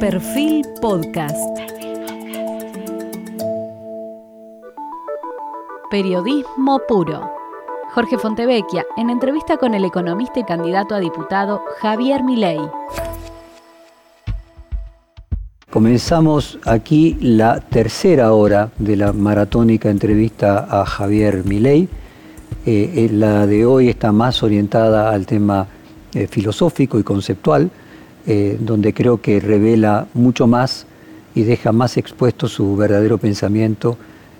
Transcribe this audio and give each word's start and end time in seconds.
Perfil 0.00 0.64
Podcast. 0.80 1.36
Periodismo 5.90 6.80
puro. 6.86 7.28
Jorge 7.94 8.16
Fontevecchia, 8.16 8.86
en 8.96 9.10
entrevista 9.10 9.56
con 9.56 9.74
el 9.74 9.84
economista 9.84 10.38
y 10.38 10.44
candidato 10.44 10.94
a 10.94 11.00
diputado 11.00 11.62
Javier 11.80 12.22
Milei. 12.22 12.60
Comenzamos 15.68 16.60
aquí 16.64 17.16
la 17.20 17.58
tercera 17.58 18.32
hora 18.34 18.70
de 18.78 18.96
la 18.96 19.12
maratónica 19.12 19.90
entrevista 19.90 20.68
a 20.70 20.86
Javier 20.86 21.44
Milei. 21.44 21.88
Eh, 22.64 22.92
eh, 22.94 23.08
la 23.12 23.48
de 23.48 23.66
hoy 23.66 23.88
está 23.88 24.12
más 24.12 24.44
orientada 24.44 25.10
al 25.10 25.26
tema 25.26 25.66
eh, 26.14 26.28
filosófico 26.28 27.00
y 27.00 27.02
conceptual, 27.02 27.70
donde 28.60 28.92
creo 28.92 29.22
que 29.22 29.40
revela 29.40 30.06
mucho 30.12 30.46
más 30.46 30.86
y 31.34 31.44
deja 31.44 31.72
más 31.72 31.96
expuesto 31.96 32.46
su 32.46 32.76
verdadero 32.76 33.16
pensamiento 33.16 33.96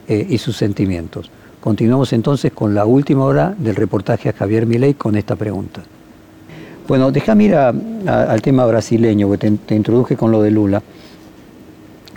y 0.09 0.37
sus 0.39 0.57
sentimientos. 0.57 1.31
Continuamos 1.61 2.13
entonces 2.13 2.53
con 2.53 2.75
la 2.75 2.85
última 2.85 3.25
hora 3.25 3.55
del 3.59 3.77
reportaje 3.77 4.29
a 4.29 4.33
Javier 4.33 4.67
Milei 4.67 4.95
con 4.95 5.17
esta 5.17 5.37
pregunta. 5.37 5.83
Bueno, 6.89 7.11
déjame 7.11 7.45
ir 7.45 7.55
al 7.55 8.41
tema 8.41 8.65
brasileño, 8.65 9.31
que 9.31 9.37
te, 9.37 9.75
introduje 9.75 10.17
con 10.17 10.31
lo 10.31 10.41
de 10.41 10.51
Lula. 10.51 10.83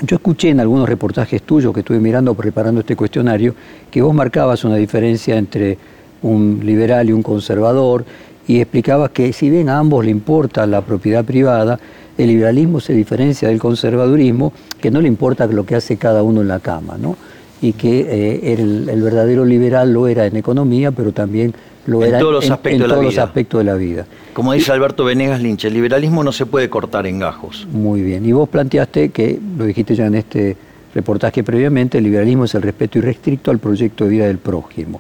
Yo 0.04 0.16
escuché 0.16 0.50
en 0.50 0.62
algunos 0.62 0.88
reportajes 0.88 1.42
tuyos 1.42 1.74
que 1.74 1.82
estuve 1.82 2.00
mirando 2.00 2.34
preparando 2.34 2.80
este 2.80 2.96
cuestionario 2.96 3.54
que 3.92 4.02
vos 4.02 4.16
marcabas 4.16 4.64
una 4.64 4.78
diferencia 4.78 5.38
entre 5.38 5.78
un 6.22 6.62
liberal 6.64 7.10
y 7.10 7.12
un 7.12 7.22
conservador 7.22 8.06
y 8.48 8.60
explicabas 8.60 9.12
que 9.12 9.34
si 9.34 9.50
bien 9.50 9.70
a 9.70 9.78
ambos 9.78 10.06
le 10.06 10.12
importa 10.12 10.66
la 10.66 10.82
propiedad 10.82 11.24
privada, 11.24 11.80
el 12.18 12.28
liberalismo 12.28 12.80
se 12.80 12.94
diferencia 12.94 13.48
del 13.48 13.60
conservadurismo, 13.60 14.54
que 14.80 14.92
no 14.92 15.02
le 15.02 15.08
importa 15.08 15.48
lo 15.48 15.66
que 15.66 15.76
hace 15.76 15.98
cada 15.98 16.24
uno 16.24 16.42
en 16.42 16.48
la 16.48 16.60
cama, 16.60 16.98
¿no? 17.00 17.16
y 17.62 17.74
que 17.74 18.00
eh, 18.10 18.54
el, 18.54 19.02
verdadero 19.02 19.46
liberal 19.46 19.94
lo 19.94 20.08
era 20.08 20.26
en 20.26 20.36
economía, 20.36 20.92
pero 20.92 21.12
también 21.12 21.54
lo 21.86 22.04
era 22.04 22.18
en 22.18 22.22
todos 22.22 22.34
los, 22.34 22.50
aspectos, 22.50 22.82
de 22.82 22.96
la 22.96 23.02
los 23.02 23.18
aspectos 23.18 23.60
de 23.60 23.64
la 23.64 23.76
vida. 23.76 24.06
Como 24.34 24.54
dice 24.54 24.72
Alberto 24.72 25.06
Venegas 25.06 25.42
Lynch, 25.42 25.66
el 25.66 25.74
liberalismo 25.74 26.24
no 26.24 26.32
se 26.32 26.48
puede 26.48 26.70
cortar 26.70 27.06
en 27.06 27.20
gajos. 27.20 27.68
Muy 27.72 28.02
bien, 28.02 28.26
y 28.26 28.32
vos 28.32 28.50
planteaste 28.50 29.10
que, 29.10 29.40
lo 29.58 29.66
dijiste 29.66 29.94
ya 29.94 30.08
en 30.08 30.16
este 30.16 30.58
reportaje 30.96 31.44
previamente, 31.44 32.00
el 32.00 32.04
liberalismo 32.04 32.46
es 32.46 32.56
el 32.56 32.64
respeto 32.64 32.98
irrestricto 32.98 33.52
al 33.52 33.60
proyecto 33.60 34.06
de 34.06 34.10
vida 34.10 34.26
del 34.26 34.40
prójimo. 34.40 35.00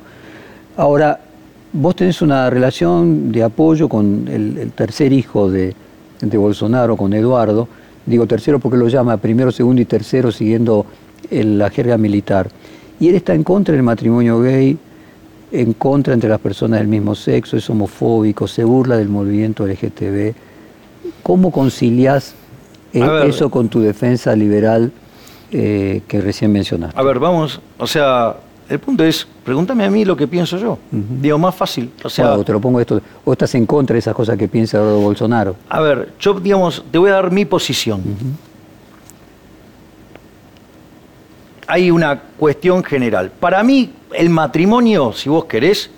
Ahora, 0.77 1.19
vos 1.73 1.95
tenés 1.95 2.21
una 2.21 2.49
relación 2.49 3.31
de 3.31 3.43
apoyo 3.43 3.87
con 3.87 4.27
el, 4.27 4.71
tercer 4.73 5.13
hijo 5.13 5.49
de, 5.49 5.75
de 6.21 6.37
Bolsonaro, 6.37 6.97
con 6.97 7.13
Eduardo, 7.13 7.67
digo 8.05 8.25
tercero 8.25 8.59
porque 8.59 8.77
lo 8.77 8.87
llama 8.87 9.17
primero, 9.17 9.51
segundo 9.51 9.81
y 9.81 9.85
tercero 9.85 10.31
siguiendo 10.31 10.85
la 11.29 11.69
jerga 11.69 11.97
militar. 11.97 12.49
Y 12.99 13.09
él 13.09 13.15
está 13.15 13.33
en 13.33 13.43
contra 13.43 13.73
del 13.73 13.83
matrimonio 13.83 14.41
gay, 14.41 14.77
en 15.51 15.73
contra 15.73 16.13
entre 16.13 16.29
las 16.29 16.39
personas 16.39 16.79
del 16.79 16.87
mismo 16.87 17.15
sexo, 17.15 17.57
es 17.57 17.69
homofóbico, 17.69 18.47
se 18.47 18.63
burla 18.63 18.97
del 18.97 19.09
movimiento 19.09 19.65
LGTB. 19.65 20.33
¿Cómo 21.23 21.51
concilias 21.51 22.35
eh, 22.93 23.23
eso 23.25 23.49
con 23.49 23.69
tu 23.69 23.79
defensa 23.79 24.35
liberal 24.35 24.91
eh, 25.51 26.01
que 26.07 26.21
recién 26.21 26.51
mencionaste? 26.51 26.99
A 26.99 27.03
ver, 27.03 27.19
vamos, 27.19 27.59
o 27.77 27.87
sea, 27.87 28.35
el 28.71 28.79
punto 28.79 29.03
es, 29.03 29.27
pregúntame 29.43 29.83
a 29.83 29.89
mí 29.89 30.05
lo 30.05 30.15
que 30.15 30.27
pienso 30.27 30.57
yo. 30.57 30.77
Digo, 30.89 31.37
más 31.37 31.53
fácil. 31.53 31.91
O 32.03 32.09
sea, 32.09 32.41
te 32.43 32.53
lo 32.53 32.61
pongo 32.61 32.79
esto. 32.79 33.01
¿O 33.25 33.33
estás 33.33 33.53
en 33.55 33.65
contra 33.65 33.93
de 33.93 33.99
esas 33.99 34.15
cosas 34.15 34.37
que 34.37 34.47
piensa 34.47 34.81
Bolsonaro? 34.81 35.55
A 35.69 35.81
ver, 35.81 36.13
yo, 36.19 36.39
digamos, 36.39 36.83
te 36.89 36.97
voy 36.97 37.09
a 37.09 37.13
dar 37.13 37.31
mi 37.31 37.45
posición. 37.45 38.01
hay 41.71 41.89
una 41.89 42.19
cuestión 42.37 42.83
general. 42.83 43.31
Para 43.31 43.63
mí, 43.63 43.93
el 44.13 44.29
matrimonio, 44.29 45.13
si 45.13 45.29
vos 45.29 45.45
querés, 45.45 45.89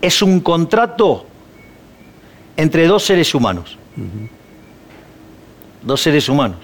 es 0.00 0.22
un 0.22 0.40
contrato 0.40 1.24
entre 2.56 2.88
dos 2.88 3.04
seres 3.04 3.32
humanos. 3.32 3.78
Dos 5.82 6.00
seres 6.00 6.28
humanos. 6.28 6.58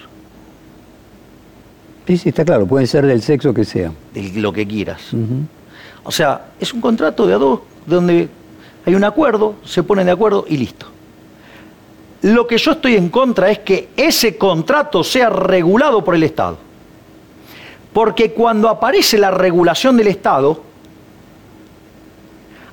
Sí, 2.11 2.19
sí, 2.19 2.29
está 2.31 2.45
claro, 2.45 2.67
pueden 2.67 2.89
ser 2.89 3.07
del 3.07 3.23
sexo 3.23 3.55
que 3.55 3.65
sea. 3.65 3.93
De 4.13 4.33
lo 4.41 4.53
que 4.53 4.67
quieras. 4.67 5.01
O 6.03 6.11
sea, 6.11 6.47
es 6.59 6.75
un 6.75 6.81
contrato 6.81 7.25
de 7.25 7.35
a 7.35 7.39
dos, 7.39 7.61
donde 7.87 8.29
hay 8.85 8.97
un 8.97 9.05
acuerdo, 9.05 9.55
se 9.65 9.85
ponen 9.85 10.07
de 10.07 10.11
acuerdo 10.11 10.45
y 10.49 10.57
listo. 10.57 10.87
Lo 12.23 12.49
que 12.49 12.59
yo 12.59 12.73
estoy 12.73 12.97
en 12.97 13.11
contra 13.11 13.49
es 13.49 13.61
que 13.61 13.91
ese 13.97 14.37
contrato 14.37 15.05
sea 15.05 15.31
regulado 15.31 16.03
por 16.03 16.17
el 16.17 16.25
Estado. 16.25 16.59
Porque 17.93 18.33
cuando 18.33 18.69
aparece 18.69 19.17
la 19.17 19.31
regulación 19.31 19.97
del 19.97 20.09
Estado, 20.09 20.61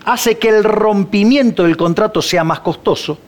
hace 0.04 0.40
que 0.40 0.50
el 0.50 0.64
rompimiento 0.64 1.62
del 1.62 1.78
contrato 1.78 2.24
sea 2.24 2.44
más 2.44 2.62
costoso, 2.62 3.20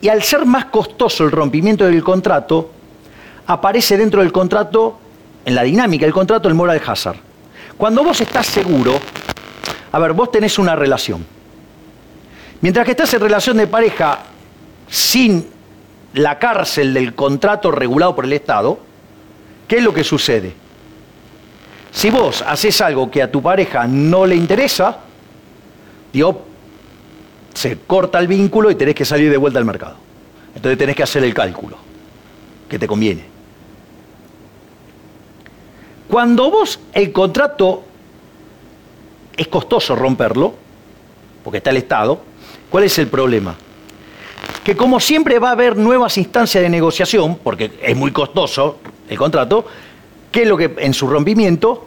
y 0.00 0.06
al 0.06 0.22
ser 0.22 0.46
más 0.46 0.66
costoso 0.66 1.24
el 1.24 1.32
rompimiento 1.32 1.84
del 1.84 2.04
contrato, 2.04 2.70
aparece 3.52 3.96
dentro 3.96 4.22
del 4.22 4.32
contrato, 4.32 4.98
en 5.44 5.54
la 5.54 5.62
dinámica 5.62 6.06
del 6.06 6.12
contrato, 6.12 6.48
el 6.48 6.54
moral 6.54 6.80
hazard. 6.84 7.16
Cuando 7.76 8.04
vos 8.04 8.20
estás 8.20 8.46
seguro, 8.46 8.98
a 9.90 9.98
ver, 9.98 10.12
vos 10.12 10.30
tenés 10.30 10.58
una 10.58 10.76
relación. 10.76 11.24
Mientras 12.60 12.84
que 12.84 12.92
estás 12.92 13.12
en 13.14 13.20
relación 13.20 13.56
de 13.56 13.66
pareja 13.66 14.20
sin 14.88 15.48
la 16.14 16.38
cárcel 16.38 16.94
del 16.94 17.14
contrato 17.14 17.70
regulado 17.70 18.14
por 18.14 18.24
el 18.24 18.32
Estado, 18.34 18.78
¿Qué 19.72 19.78
es 19.78 19.84
lo 19.84 19.94
que 19.94 20.04
sucede? 20.04 20.52
Si 21.90 22.10
vos 22.10 22.44
haces 22.46 22.78
algo 22.82 23.10
que 23.10 23.22
a 23.22 23.32
tu 23.32 23.40
pareja 23.40 23.86
no 23.86 24.26
le 24.26 24.36
interesa, 24.36 24.98
digo, 26.12 26.42
se 27.54 27.78
corta 27.78 28.18
el 28.18 28.26
vínculo 28.26 28.70
y 28.70 28.74
tenés 28.74 28.94
que 28.94 29.06
salir 29.06 29.30
de 29.30 29.38
vuelta 29.38 29.58
al 29.58 29.64
mercado. 29.64 29.96
Entonces 30.54 30.76
tenés 30.76 30.94
que 30.94 31.02
hacer 31.02 31.24
el 31.24 31.32
cálculo, 31.32 31.78
que 32.68 32.78
te 32.78 32.86
conviene. 32.86 33.31
Cuando 36.12 36.50
vos 36.50 36.78
el 36.92 37.10
contrato 37.10 37.84
es 39.34 39.48
costoso 39.48 39.96
romperlo, 39.96 40.52
porque 41.42 41.56
está 41.56 41.70
el 41.70 41.78
Estado, 41.78 42.20
¿cuál 42.68 42.84
es 42.84 42.98
el 42.98 43.06
problema? 43.06 43.54
Que 44.62 44.76
como 44.76 45.00
siempre 45.00 45.38
va 45.38 45.48
a 45.48 45.52
haber 45.52 45.74
nuevas 45.74 46.18
instancias 46.18 46.62
de 46.62 46.68
negociación, 46.68 47.38
porque 47.42 47.78
es 47.80 47.96
muy 47.96 48.10
costoso 48.10 48.76
el 49.08 49.16
contrato, 49.16 49.64
que 50.30 50.42
es 50.42 50.48
lo 50.48 50.58
que 50.58 50.74
en 50.80 50.92
su 50.92 51.08
rompimiento 51.08 51.86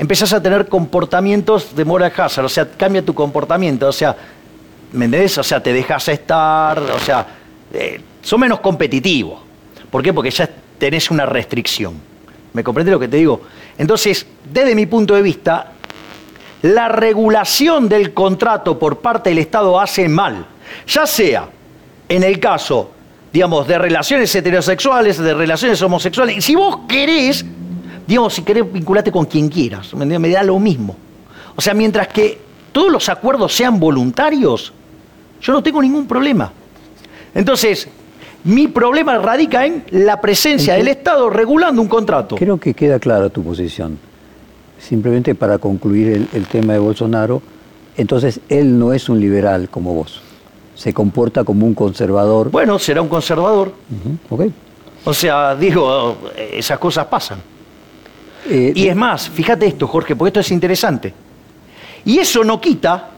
empezás 0.00 0.32
a 0.32 0.42
tener 0.42 0.66
comportamientos 0.66 1.76
de 1.76 1.84
moral 1.84 2.12
hazard, 2.16 2.46
o 2.46 2.48
sea, 2.48 2.68
cambia 2.68 3.04
tu 3.04 3.14
comportamiento, 3.14 3.86
o 3.86 3.92
sea, 3.92 4.16
¿me 4.90 5.04
entendés? 5.04 5.38
O 5.38 5.44
sea, 5.44 5.62
te 5.62 5.72
dejas 5.72 6.08
estar, 6.08 6.80
o 6.80 6.98
sea, 6.98 7.24
eh, 7.72 8.00
son 8.20 8.40
menos 8.40 8.58
competitivos. 8.58 9.38
¿Por 9.92 10.02
qué? 10.02 10.12
Porque 10.12 10.32
ya 10.32 10.50
tenés 10.76 11.08
una 11.12 11.24
restricción. 11.24 12.17
¿Me 12.52 12.64
comprende 12.64 12.92
lo 12.92 12.98
que 12.98 13.08
te 13.08 13.16
digo? 13.18 13.42
Entonces, 13.76 14.26
desde 14.52 14.74
mi 14.74 14.86
punto 14.86 15.14
de 15.14 15.22
vista, 15.22 15.72
la 16.62 16.88
regulación 16.88 17.88
del 17.88 18.12
contrato 18.14 18.78
por 18.78 18.98
parte 18.98 19.30
del 19.30 19.38
Estado 19.38 19.78
hace 19.78 20.08
mal, 20.08 20.46
ya 20.86 21.06
sea 21.06 21.48
en 22.08 22.22
el 22.22 22.40
caso 22.40 22.92
digamos, 23.32 23.66
de 23.68 23.78
relaciones 23.78 24.34
heterosexuales, 24.34 25.18
de 25.18 25.34
relaciones 25.34 25.80
homosexuales. 25.82 26.36
Y 26.36 26.40
si 26.40 26.54
vos 26.54 26.80
querés, 26.88 27.44
digamos, 28.06 28.34
si 28.34 28.42
querés 28.42 28.70
vincularte 28.72 29.12
con 29.12 29.26
quien 29.26 29.48
quieras, 29.48 29.94
me 29.94 30.30
da 30.30 30.42
lo 30.42 30.58
mismo. 30.58 30.96
O 31.54 31.60
sea, 31.60 31.74
mientras 31.74 32.08
que 32.08 32.40
todos 32.72 32.90
los 32.90 33.08
acuerdos 33.08 33.54
sean 33.54 33.78
voluntarios, 33.78 34.72
yo 35.40 35.52
no 35.52 35.62
tengo 35.62 35.82
ningún 35.82 36.06
problema. 36.06 36.50
Entonces, 37.34 37.88
mi 38.44 38.68
problema 38.68 39.18
radica 39.18 39.66
en 39.66 39.84
la 39.90 40.20
presencia 40.20 40.74
del 40.74 40.88
Estado 40.88 41.28
regulando 41.30 41.82
un 41.82 41.88
contrato. 41.88 42.36
Creo 42.36 42.58
que 42.58 42.74
queda 42.74 42.98
clara 42.98 43.28
tu 43.28 43.42
posición. 43.42 43.98
Simplemente 44.78 45.34
para 45.34 45.58
concluir 45.58 46.08
el, 46.08 46.28
el 46.32 46.46
tema 46.46 46.72
de 46.72 46.78
Bolsonaro, 46.78 47.42
entonces 47.96 48.40
él 48.48 48.78
no 48.78 48.92
es 48.92 49.08
un 49.08 49.20
liberal 49.20 49.68
como 49.68 49.92
vos 49.92 50.22
se 50.78 50.94
comporta 50.94 51.42
como 51.42 51.66
un 51.66 51.74
conservador. 51.74 52.52
Bueno, 52.52 52.78
será 52.78 53.02
un 53.02 53.08
conservador. 53.08 53.72
O 55.04 55.12
sea, 55.12 55.56
digo, 55.56 56.16
esas 56.52 56.78
cosas 56.78 57.06
pasan. 57.06 57.40
Eh, 58.48 58.72
y 58.74 58.86
es 58.86 58.94
más, 58.94 59.28
fíjate 59.28 59.66
esto, 59.66 59.88
Jorge, 59.88 60.14
porque 60.14 60.28
esto 60.28 60.40
es 60.40 60.52
interesante. 60.52 61.12
Y 62.04 62.18
eso 62.18 62.44
no 62.44 62.60
quita 62.60 63.10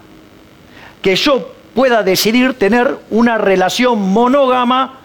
que 1.02 1.14
yo 1.14 1.52
pueda 1.75 2.02
decidir 2.02 2.55
tener 2.55 2.96
una 3.11 3.37
relación 3.37 4.11
monógama 4.11 5.00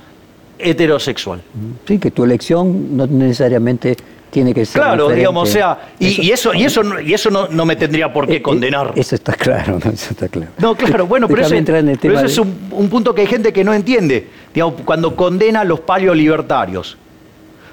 heterosexual. 0.59 1.41
Sí, 1.87 1.99
que 1.99 2.11
tu 2.11 2.23
elección 2.23 2.95
no 2.95 3.07
necesariamente 3.07 3.95
tiene 4.35 4.53
que 4.53 4.65
ser. 4.65 4.81
Claro, 4.81 5.09
digamos, 5.09 5.49
o 5.49 5.51
sea, 5.51 5.91
y 5.97 6.29
eso, 6.29 6.53
y 6.53 6.65
eso, 6.65 6.81
y 6.99 7.13
eso, 7.13 7.29
no, 7.29 7.65
me 7.65 7.77
tendría 7.77 8.11
por 8.11 8.27
qué 8.27 8.33
eh, 8.33 8.37
eh, 8.37 8.41
condenar. 8.41 8.91
Eso 8.95 9.15
está 9.15 9.33
claro, 9.33 9.79
¿no? 9.83 9.91
eso 9.93 10.11
está 10.11 10.27
claro. 10.27 10.51
No, 10.57 10.75
claro, 10.75 11.07
bueno, 11.07 11.27
pero, 11.27 11.41
ese, 11.41 12.25
es 12.25 12.37
un, 12.37 12.89
punto 12.89 13.15
que 13.15 13.21
hay 13.21 13.27
gente 13.27 13.53
que 13.53 13.63
no 13.63 13.73
entiende. 13.73 14.27
digamos, 14.53 14.81
cuando 14.83 15.15
condena 15.15 15.61
a 15.61 15.63
los 15.63 15.79
paleolibertarios. 15.79 16.97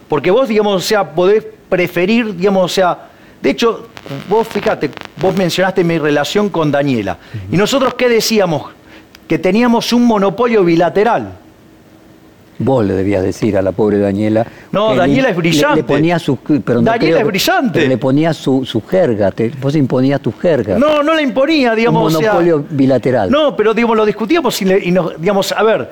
Porque 0.09 0.31
vos, 0.31 0.49
digamos, 0.49 0.77
o 0.77 0.87
sea, 0.87 1.15
podés 1.15 1.45
preferir, 1.69 2.37
digamos, 2.37 2.65
o 2.65 2.69
sea, 2.69 3.09
de 3.43 3.51
hecho, 3.51 3.89
vos 4.29 4.47
fíjate, 4.47 4.89
vos 5.21 5.37
mencionaste 5.37 5.83
mi 5.83 5.99
relación 5.99 6.49
con 6.49 6.71
Daniela. 6.71 7.19
¿Y 7.51 7.57
nosotros 7.57 7.95
qué 7.95 8.09
decíamos? 8.09 8.71
Que 9.27 9.37
teníamos 9.37 9.93
un 9.93 10.07
monopolio 10.07 10.63
bilateral. 10.63 11.39
Vos 12.63 12.85
le 12.85 12.95
debías 12.95 13.23
decir 13.23 13.57
a 13.57 13.63
la 13.63 13.73
pobre 13.73 13.99
Daniela. 13.99 14.47
No, 14.71 14.95
Daniela 14.95 15.31
es 15.31 15.37
brillante. 15.37 15.77
Le, 15.77 15.83
le 15.83 15.85
ponía 15.85 16.19
su, 16.19 16.39
Daniela 16.47 16.99
creo 16.99 17.19
es 17.19 17.25
brillante. 17.27 17.87
le 17.89 17.97
ponía 17.99 18.33
su, 18.33 18.65
su 18.65 18.81
jerga. 18.83 19.31
te- 19.31 19.51
vos 19.61 19.75
imponías 19.77 20.21
tu 20.21 20.33
jerga. 20.33 20.79
No, 20.79 21.03
no 21.03 21.15
la 21.15 21.23
imponía, 21.23 21.75
digamos, 21.75 22.11
un 22.13 22.17
o 22.17 22.21
sea, 22.21 22.33
monopolio 22.33 22.65
bilateral. 22.71 23.31
No, 23.31 23.57
pero 23.57 23.75
digamos, 23.75 23.97
lo 23.97 24.07
discutíamos 24.07 24.61
y, 24.63 24.65
le- 24.65 24.79
y 24.85 24.91
nos, 24.91 25.21
digamos, 25.21 25.53
a 25.53 25.63
ver, 25.63 25.91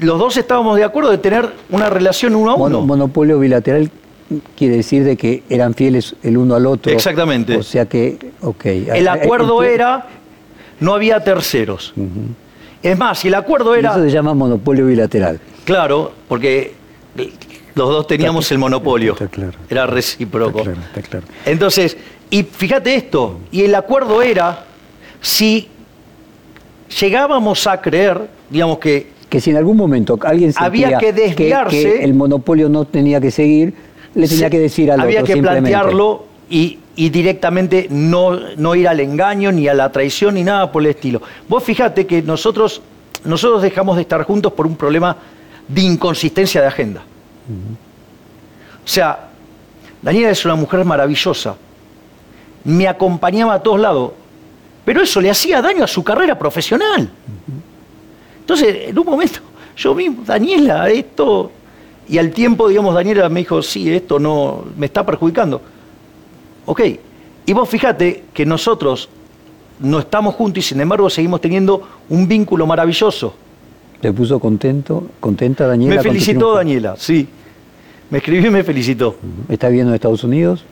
los 0.00 0.18
dos 0.18 0.36
estábamos 0.36 0.76
de 0.76 0.84
acuerdo 0.84 1.10
de 1.10 1.18
tener 1.18 1.48
una 1.70 1.90
relación 1.90 2.34
uno 2.36 2.50
a 2.52 2.54
uno. 2.54 2.80
monopolio 2.82 3.38
bilateral 3.38 3.90
quiere 4.56 4.76
decir 4.76 5.04
de 5.04 5.16
que 5.16 5.42
eran 5.48 5.74
fieles 5.74 6.14
el 6.22 6.36
uno 6.36 6.54
al 6.54 6.66
otro. 6.66 6.92
Exactamente. 6.92 7.56
O 7.56 7.62
sea 7.62 7.86
que, 7.86 8.18
ok. 8.42 8.64
el 8.66 9.08
acuerdo 9.08 9.62
Ent- 9.62 9.68
era, 9.70 10.06
no 10.80 10.94
había 10.94 11.24
terceros. 11.24 11.94
Es 12.82 12.96
más, 12.96 13.18
si 13.18 13.28
el 13.28 13.34
acuerdo 13.34 13.74
era, 13.74 13.90
Eso 13.92 14.02
se 14.04 14.10
llama 14.10 14.34
monopolio 14.34 14.86
bilateral. 14.86 15.40
Claro, 15.68 16.12
porque 16.26 16.72
los 17.74 17.88
dos 17.90 18.06
teníamos 18.06 18.50
el 18.50 18.58
monopolio. 18.58 19.12
Está 19.12 19.28
claro. 19.28 19.52
Era 19.68 19.86
recíproco. 19.86 20.60
Está 20.60 20.72
claro, 20.72 20.86
está 20.88 21.02
claro. 21.02 21.26
Entonces, 21.44 21.96
y 22.30 22.42
fíjate 22.42 22.94
esto, 22.94 23.38
y 23.52 23.62
el 23.64 23.74
acuerdo 23.74 24.22
era, 24.22 24.64
si 25.20 25.68
llegábamos 27.00 27.66
a 27.66 27.80
creer, 27.80 28.28
digamos 28.50 28.78
que 28.78 29.12
Que 29.28 29.40
si 29.42 29.50
en 29.50 29.56
algún 29.58 29.76
momento 29.76 30.18
alguien 30.22 30.52
Había 30.56 30.96
que 30.98 31.12
desviarse. 31.12 31.82
que 31.82 32.04
el 32.04 32.14
monopolio 32.14 32.68
no 32.70 32.86
tenía 32.86 33.20
que 33.20 33.30
seguir, 33.30 33.74
le 34.14 34.26
tenía 34.26 34.46
se- 34.46 34.50
que 34.50 34.58
decir 34.58 34.90
al 34.90 35.00
había 35.00 35.20
otro 35.22 35.34
que 35.34 35.42
plantearlo 35.42 36.24
y, 36.48 36.78
y 36.96 37.10
directamente 37.10 37.88
no, 37.90 38.30
no 38.56 38.74
ir 38.74 38.88
al 38.88 39.00
engaño, 39.00 39.52
ni 39.52 39.68
a 39.68 39.74
la 39.74 39.92
traición, 39.92 40.34
ni 40.36 40.44
nada 40.44 40.72
por 40.72 40.82
el 40.82 40.88
estilo. 40.88 41.20
Vos 41.46 41.62
fíjate 41.62 42.06
que 42.06 42.22
nosotros, 42.22 42.80
nosotros 43.24 43.60
dejamos 43.62 43.96
de 43.96 44.02
estar 44.02 44.22
juntos 44.24 44.52
por 44.54 44.66
un 44.66 44.76
problema 44.76 45.14
de 45.68 45.82
inconsistencia 45.82 46.60
de 46.60 46.66
agenda. 46.66 47.02
O 48.84 48.88
sea, 48.88 49.28
Daniela 50.02 50.30
es 50.30 50.44
una 50.44 50.54
mujer 50.54 50.84
maravillosa. 50.84 51.56
Me 52.64 52.88
acompañaba 52.88 53.54
a 53.54 53.62
todos 53.62 53.80
lados. 53.80 54.12
Pero 54.84 55.02
eso 55.02 55.20
le 55.20 55.30
hacía 55.30 55.60
daño 55.60 55.84
a 55.84 55.86
su 55.86 56.02
carrera 56.02 56.38
profesional. 56.38 57.10
Entonces, 58.40 58.88
en 58.88 58.98
un 58.98 59.04
momento, 59.04 59.40
yo 59.76 59.94
vi, 59.94 60.08
Daniela, 60.24 60.88
esto. 60.88 61.52
Y 62.08 62.16
al 62.16 62.30
tiempo, 62.30 62.68
digamos, 62.68 62.94
Daniela 62.94 63.28
me 63.28 63.40
dijo, 63.40 63.60
sí, 63.60 63.92
esto 63.92 64.18
no 64.18 64.64
me 64.76 64.86
está 64.86 65.04
perjudicando. 65.04 65.60
Ok. 66.64 66.80
Y 67.44 67.52
vos 67.52 67.68
fíjate 67.68 68.24
que 68.32 68.46
nosotros 68.46 69.08
no 69.80 69.98
estamos 69.98 70.34
juntos 70.34 70.64
y 70.64 70.68
sin 70.68 70.80
embargo 70.80 71.08
seguimos 71.08 71.40
teniendo 71.40 71.86
un 72.08 72.26
vínculo 72.26 72.66
maravilloso. 72.66 73.34
¿Te 74.00 74.12
puso 74.12 74.38
contento, 74.38 75.08
contenta 75.20 75.66
Daniela? 75.66 75.96
me 75.96 76.02
felicitó? 76.02 76.54
Daniela, 76.54 76.94
sí. 76.96 77.28
Me 78.10 78.18
escribió 78.18 78.48
y 78.48 78.52
me 78.52 78.64
felicitó. 78.64 79.16
¿Está 79.48 79.68
viviendo 79.68 79.90
en 79.90 79.96
Estados 79.96 80.22
Unidos? 80.24 80.64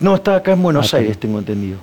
No, 0.00 0.14
está 0.16 0.36
acá 0.36 0.52
en 0.52 0.62
Buenos 0.62 0.92
Ah, 0.92 0.96
Aires, 0.98 1.18
tengo 1.18 1.38
entendido. 1.38 1.76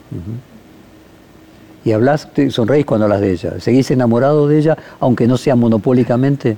¿Y 1.86 1.92
hablas, 1.94 2.28
sonreís 2.50 2.86
cuando 2.86 3.06
hablas 3.06 3.22
de 3.22 3.32
ella? 3.32 3.60
¿Seguís 3.60 3.90
enamorado 3.92 4.48
de 4.48 4.58
ella, 4.60 4.78
aunque 5.00 5.28
no 5.28 5.38
sea 5.38 5.56
monopólicamente? 5.56 6.58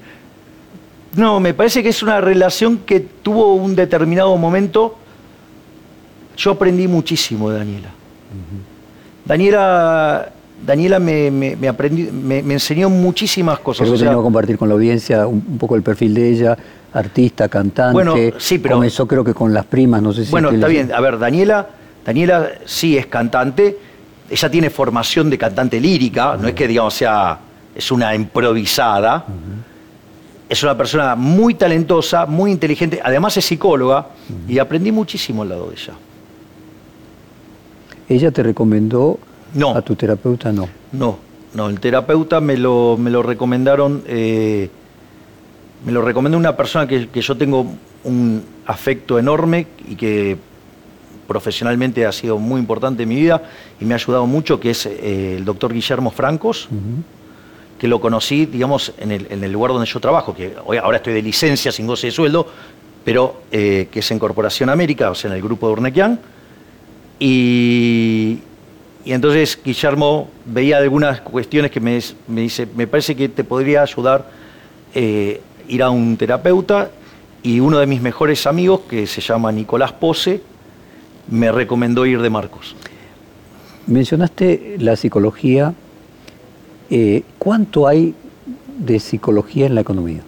No, 1.15 1.39
me 1.39 1.53
parece 1.53 1.83
que 1.83 1.89
es 1.89 2.01
una 2.01 2.19
relación 2.21 2.79
que 2.79 2.99
tuvo 3.01 3.53
un 3.53 3.75
determinado 3.75 4.35
momento. 4.35 4.95
Yo 6.35 6.51
aprendí 6.51 6.87
muchísimo 6.87 7.51
de 7.51 7.59
Daniela. 7.59 7.89
Daniela, 9.25 10.29
Daniela 10.65 10.99
me, 10.99 11.29
me- 11.29 11.55
me 11.55 11.69
aprendí- 11.69 12.11
me- 12.11 12.41
me 12.41 12.53
enseñó 12.53 12.89
muchísimas 12.89 13.59
cosas. 13.59 13.81
Creo 13.81 13.93
o 13.93 13.97
que 13.97 14.03
sea, 14.03 14.13
compartir 14.15 14.57
con 14.57 14.69
la 14.69 14.75
audiencia 14.75 15.27
un, 15.27 15.43
un 15.47 15.57
poco 15.57 15.75
el 15.75 15.81
perfil 15.83 16.13
de 16.13 16.29
ella, 16.29 16.57
artista, 16.93 17.49
cantante. 17.49 17.93
Bueno, 17.93 18.15
sí, 18.37 18.59
pero- 18.59 18.75
Comenzó 18.75 19.07
creo 19.07 19.23
que 19.23 19.33
con 19.33 19.53
las 19.53 19.65
primas, 19.65 20.01
no 20.01 20.13
sé 20.13 20.25
si... 20.25 20.31
bueno, 20.31 20.49
está 20.51 20.67
bien. 20.67 20.91
A 20.93 21.01
ver, 21.01 21.17
Daniela, 21.19 21.67
Daniela 22.05 22.49
sí 22.65 22.97
es 22.97 23.07
cantante. 23.07 23.77
Ella 24.29 24.49
tiene 24.49 24.69
formación 24.69 25.29
de 25.29 25.37
cantante 25.37 25.79
lírica. 25.81 26.37
No 26.39 26.47
es 26.47 26.53
que, 26.53 26.67
digamos, 26.67 26.93
sea, 26.93 27.39
es 27.75 27.91
una 27.91 28.15
improvisada. 28.15 29.25
Es 30.47 30.63
una 30.63 30.77
persona 30.77 31.15
muy 31.15 31.55
talentosa, 31.55 32.25
muy 32.25 32.51
inteligente. 32.51 33.01
Además 33.03 33.35
es 33.37 33.45
psicóloga. 33.45 34.07
Y 34.47 34.59
aprendí 34.59 34.91
muchísimo 34.91 35.41
al 35.41 35.49
lado 35.49 35.67
de 35.67 35.73
ella. 35.75 35.93
¿Ella 38.09 38.31
te 38.31 38.43
recomendó 38.43 39.19
No. 39.53 39.75
a 39.75 39.81
tu 39.81 39.95
terapeuta? 39.95 40.51
No. 40.51 40.67
No, 40.91 41.17
no, 41.53 41.69
el 41.69 41.79
terapeuta 41.79 42.39
me 42.39 42.57
lo, 42.57 42.97
me 42.97 43.09
lo 43.11 43.23
recomendaron, 43.23 44.03
eh, 44.07 44.69
me 45.85 45.91
lo 45.91 46.01
recomendó 46.01 46.37
una 46.37 46.55
persona 46.55 46.87
que, 46.87 47.09
que 47.09 47.21
yo 47.21 47.35
tengo 47.37 47.65
un 48.03 48.43
afecto 48.65 49.19
enorme 49.19 49.67
y 49.87 49.95
que 49.95 50.37
profesionalmente 51.27 52.05
ha 52.05 52.11
sido 52.11 52.37
muy 52.37 52.59
importante 52.59 53.03
en 53.03 53.09
mi 53.09 53.15
vida 53.15 53.41
y 53.79 53.85
me 53.85 53.93
ha 53.93 53.97
ayudado 53.97 54.25
mucho, 54.27 54.59
que 54.59 54.71
es 54.71 54.85
eh, 54.85 55.37
el 55.37 55.45
doctor 55.45 55.73
Guillermo 55.73 56.11
Francos, 56.11 56.69
que 57.79 57.87
lo 57.87 57.99
conocí, 57.99 58.45
digamos, 58.45 58.93
en 58.97 59.11
el, 59.11 59.27
en 59.29 59.43
el 59.43 59.51
lugar 59.51 59.71
donde 59.71 59.87
yo 59.87 59.99
trabajo, 59.99 60.33
que 60.35 60.53
hoy, 60.65 60.77
ahora 60.77 60.97
estoy 60.97 61.13
de 61.13 61.21
licencia 61.21 61.71
sin 61.71 61.87
goce 61.87 62.07
de 62.07 62.11
sueldo, 62.11 62.47
pero 63.03 63.41
eh, 63.51 63.87
que 63.91 63.99
es 63.99 64.11
en 64.11 64.19
Corporación 64.19 64.69
América, 64.69 65.09
o 65.11 65.15
sea, 65.15 65.29
en 65.31 65.37
el 65.37 65.43
grupo 65.43 65.67
de 65.67 65.73
Urnequian. 65.73 66.19
Y, 67.19 68.39
y 69.05 69.11
entonces 69.11 69.59
Guillermo 69.63 70.29
veía 70.45 70.77
algunas 70.77 71.21
cuestiones 71.21 71.71
que 71.71 71.79
me, 71.79 71.99
me 72.27 72.41
dice, 72.41 72.67
me 72.75 72.87
parece 72.87 73.15
que 73.15 73.27
te 73.27 73.43
podría 73.43 73.81
ayudar 73.81 74.29
eh, 74.95 75.41
ir 75.67 75.83
a 75.83 75.89
un 75.89 76.15
terapeuta 76.17 76.91
y 77.41 77.59
uno 77.59 77.79
de 77.79 77.87
mis 77.87 78.01
mejores 78.01 78.47
amigos, 78.47 78.81
que 78.89 79.05
se 79.05 79.19
llama 79.19 79.51
Nicolás 79.51 79.91
Pose, 79.91 80.41
me 81.29 81.51
recomendó 81.51 82.05
ir 82.05 82.21
de 82.21 82.29
Marcos. 82.29 82.75
Mencionaste 83.87 84.77
la 84.79 84.95
psicología. 84.95 85.73
Eh, 86.89 87.23
¿Cuánto 87.37 87.87
hay 87.87 88.15
de 88.77 88.99
psicología 88.99 89.65
en 89.65 89.75
la 89.75 89.81
economía? 89.81 90.21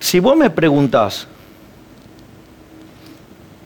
Si 0.00 0.20
vos 0.20 0.36
me 0.36 0.48
preguntás, 0.48 1.26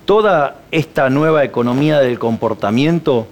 toda 0.05 0.57
esta 0.71 1.09
nueva 1.11 1.45
economía 1.45 2.01
del 2.01 2.19
comportamiento, 2.19 3.27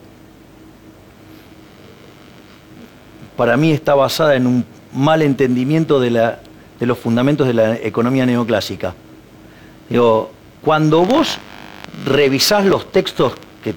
para 3.37 3.57
mí 3.57 3.73
está 3.73 3.95
basada 3.95 4.35
en 4.35 4.47
un 4.47 4.65
mal 4.93 5.23
entendimiento 5.23 6.00
de, 6.00 6.11
la- 6.11 6.39
de 6.79 6.87
los 6.87 6.99
fundamentos 6.99 7.47
de 7.47 7.55
la 7.55 7.75
economía 7.77 8.27
neoclásica. 8.27 8.95
Digo, 9.89 10.31
cuando 10.62 11.05
vos 11.05 11.39
revisás 12.05 12.65
los 12.67 12.91
textos 12.93 13.33
que, 13.65 13.75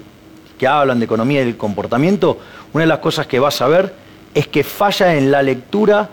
que 0.58 0.66
hablan 0.66 0.98
de 0.98 1.06
economía 1.06 1.40
del 1.40 1.56
comportamiento, 1.56 2.38
una 2.72 2.82
de 2.82 2.88
las 2.88 2.98
cosas 2.98 3.26
que 3.26 3.38
vas 3.38 3.60
a 3.62 3.68
ver 3.68 3.94
es 4.34 4.46
que 4.48 4.64
falla 4.64 5.14
en 5.14 5.30
la 5.30 5.42
lectura, 5.42 6.10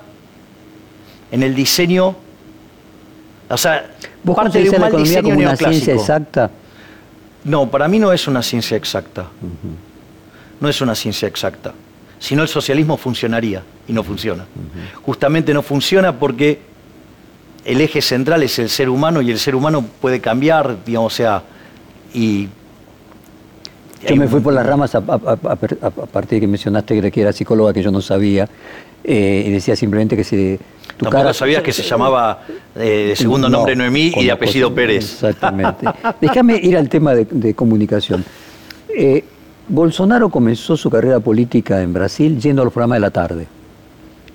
en 1.32 1.44
el 1.44 1.56
diseño 1.56 2.16
o 3.50 3.58
sea, 3.58 3.86
¿Vos 4.24 4.34
parte 4.38 4.60
de 4.60 4.66
concebís 4.66 4.70
un 4.70 4.76
a 4.76 4.78
la 4.78 4.80
mal 4.80 4.90
economía 4.90 5.10
diseño 5.22 5.36
como 5.36 5.46
una 5.50 5.56
ciencia 5.58 5.94
neoclásico. 5.94 6.02
exacta? 6.02 6.52
No, 7.44 7.70
para 7.70 7.88
mí 7.88 7.98
no 8.00 8.12
es 8.12 8.28
una 8.28 8.42
ciencia 8.44 8.78
exacta. 8.78 9.28
No 10.60 10.70
es 10.70 10.80
una 10.82 10.94
ciencia 10.96 11.28
exacta. 11.28 11.74
Si 12.20 12.36
no, 12.36 12.44
el 12.44 12.48
socialismo 12.48 12.98
funcionaría 12.98 13.64
y 13.88 13.94
no 13.94 14.04
funciona. 14.04 14.46
Justamente 15.04 15.54
no 15.54 15.64
funciona 15.64 16.18
porque 16.20 16.60
el 17.66 17.82
eje 17.82 18.02
central 18.02 18.44
es 18.44 18.60
el 18.60 18.70
ser 18.70 18.90
humano 18.90 19.22
y 19.22 19.32
el 19.32 19.40
ser 19.40 19.56
humano 19.56 19.84
puede 20.00 20.20
cambiar, 20.22 20.84
digamos, 20.86 21.14
o 21.14 21.16
sea, 21.16 21.44
y... 22.14 22.48
Yo 24.08 24.16
me 24.16 24.28
fui 24.28 24.40
por 24.40 24.54
las 24.54 24.66
ramas 24.66 24.96
a, 24.96 24.98
a- 24.98 25.02
a- 25.02 25.38
a- 25.44 25.88
a 25.88 25.90
partir 26.08 26.38
de 26.38 26.40
que 26.42 26.48
mencionaste 26.48 27.12
que 27.12 27.22
era 27.22 27.32
psicóloga, 27.32 27.72
que 27.72 27.84
yo 27.84 27.92
no 27.92 28.02
sabía, 28.02 28.50
eh, 29.03 29.46
y 29.48 29.51
decía 29.51 29.75
simplemente 29.75 30.15
que 30.15 30.24
si 30.24 30.58
tu 30.98 31.05
Tampoco 31.05 31.24
cara... 31.24 31.34
sabías 31.34 31.63
que 31.63 31.74
se 31.74 31.84
llamaba 31.84 32.43
eh, 32.75 33.08
de 33.10 33.15
segundo 33.15 33.50
No, 33.50 33.58
nombre 33.58 33.75
Noemí 33.75 34.13
y 34.15 34.25
de 34.25 34.31
apellido 34.31 34.74
Pérez. 34.74 35.13
Exactamente. 35.13 35.86
Déjame 36.22 36.58
ir 36.58 36.77
al 36.77 36.89
tema 36.89 37.13
de, 37.15 37.25
de 37.25 37.53
comunicación. 37.53 38.24
Eh, 38.96 39.24
Bolsonaro 39.67 40.29
comenzó 40.29 40.75
su 40.75 40.89
carrera 40.89 41.20
política 41.20 41.81
en 41.81 41.93
Brasil 41.93 42.39
yendo 42.39 42.62
a 42.62 42.65
los 42.65 42.74
programas 42.74 42.98
de 42.98 43.01
la 43.01 43.12
tarde. 43.12 43.48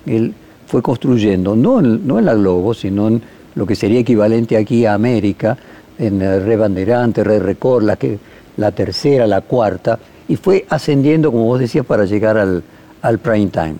Él 0.05 0.33
fue 0.65 0.81
construyendo, 0.81 1.55
no 1.55 1.79
en, 1.79 2.07
no 2.07 2.19
en 2.19 2.25
la 2.25 2.33
Globo, 2.33 2.73
sino 2.73 3.07
en 3.07 3.21
lo 3.55 3.65
que 3.65 3.75
sería 3.75 3.99
equivalente 3.99 4.57
aquí 4.57 4.85
a 4.85 4.93
América, 4.93 5.57
en 5.97 6.21
eh, 6.21 6.39
Re 6.39 6.57
Banderante, 6.57 7.23
Re 7.23 7.39
Record, 7.39 7.83
la, 7.83 7.95
que, 7.95 8.19
la 8.57 8.71
tercera, 8.71 9.27
la 9.27 9.41
cuarta, 9.41 9.99
y 10.27 10.35
fue 10.35 10.65
ascendiendo, 10.69 11.31
como 11.31 11.45
vos 11.45 11.59
decías, 11.59 11.85
para 11.85 12.05
llegar 12.05 12.37
al, 12.37 12.63
al 13.01 13.19
prime 13.19 13.47
time. 13.47 13.75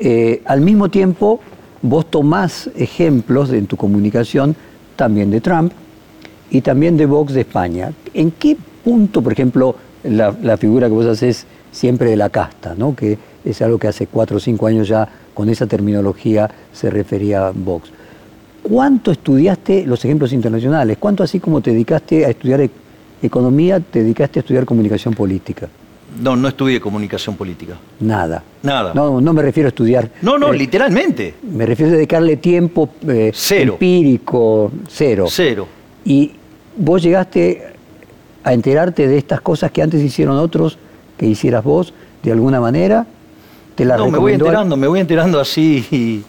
Eh, 0.00 0.40
al 0.46 0.62
mismo 0.62 0.88
tiempo 0.88 1.40
vos 1.82 2.10
tomás 2.10 2.70
ejemplos 2.74 3.52
en 3.52 3.66
tu 3.66 3.76
comunicación 3.76 4.56
también 4.96 5.30
de 5.30 5.42
Trump 5.42 5.72
y 6.50 6.62
también 6.62 6.96
de 6.96 7.04
Vox 7.04 7.34
de 7.34 7.42
España. 7.42 7.92
¿En 8.14 8.30
qué 8.30 8.56
punto, 8.82 9.20
por 9.20 9.32
ejemplo, 9.32 9.76
la, 10.02 10.56
figura 10.56 10.88
que 10.88 10.94
vos 10.94 11.06
haces 11.06 11.46
siempre 11.70 12.10
de 12.10 12.16
la 12.16 12.30
casta, 12.30 12.74
¿no? 12.74 12.96
que 12.96 13.18
es 13.44 13.60
algo 13.60 13.78
que 13.78 13.88
hace 13.88 14.06
cuatro 14.06 14.38
o 14.38 14.40
cinco 14.40 14.66
años 14.66 14.88
ya 14.88 15.06
con 15.34 15.50
esa 15.50 15.66
terminología 15.66 16.50
se 16.72 16.88
refería 16.88 17.48
a 17.48 17.52
Vox? 17.54 17.90
¿Cuánto 18.62 19.10
estudiaste 19.10 19.84
los 19.86 20.02
ejemplos 20.04 20.32
internacionales? 20.32 20.96
¿Cuánto 20.98 21.22
así 21.22 21.40
como 21.40 21.60
te 21.60 21.72
dedicaste 21.72 22.24
a 22.24 22.30
estudiar 22.30 22.62
e- 22.62 22.70
economía, 23.22 23.80
te 23.80 24.02
dedicaste 24.02 24.38
a 24.38 24.40
estudiar 24.40 24.64
comunicación 24.64 25.12
política? 25.12 25.68
No, 26.22 26.34
no 26.36 26.48
estudié 26.48 26.80
comunicación 26.80 27.36
política. 27.36 27.74
Nada. 28.00 28.42
Nada. 28.62 28.92
No, 28.94 29.20
no 29.20 29.32
me 29.32 29.42
refiero 29.42 29.68
a 29.68 29.70
estudiar. 29.70 30.10
No, 30.22 30.38
no, 30.38 30.52
eh, 30.52 30.56
literalmente. 30.58 31.34
Me 31.42 31.64
refiero 31.66 31.92
a 31.92 31.96
dedicarle 31.96 32.36
tiempo 32.36 32.88
eh, 33.06 33.30
Cero. 33.34 33.74
empírico, 33.74 34.72
cero. 34.88 35.26
Cero. 35.28 35.66
Y 36.04 36.32
vos 36.76 37.02
llegaste 37.02 37.62
a 38.42 38.52
enterarte 38.52 39.06
de 39.06 39.18
estas 39.18 39.40
cosas 39.40 39.70
que 39.70 39.82
antes 39.82 40.02
hicieron 40.02 40.36
otros, 40.38 40.78
que 41.16 41.26
hicieras 41.26 41.62
vos, 41.64 41.92
de 42.22 42.32
alguna 42.32 42.60
manera. 42.60 43.06
Te 43.74 43.84
las 43.84 43.98
No, 43.98 44.10
me 44.10 44.18
voy 44.18 44.32
al- 44.34 44.40
enterando, 44.40 44.76
me 44.76 44.86
voy 44.88 45.00
enterando 45.00 45.38
así. 45.40 45.86
y- 45.90 46.24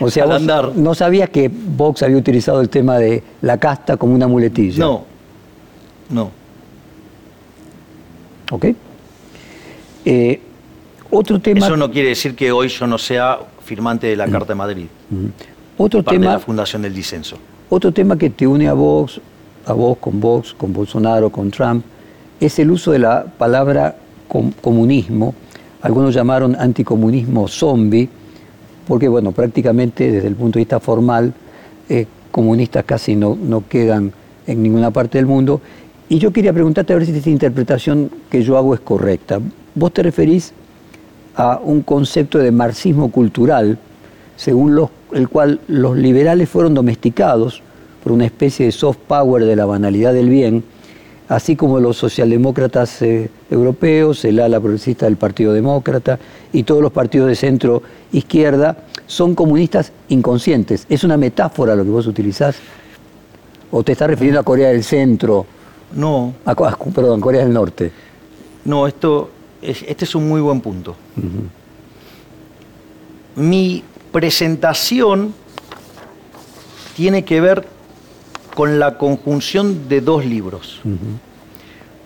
O 0.00 0.10
sea, 0.10 0.24
vos 0.26 0.36
andar. 0.36 0.72
no 0.76 0.94
sabías 0.94 1.30
que 1.30 1.48
Vox 1.52 2.02
había 2.02 2.16
utilizado 2.16 2.60
el 2.60 2.68
tema 2.68 2.98
de 2.98 3.22
la 3.40 3.58
casta 3.58 3.96
como 3.96 4.14
una 4.14 4.28
muletilla. 4.28 4.78
No, 4.84 5.04
no. 6.10 6.41
¿Ok? 8.50 8.66
Eh, 10.04 10.40
otro 11.10 11.40
tema. 11.40 11.66
Eso 11.66 11.76
no 11.76 11.90
quiere 11.90 12.10
decir 12.10 12.34
que 12.34 12.50
hoy 12.52 12.68
yo 12.68 12.86
no 12.86 12.98
sea 12.98 13.38
firmante 13.64 14.06
de 14.08 14.16
la 14.16 14.26
Carta 14.28 14.48
de 14.48 14.54
Madrid, 14.56 14.86
otro 15.76 16.02
parte 16.02 16.18
de 16.18 16.20
tema. 16.22 16.32
la 16.34 16.38
Fundación 16.40 16.82
del 16.82 16.94
Disenso. 16.94 17.36
Otro 17.68 17.92
tema 17.92 18.16
que 18.18 18.30
te 18.30 18.46
une 18.46 18.68
a 18.68 18.72
Vox, 18.72 19.20
a 19.66 19.72
vos 19.72 19.96
con 19.98 20.20
Vox, 20.20 20.52
con 20.54 20.72
Bolsonaro, 20.72 21.30
con 21.30 21.50
Trump, 21.50 21.84
es 22.40 22.58
el 22.58 22.70
uso 22.70 22.92
de 22.92 22.98
la 22.98 23.24
palabra 23.24 23.96
com- 24.28 24.52
comunismo. 24.60 25.34
Algunos 25.82 26.14
llamaron 26.14 26.56
anticomunismo 26.58 27.46
zombie, 27.48 28.08
porque 28.86 29.08
bueno, 29.08 29.32
prácticamente 29.32 30.10
desde 30.10 30.28
el 30.28 30.34
punto 30.34 30.58
de 30.58 30.62
vista 30.62 30.80
formal, 30.80 31.32
eh, 31.88 32.06
comunistas 32.30 32.84
casi 32.84 33.14
no, 33.14 33.36
no 33.40 33.64
quedan 33.68 34.12
en 34.46 34.62
ninguna 34.62 34.90
parte 34.90 35.18
del 35.18 35.26
mundo. 35.26 35.60
Y 36.12 36.18
yo 36.18 36.30
quería 36.30 36.52
preguntarte 36.52 36.92
a 36.92 36.96
ver 36.96 37.06
si 37.06 37.16
esta 37.16 37.30
interpretación 37.30 38.10
que 38.28 38.42
yo 38.42 38.58
hago 38.58 38.74
es 38.74 38.80
correcta. 38.80 39.40
Vos 39.74 39.94
te 39.94 40.02
referís 40.02 40.52
a 41.34 41.58
un 41.64 41.80
concepto 41.80 42.36
de 42.36 42.52
marxismo 42.52 43.10
cultural, 43.10 43.78
según 44.36 44.90
el 45.14 45.30
cual 45.30 45.60
los 45.68 45.96
liberales 45.96 46.50
fueron 46.50 46.74
domesticados 46.74 47.62
por 48.02 48.12
una 48.12 48.26
especie 48.26 48.66
de 48.66 48.72
soft 48.72 48.98
power 49.08 49.46
de 49.46 49.56
la 49.56 49.64
banalidad 49.64 50.12
del 50.12 50.28
bien, 50.28 50.64
así 51.30 51.56
como 51.56 51.80
los 51.80 51.96
socialdemócratas 51.96 53.00
eh, 53.00 53.30
europeos, 53.50 54.22
el 54.26 54.38
ala 54.40 54.60
progresista 54.60 55.06
del 55.06 55.16
Partido 55.16 55.54
Demócrata 55.54 56.18
y 56.52 56.64
todos 56.64 56.82
los 56.82 56.92
partidos 56.92 57.28
de 57.28 57.36
centro 57.36 57.82
izquierda 58.12 58.76
son 59.06 59.34
comunistas 59.34 59.92
inconscientes. 60.10 60.84
¿Es 60.90 61.04
una 61.04 61.16
metáfora 61.16 61.74
lo 61.74 61.84
que 61.84 61.90
vos 61.90 62.06
utilizás? 62.06 62.56
¿O 63.70 63.82
te 63.82 63.92
estás 63.92 64.08
refiriendo 64.08 64.40
a 64.40 64.42
Corea 64.42 64.68
del 64.68 64.84
Centro? 64.84 65.46
No, 65.94 66.34
A, 66.44 66.54
perdón, 66.54 67.20
Corea 67.20 67.42
del 67.42 67.52
Norte. 67.52 67.92
no, 68.64 68.86
esto 68.86 69.30
es, 69.60 69.82
este 69.86 70.04
es 70.04 70.14
un 70.14 70.28
muy 70.28 70.40
buen 70.40 70.60
punto. 70.60 70.96
Mi 73.36 73.82
presentación 74.10 75.34
tiene 76.96 77.24
que 77.24 77.40
ver 77.40 77.66
con 78.54 78.78
la 78.78 78.98
conjunción 78.98 79.88
de 79.88 80.00
dos 80.00 80.24
libros. 80.24 80.80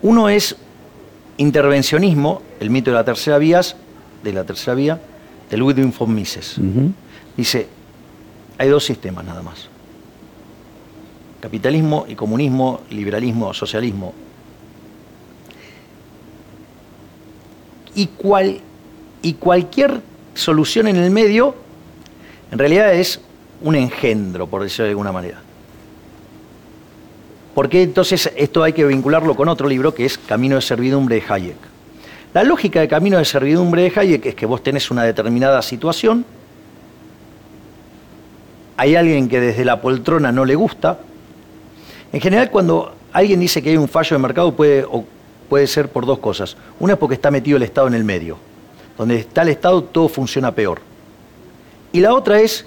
Uno 0.01 0.29
es 0.29 0.55
Intervencionismo, 1.39 2.41
el 2.59 2.71
mito 2.71 2.89
de 2.89 2.95
la 2.95 3.03
tercera 3.03 3.37
vía, 3.37 3.61
de 4.23 4.33
la 4.33 4.43
tercera 4.43 4.73
vía, 4.73 4.99
de 5.49 5.57
Ludwig 5.57 5.95
von 5.95 6.13
Mises. 6.15 6.55
Dice, 7.35 7.67
hay 8.57 8.69
dos 8.69 8.83
sistemas 8.85 9.23
nada 9.23 9.43
más. 9.43 9.69
Capitalismo 11.39 12.05
y 12.07 12.15
comunismo, 12.15 12.81
liberalismo, 12.89 13.53
socialismo. 13.53 14.13
Y, 17.95 18.07
cual, 18.07 18.59
y 19.21 19.33
cualquier 19.33 20.01
solución 20.33 20.87
en 20.87 20.97
el 20.97 21.11
medio, 21.11 21.55
en 22.51 22.59
realidad 22.59 22.93
es 22.93 23.19
un 23.61 23.75
engendro, 23.75 24.47
por 24.47 24.63
decirlo 24.63 24.85
de 24.85 24.91
alguna 24.91 25.11
manera. 25.11 25.41
Porque 27.55 27.81
entonces 27.81 28.31
esto 28.35 28.63
hay 28.63 28.73
que 28.73 28.85
vincularlo 28.85 29.35
con 29.35 29.49
otro 29.49 29.67
libro 29.67 29.93
que 29.95 30.05
es 30.05 30.17
Camino 30.17 30.55
de 30.55 30.61
Servidumbre 30.61 31.15
de 31.15 31.23
Hayek. 31.27 31.57
La 32.33 32.43
lógica 32.43 32.81
de 32.81 32.87
Camino 32.87 33.17
de 33.17 33.25
Servidumbre 33.25 33.81
de 33.81 33.99
Hayek 33.99 34.25
es 34.27 34.35
que 34.35 34.45
vos 34.45 34.61
tenés 34.61 34.91
una 34.91 35.03
determinada 35.03 35.61
situación, 35.63 36.23
hay 38.77 38.95
alguien 38.95 39.27
que 39.27 39.41
desde 39.41 39.65
la 39.65 39.81
poltrona 39.81 40.31
no 40.31 40.45
le 40.45 40.53
gusta. 40.53 40.99
En 42.11 42.21
general, 42.21 42.49
cuando 42.49 42.93
alguien 43.11 43.39
dice 43.39 43.61
que 43.61 43.71
hay 43.71 43.77
un 43.77 43.87
fallo 43.87 44.15
de 44.15 44.21
mercado, 44.21 44.53
puede, 44.53 44.83
o 44.83 45.03
puede 45.49 45.67
ser 45.67 45.89
por 45.89 46.05
dos 46.05 46.19
cosas. 46.19 46.55
Una 46.79 46.93
es 46.93 46.99
porque 46.99 47.15
está 47.15 47.31
metido 47.31 47.57
el 47.57 47.63
Estado 47.63 47.87
en 47.87 47.93
el 47.93 48.03
medio. 48.03 48.37
Donde 48.97 49.17
está 49.17 49.41
el 49.41 49.49
Estado, 49.49 49.83
todo 49.83 50.07
funciona 50.07 50.51
peor. 50.51 50.81
Y 51.91 51.99
la 51.99 52.13
otra 52.13 52.39
es 52.39 52.65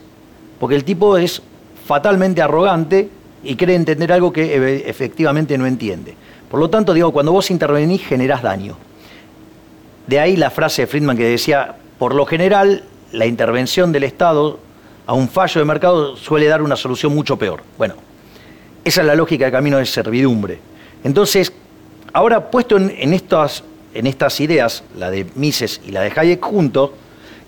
porque 0.59 0.77
el 0.77 0.85
tipo 0.85 1.17
es 1.17 1.43
fatalmente 1.87 2.43
arrogante 2.43 3.09
y 3.43 3.57
cree 3.57 3.75
entender 3.75 4.13
algo 4.13 4.33
que 4.33 4.83
efectivamente 4.89 5.57
no 5.57 5.67
entiende. 5.67 6.15
Por 6.51 6.61
lo 6.61 6.69
tanto, 6.69 6.93
digo, 6.93 7.13
cuando 7.13 7.33
vos 7.33 7.51
intervenís, 7.51 8.03
generás 8.03 8.43
daño. 8.43 8.77
De 10.07 10.19
ahí 10.19 10.37
la 10.37 10.51
frase 10.51 10.83
de 10.83 10.87
Friedman 10.87 11.17
que 11.17 11.25
decía, 11.25 11.77
por 11.99 12.15
lo 12.15 12.27
general, 12.27 12.85
la 13.13 13.27
intervención 13.27 13.93
del 13.93 14.05
Estado 14.05 14.59
a 15.07 15.15
un 15.15 15.29
fallo 15.29 15.61
de 15.61 15.65
mercado 15.65 16.17
suele 16.17 16.47
dar 16.47 16.63
una 16.63 16.77
solución 16.77 17.15
mucho 17.15 17.37
peor. 17.37 17.63
Bueno, 17.79 17.95
esa 18.85 19.01
es 19.01 19.07
la 19.07 19.15
lógica 19.15 19.47
de 19.47 19.53
camino 19.53 19.79
de 19.79 19.87
servidumbre. 19.87 20.59
Entonces, 21.05 21.53
ahora 22.13 22.51
puesto 22.51 22.77
en, 22.77 22.91
en 22.91 23.13
estas, 23.13 23.63
en 23.95 24.07
estas 24.07 24.41
ideas, 24.41 24.83
la 24.97 25.11
de 25.11 25.27
Mises 25.35 25.81
y 25.87 25.91
la 25.91 26.03
de 26.03 26.13
Hayek 26.15 26.41
juntos, 26.43 26.91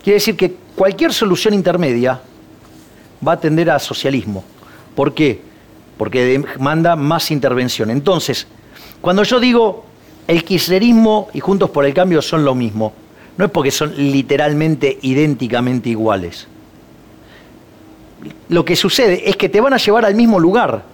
quiere 0.03 0.15
decir 0.15 0.37
que 0.37 0.55
cualquier 0.75 1.13
solución 1.13 1.55
intermedia 1.55 2.21
va 3.27 3.33
a 3.33 3.41
tender 3.41 3.71
a 3.71 3.79
socialismo. 3.79 4.45
¿Por 4.95 5.15
qué? 5.15 5.41
Porque 5.97 6.25
demanda 6.25 6.97
más 6.97 7.31
intervención. 7.31 7.91
Entonces, 7.91 8.47
cuando 9.01 9.23
yo 9.23 9.41
digo 9.41 9.85
el 10.27 10.45
kirchnerismo 10.45 11.29
y 11.33 11.41
Juntos 11.41 11.71
por 11.71 11.85
el 11.85 11.95
Cambio 11.95 12.23
son 12.23 12.45
lo 12.45 12.55
mismo, 12.55 12.93
no 13.37 13.45
es 13.45 13.51
porque 13.51 13.71
son 13.71 13.95
literalmente 13.97 14.99
idénticamente 15.03 15.89
iguales. 15.89 16.47
Lo 18.49 18.65
que 18.65 18.77
sucede 18.77 19.29
es 19.29 19.37
que 19.37 19.49
te 19.49 19.61
van 19.61 19.73
a 19.73 19.79
llevar 19.79 20.05
al 20.05 20.15
mismo 20.15 20.39
lugar. 20.39 20.85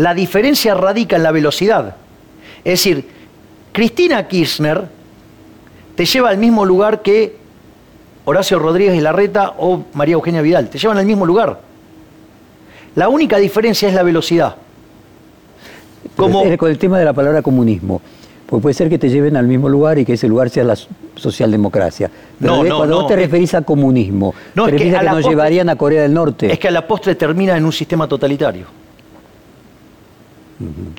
La 0.00 0.14
diferencia 0.14 0.74
radica 0.74 1.16
en 1.16 1.22
la 1.22 1.30
velocidad. 1.30 1.94
Es 2.64 2.72
decir, 2.84 3.06
Cristina 3.72 4.26
Kirchner 4.26 4.84
te 5.94 6.06
lleva 6.06 6.30
al 6.30 6.38
mismo 6.38 6.64
lugar 6.64 7.02
que 7.02 7.36
Horacio 8.24 8.58
Rodríguez 8.58 8.94
y 8.96 9.00
Larreta 9.00 9.54
o 9.58 9.84
María 9.92 10.14
Eugenia 10.14 10.40
Vidal. 10.40 10.70
Te 10.70 10.78
llevan 10.78 10.96
al 10.96 11.04
mismo 11.04 11.26
lugar. 11.26 11.60
La 12.94 13.10
única 13.10 13.36
diferencia 13.36 13.88
es 13.88 13.94
la 13.94 14.02
velocidad. 14.02 14.54
Como, 16.16 16.44
Con 16.56 16.70
el 16.70 16.78
tema 16.78 16.98
de 16.98 17.04
la 17.04 17.12
palabra 17.12 17.42
comunismo. 17.42 18.00
Porque 18.46 18.62
puede 18.62 18.74
ser 18.74 18.88
que 18.88 18.98
te 18.98 19.08
lleven 19.10 19.36
al 19.36 19.46
mismo 19.46 19.68
lugar 19.68 19.98
y 19.98 20.04
que 20.06 20.14
ese 20.14 20.26
lugar 20.28 20.48
sea 20.50 20.64
la 20.64 20.76
so- 20.76 20.88
socialdemocracia. 21.14 22.10
Pero 22.40 22.56
No, 22.56 22.64
no, 22.64 22.76
cuando 22.78 22.94
no, 22.96 23.02
vos 23.02 23.08
te 23.10 23.16
referís 23.16 23.54
a 23.54 23.62
comunismo, 23.62 24.34
No, 24.54 24.64
te 24.64 24.70
es 24.70 24.76
que 24.76 24.84
referís 24.84 24.94
a 24.94 25.00
que 25.00 25.06
nos 25.06 25.14
postre- 25.24 25.28
llevarían 25.30 25.68
a 25.68 25.76
Corea 25.76 26.02
del 26.02 26.12
Norte. 26.14 26.50
es 26.52 26.58
que 26.58 26.68
a 26.68 26.70
la 26.70 26.86
postre 26.86 27.14
termina 27.14 27.56
en 27.56 27.64
un 27.64 27.72
sistema 27.72 28.08
totalitario. 28.08 28.79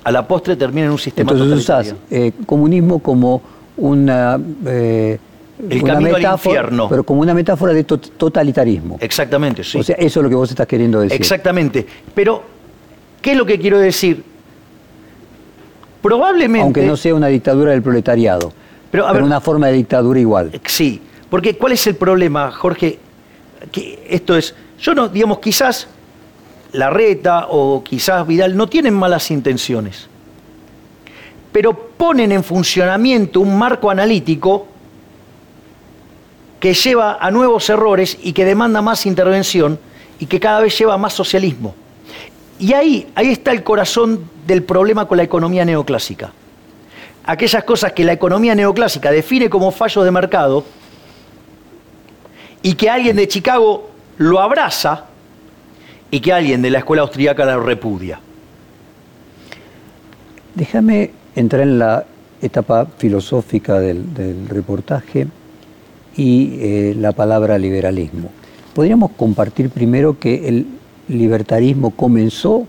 A 0.04 0.12
la 0.12 0.28
postre 0.28 0.56
termina 0.56 0.86
en 0.88 0.92
un 0.94 0.98
sistema 0.98 1.32
Entonces 1.32 1.58
usás 1.60 1.96
eh, 2.10 2.32
comunismo 2.46 3.00
como 3.00 3.42
una, 3.78 4.40
eh, 4.66 5.20
El 5.70 5.84
una 5.84 5.94
camino 5.94 6.16
al 6.16 6.22
metáfora, 6.22 6.56
infierno. 6.62 6.90
pero 6.90 7.04
como 7.04 7.22
una 7.22 7.34
metáfora 7.34 7.74
de 7.74 7.86
tot- 7.86 8.12
totalitarismo. 8.18 8.98
Exactamente, 9.00 9.64
sí. 9.64 9.78
O 9.80 9.84
sea, 9.84 9.96
eso 9.98 10.20
es 10.20 10.24
lo 10.24 10.30
que 10.30 10.36
vos 10.36 10.50
estás 10.50 10.66
queriendo 10.68 11.00
decir. 11.02 11.16
Exactamente. 11.20 11.86
Pero, 12.16 12.44
¿qué 13.22 13.32
es 13.34 13.38
lo 13.38 13.46
que 13.46 13.60
quiero 13.60 13.78
decir? 13.80 14.24
Probablemente. 16.02 16.64
Aunque 16.64 16.86
no 16.86 16.98
sea 16.98 17.14
una 17.14 17.28
dictadura 17.28 17.72
del 17.72 17.82
proletariado, 17.84 18.52
Pero, 18.90 19.06
a 19.06 19.10
pero 19.12 19.20
ver- 19.20 19.24
una 19.26 19.42
forma 19.42 19.68
de 19.68 19.74
dictadura 19.74 20.20
igual. 20.20 20.52
Sí, 20.66 21.02
porque 21.30 21.56
¿cuál 21.58 21.74
es 21.74 21.86
el 21.88 21.96
problema, 21.96 22.52
Jorge? 22.52 22.98
Que 23.72 24.04
esto 24.10 24.36
es, 24.36 24.56
yo 24.80 24.96
no, 24.96 25.08
digamos, 25.08 25.40
quizás 25.40 25.88
Larreta 26.74 27.48
o 27.50 27.84
quizás 27.84 28.26
Vidal 28.26 28.56
no 28.56 28.68
tienen 28.68 28.94
malas 28.94 29.30
intenciones, 29.32 30.08
pero 31.52 31.74
ponen 31.74 32.32
en 32.32 32.44
funcionamiento 32.44 33.42
un 33.42 33.58
marco 33.58 33.90
analítico 33.90 34.68
que 36.60 36.74
lleva 36.74 37.18
a 37.20 37.32
nuevos 37.32 37.70
errores 37.70 38.18
y 38.22 38.34
que 38.34 38.46
demanda 38.46 38.82
más 38.82 39.06
intervención 39.06 39.80
y 40.20 40.28
que 40.28 40.40
cada 40.40 40.62
vez 40.62 40.78
lleva 40.78 40.98
más 40.98 41.14
socialismo. 41.14 41.76
Y 42.60 42.74
ahí, 42.74 43.12
ahí 43.16 43.32
está 43.32 43.52
el 43.52 43.64
corazón 43.64 44.30
del 44.46 44.64
problema 44.64 45.08
con 45.08 45.18
la 45.18 45.24
economía 45.24 45.66
neoclásica. 45.66 46.32
Aquellas 47.26 47.64
cosas 47.64 47.94
que 47.94 48.04
la 48.04 48.14
economía 48.14 48.56
neoclásica 48.56 49.12
define 49.12 49.50
como 49.50 49.72
fallos 49.72 50.06
de 50.06 50.12
mercado 50.12 50.64
y 52.62 52.76
que 52.76 52.90
alguien 52.90 53.16
de 53.16 53.28
Chicago 53.28 53.90
lo 54.18 54.40
abraza 54.40 55.06
y 56.12 56.20
que 56.20 56.34
alguien 56.34 56.62
de 56.62 56.70
la 56.70 56.80
escuela 56.80 57.02
austríaca 57.04 57.46
lo 57.46 57.64
repudia. 57.64 58.20
Déjame 60.54 61.12
entrar 61.36 61.62
en 61.62 61.80
la 61.80 62.06
etapa 62.42 62.86
filosófica 62.98 63.80
del, 63.80 64.06
reportaje 64.50 65.28
y 66.18 66.58
eh, 66.60 66.96
la 66.98 67.14
palabra 67.14 67.58
liberalismo. 67.58 68.30
Podríamos 68.74 69.12
compartir 69.12 69.70
primero 69.70 70.20
que 70.20 70.48
el 70.48 70.68
libertarismo 71.08 71.92
comenzó 71.92 72.68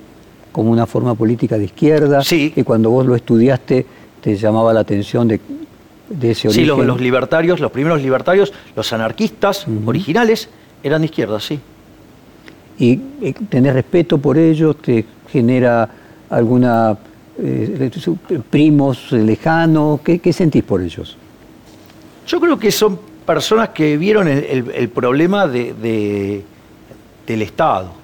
como 0.53 0.71
una 0.71 0.87
forma 0.87 1.15
política 1.15 1.59
de 1.59 1.65
izquierda 1.65 2.23
sí. 2.23 2.53
y 2.55 2.63
cuando 2.63 2.91
vos 2.91 3.07
lo 3.07 3.17
estudiaste 3.17 3.87
te 4.21 4.37
llamaba 4.37 4.73
la 4.73 4.81
atención 4.81 5.27
de, 5.27 5.41
ese 6.21 6.49
origen. 6.49 6.53
Sí, 6.53 6.65
los, 6.65 7.01
libertarios, 7.01 7.59
los 7.59 7.73
primeros 7.73 8.01
libertarios, 8.01 8.53
los 8.77 8.93
anarquistas 8.93 9.67
originales, 9.85 10.49
eran 10.85 11.03
de 11.03 11.07
izquierda, 11.07 11.41
sí. 11.41 11.59
¿Y 12.79 13.01
eh, 13.21 13.35
tenés 13.49 13.75
respeto 13.75 14.19
por 14.19 14.39
ellos? 14.39 14.77
¿Te 14.77 15.05
genera 15.31 15.89
alguna 16.31 16.97
eh, 17.39 17.91
primos 18.51 19.13
lejanos? 19.13 20.01
¿Qué, 20.01 20.33
sentís 20.33 20.63
por 20.65 20.81
ellos? 20.81 21.17
Yo 22.27 22.41
creo 22.41 22.59
que 22.59 22.71
son 22.71 22.99
personas 23.27 23.71
que 23.71 23.97
vieron 23.97 24.29
el, 24.29 24.89
problema 24.89 25.47
del 25.47 26.43
Estado. 27.27 28.03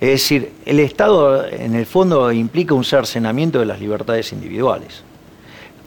Es 0.00 0.10
decir, 0.10 0.52
el 0.66 0.80
Estado 0.80 1.46
en 1.46 1.74
el 1.74 1.86
fondo 1.86 2.30
implica 2.30 2.74
un 2.74 2.84
cercenamiento 2.84 3.58
de 3.58 3.66
las 3.66 3.80
libertades 3.80 4.32
individuales. 4.32 5.02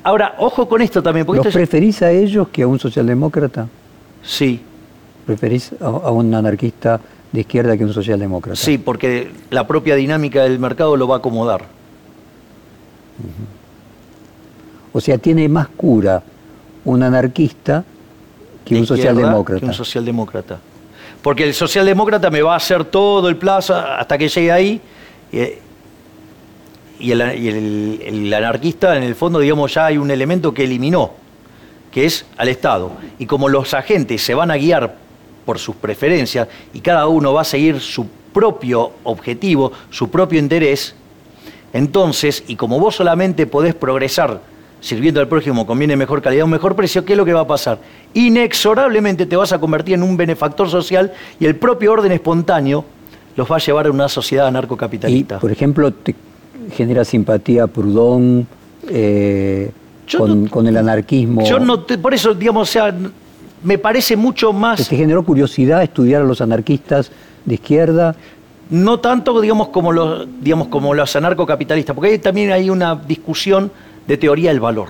Ahora, 0.03 0.35
ojo 0.39 0.69
con 0.69 0.81
esto 0.81 1.03
también. 1.03 1.25
Porque 1.25 1.43
¿Los 1.43 1.53
preferís 1.53 2.01
a 2.01 2.11
ellos 2.11 2.47
que 2.47 2.63
a 2.63 2.67
un 2.67 2.79
socialdemócrata? 2.79 3.67
Sí. 4.23 4.61
¿Preferís 5.25 5.71
a, 5.81 5.89
un 6.11 6.33
anarquista 6.33 6.99
de 7.31 7.41
izquierda 7.41 7.77
que 7.77 7.83
un 7.83 7.93
socialdemócrata? 7.93 8.55
Sí, 8.55 8.77
porque 8.77 9.31
la 9.49 9.67
propia 9.67 9.95
dinámica 9.95 10.43
del 10.43 10.59
mercado 10.59 10.95
lo 10.95 11.07
va 11.07 11.15
a 11.15 11.17
acomodar. 11.19 11.65
O 14.93 15.01
sea, 15.01 15.17
tiene 15.17 15.47
más 15.49 15.67
cura 15.69 16.23
un 16.85 17.03
anarquista 17.03 17.83
que 18.65 18.75
un 18.75 18.85
socialdemócrata. 18.85 19.59
Que 19.59 19.65
un 19.65 19.73
socialdemócrata. 19.73 20.59
Porque 21.21 21.43
el 21.43 21.53
socialdemócrata 21.53 22.29
me 22.29 22.41
va 22.41 22.53
a 22.53 22.57
hacer 22.57 22.85
todo 22.85 23.29
el 23.29 23.37
plazo 23.37 23.75
hasta 23.75 24.17
que 24.17 24.29
llegue 24.29 24.51
ahí. 24.51 24.81
Eh, 25.31 25.61
y, 26.99 27.11
el, 27.11 28.33
anarquista, 28.33 28.97
en 28.97 29.03
el 29.03 29.15
fondo, 29.15 29.39
digamos, 29.39 29.73
ya 29.73 29.87
hay 29.87 29.97
un 29.97 30.09
elemento 30.09 30.53
que 30.53 30.63
eliminó, 30.63 31.11
que 31.91 32.05
es 32.05 32.25
al 32.37 32.47
Estado. 32.47 32.91
Y 33.19 33.25
como 33.25 33.49
los 33.49 33.73
agentes 33.73 34.21
se 34.23 34.33
van 34.33 34.51
a 34.51 34.57
guiar 34.57 34.95
por 35.47 35.59
sus 35.59 35.77
preferencias 35.77 36.49
y 36.73 36.81
cada 36.81 37.07
uno 37.07 37.31
va 37.31 37.41
a 37.41 37.45
seguir 37.45 37.79
su 37.79 38.05
propio 38.33 38.91
objetivo, 39.05 39.71
su 39.89 40.09
propio 40.11 40.37
interés, 40.37 40.93
entonces, 41.71 42.43
y 42.47 42.57
como 42.57 42.79
vos 42.79 42.95
solamente 42.97 43.47
podés 43.47 43.73
progresar 43.73 44.41
sirviendo 44.81 45.21
al 45.21 45.29
prójimo 45.29 45.65
conviene 45.65 45.95
mejor 45.95 46.21
calidad, 46.21 46.43
un 46.43 46.51
mejor 46.51 46.75
precio, 46.75 47.05
¿qué 47.05 47.13
es 47.13 47.17
lo 47.17 47.23
que 47.23 47.31
va 47.31 47.41
a 47.41 47.47
pasar? 47.47 47.79
Inexorablemente 48.13 49.25
te 49.25 49.37
vas 49.37 49.53
a 49.53 49.59
convertir 49.59 49.95
en 49.95 50.03
un 50.03 50.17
benefactor 50.17 50.69
social 50.69 51.13
y 51.39 51.45
el 51.45 51.55
propio 51.55 51.93
orden 51.93 52.11
espontáneo 52.11 52.83
los 53.37 53.49
va 53.49 53.55
a 53.55 53.59
llevar 53.59 53.87
a 53.87 53.91
una 53.91 54.09
sociedad 54.09 54.47
anarcocapitalista. 54.47 55.37
Y, 55.37 55.39
por 55.39 55.51
ejemplo, 55.51 55.93
te 55.93 56.13
genera 56.73 57.05
simpatía 57.05 57.67
Proudhon 57.67 58.45
eh, 58.89 59.71
con, 60.51 60.67
el 60.67 60.75
anarquismo. 60.75 61.45
Yo 61.45 61.57
no, 61.57 61.85
por 61.85 62.13
eso, 62.13 62.33
digamos, 62.33 62.69
o 62.69 62.71
sea, 62.71 62.93
me 63.63 63.77
parece 63.77 64.15
mucho 64.15 64.53
más... 64.53 64.87
¿Te 64.87 64.95
generó 64.95 65.23
curiosidad 65.23 65.83
estudiar 65.83 66.21
a 66.21 66.25
los 66.25 66.41
anarquistas 66.41 67.11
de 67.45 67.55
izquierda? 67.55 68.15
no 68.69 68.99
tanto 68.99 69.39
digamos 69.39 69.69
como 69.69 69.91
los 69.91 70.27
digamos 70.41 70.67
como 70.67 70.93
los 70.93 71.15
anarcocapitalistas, 71.15 71.95
porque 71.95 72.11
ahí 72.11 72.19
también 72.19 72.51
hay 72.51 72.69
una 72.69 72.95
discusión 72.95 73.71
de 74.07 74.17
teoría 74.17 74.51
del 74.51 74.59
valor. 74.59 74.89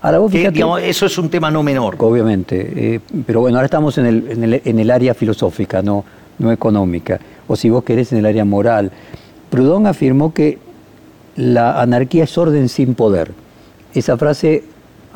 Ahora 0.00 0.18
vos 0.18 0.30
fíjate, 0.30 0.62
eso 0.88 1.06
es 1.06 1.18
un 1.18 1.28
tema 1.28 1.50
no 1.50 1.62
menor. 1.62 1.96
Obviamente, 1.98 2.94
eh, 2.94 3.00
pero 3.26 3.40
bueno, 3.40 3.56
ahora 3.56 3.66
estamos 3.66 3.98
en 3.98 4.06
el, 4.06 4.30
en 4.30 4.44
el, 4.44 4.62
en 4.64 4.78
el 4.78 4.90
área 4.90 5.14
filosófica, 5.14 5.82
no, 5.82 6.04
no 6.38 6.52
económica, 6.52 7.18
o 7.48 7.56
si 7.56 7.70
vos 7.70 7.82
querés 7.82 8.12
en 8.12 8.18
el 8.18 8.26
área 8.26 8.44
moral. 8.44 8.92
Proudhon 9.50 9.86
afirmó 9.86 10.32
que 10.32 10.58
la 11.36 11.80
anarquía 11.80 12.24
es 12.24 12.38
orden 12.38 12.68
sin 12.68 12.94
poder. 12.94 13.32
Esa 13.94 14.16
frase 14.16 14.64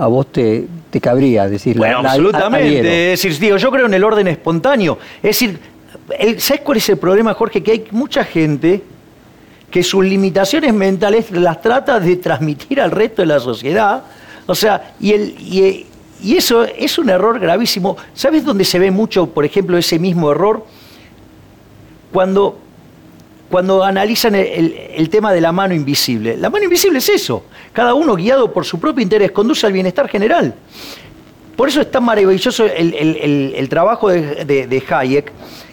a 0.02 0.06
vos 0.06 0.32
te, 0.32 0.66
te 0.90 1.00
cabría 1.00 1.48
decir 1.48 1.76
bueno, 1.76 1.98
absolutamente. 1.98 3.12
es 3.12 3.22
decir, 3.22 3.38
digo, 3.38 3.56
yo 3.56 3.70
creo 3.70 3.86
en 3.86 3.94
el 3.94 4.04
orden 4.04 4.28
espontáneo. 4.28 4.98
Es 5.22 5.38
decir, 5.38 5.58
¿Sabes 6.38 6.62
cuál 6.62 6.78
es 6.78 6.88
el 6.88 6.98
problema, 6.98 7.34
Jorge? 7.34 7.62
Que 7.62 7.72
hay 7.72 7.84
mucha 7.90 8.24
gente 8.24 8.82
que 9.70 9.82
sus 9.82 10.04
limitaciones 10.04 10.74
mentales 10.74 11.30
las 11.30 11.60
trata 11.60 12.00
de 12.00 12.16
transmitir 12.16 12.80
al 12.80 12.90
resto 12.90 13.22
de 13.22 13.26
la 13.26 13.38
sociedad. 13.38 14.02
O 14.46 14.54
sea, 14.54 14.94
y, 14.98 15.12
el, 15.12 15.34
y, 15.38 15.86
eso 16.36 16.64
es 16.64 16.98
un 16.98 17.10
error 17.10 17.38
gravísimo. 17.38 17.96
¿Sabes 18.12 18.44
dónde 18.44 18.64
se 18.64 18.78
ve 18.78 18.90
mucho, 18.90 19.26
por 19.28 19.44
ejemplo, 19.44 19.78
ese 19.78 19.98
mismo 19.98 20.32
error? 20.32 20.66
Cuando, 22.12 22.58
cuando 23.50 23.82
analizan 23.82 24.36
el, 24.36 25.08
tema 25.10 25.32
de 25.32 25.40
la 25.40 25.50
mano 25.50 25.74
invisible. 25.74 26.36
La 26.36 26.50
mano 26.50 26.64
invisible 26.64 26.98
es 26.98 27.08
eso. 27.08 27.44
Cada 27.72 27.94
uno 27.94 28.14
guiado 28.14 28.52
por 28.52 28.64
su 28.64 28.78
propio 28.78 29.02
interés 29.02 29.32
conduce 29.32 29.66
al 29.66 29.72
bienestar 29.72 30.08
general. 30.08 30.54
Por 31.56 31.68
eso 31.68 31.80
es 31.80 31.90
tan 31.90 32.04
maravilloso 32.04 32.64
el, 32.64 33.66
trabajo 33.68 34.08
de, 34.08 34.44
de 34.44 34.84
Hayek 34.88 35.32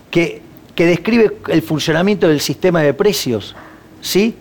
que, 0.10 0.42
describe 0.76 1.38
el 1.48 1.62
funcionamiento 1.62 2.28
del 2.28 2.42
sistema 2.42 2.82
de 2.82 2.94
precios, 2.94 3.56
¿sí? 4.02 4.36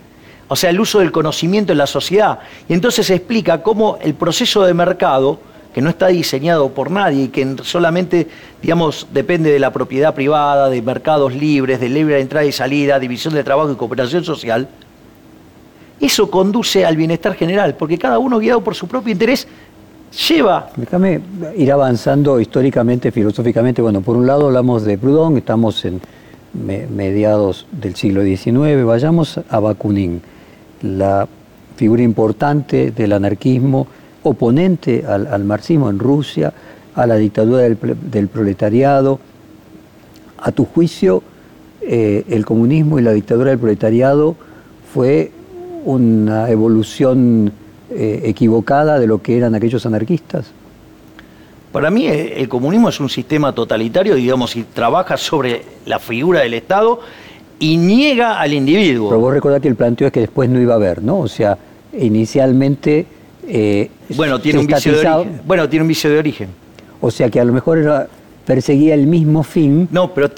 O 0.48 0.56
sea, 0.56 0.70
el 0.70 0.80
uso 0.80 1.00
del 1.00 1.12
conocimiento 1.12 1.72
en 1.72 1.78
la 1.78 1.86
sociedad. 1.86 2.38
Y 2.68 2.72
entonces 2.72 3.08
explica 3.10 3.62
cómo 3.62 3.98
el 4.00 4.14
proceso 4.14 4.64
de 4.64 4.72
mercado, 4.74 5.40
que 5.76 5.82
no 5.82 5.90
está 5.90 6.06
diseñado 6.06 6.70
por 6.70 6.90
nadie 6.90 7.24
y 7.24 7.28
que 7.28 7.54
solamente, 7.62 8.26
digamos, 8.62 9.08
depende 9.12 9.52
de 9.52 9.58
la 9.58 9.74
propiedad 9.74 10.14
privada, 10.14 10.70
de 10.70 10.80
mercados 10.80 11.34
libres, 11.34 11.78
de 11.80 11.90
libre 11.90 12.18
entrada 12.18 12.46
y 12.46 12.52
salida, 12.52 12.98
división 12.98 13.34
de 13.34 13.44
trabajo 13.44 13.70
y 13.70 13.74
cooperación 13.74 14.24
social, 14.24 14.70
eso 16.00 16.30
conduce 16.30 16.86
al 16.86 16.96
bienestar 16.96 17.34
general, 17.34 17.74
porque 17.74 17.98
cada 17.98 18.18
uno 18.18 18.38
guiado 18.38 18.64
por 18.64 18.74
su 18.74 18.88
propio 18.88 19.12
interés 19.12 19.46
lleva. 20.26 20.70
Déjame 20.76 21.20
ir 21.58 21.70
avanzando 21.70 22.40
históricamente, 22.40 23.12
filosóficamente. 23.12 23.82
Bueno, 23.82 24.00
por 24.00 24.16
un 24.16 24.26
lado 24.26 24.46
hablamos 24.46 24.82
de 24.82 24.96
Proudhon, 24.96 25.36
estamos 25.36 25.84
en 25.84 26.00
mediados 26.54 27.66
del 27.70 27.96
siglo 27.96 28.22
XIX. 28.22 28.82
Vayamos 28.82 29.40
a 29.46 29.60
Bakunin, 29.60 30.22
la 30.80 31.28
figura 31.76 32.02
importante 32.02 32.92
del 32.92 33.12
anarquismo, 33.12 33.86
oponente 34.30 35.04
al, 35.06 35.44
marxismo 35.44 35.90
en 35.90 35.98
Rusia, 35.98 36.52
a 36.94 37.06
la 37.06 37.16
dictadura 37.16 37.62
del, 37.62 38.28
proletariado. 38.28 39.18
A 40.38 40.52
tu 40.52 40.64
juicio, 40.64 41.22
eh, 41.80 42.24
el 42.28 42.44
comunismo 42.44 42.98
y 42.98 43.02
la 43.02 43.12
dictadura 43.12 43.50
del 43.50 43.58
proletariado 43.58 44.36
fue 44.92 45.30
una 45.84 46.50
evolución 46.50 47.52
eh, 47.88 48.22
equivocada 48.24 48.98
de 48.98 49.06
lo 49.06 49.22
que 49.22 49.36
eran 49.36 49.54
aquellos 49.54 49.86
anarquistas? 49.86 50.46
Para 51.70 51.90
mí 51.90 52.06
el 52.06 52.48
comunismo 52.48 52.88
es 52.88 52.98
un 52.98 53.08
sistema 53.08 53.54
totalitario, 53.54 54.14
digamos, 54.14 54.56
y 54.56 54.64
trabaja 54.64 55.16
sobre 55.16 55.62
la 55.84 55.98
figura 55.98 56.40
del 56.40 56.54
Estado 56.54 57.00
y 57.60 57.76
niega 57.76 58.40
al 58.40 58.54
individuo. 58.54 59.08
Pero 59.10 59.20
vos 59.20 59.32
recordás 59.32 59.60
que 59.60 59.68
el 59.68 59.76
planteo 59.76 60.08
es 60.08 60.12
que 60.12 60.20
después 60.20 60.50
no 60.50 60.60
iba 60.60 60.72
a 60.72 60.76
haber, 60.76 61.02
¿no? 61.02 61.18
O 61.18 61.28
sea, 61.28 61.56
inicialmente... 61.98 63.06
Eh, 63.48 63.90
bueno, 64.10 64.40
tiene 64.40 64.58
un 64.60 64.66
vicio 64.66 64.92
de 64.92 65.06
origen. 65.06 65.40
Bueno, 65.46 65.68
tiene 65.68 65.82
un 65.82 65.88
vicio 65.88 66.10
de 66.10 66.18
origen. 66.18 66.48
O 67.00 67.10
sea 67.10 67.30
que 67.30 67.40
a 67.40 67.44
lo 67.44 67.52
mejor 67.52 67.78
era 67.78 68.08
perseguía 68.46 68.94
el 68.94 69.06
mismo 69.06 69.42
fin, 69.42 69.88
no, 69.90 70.14
pero, 70.14 70.30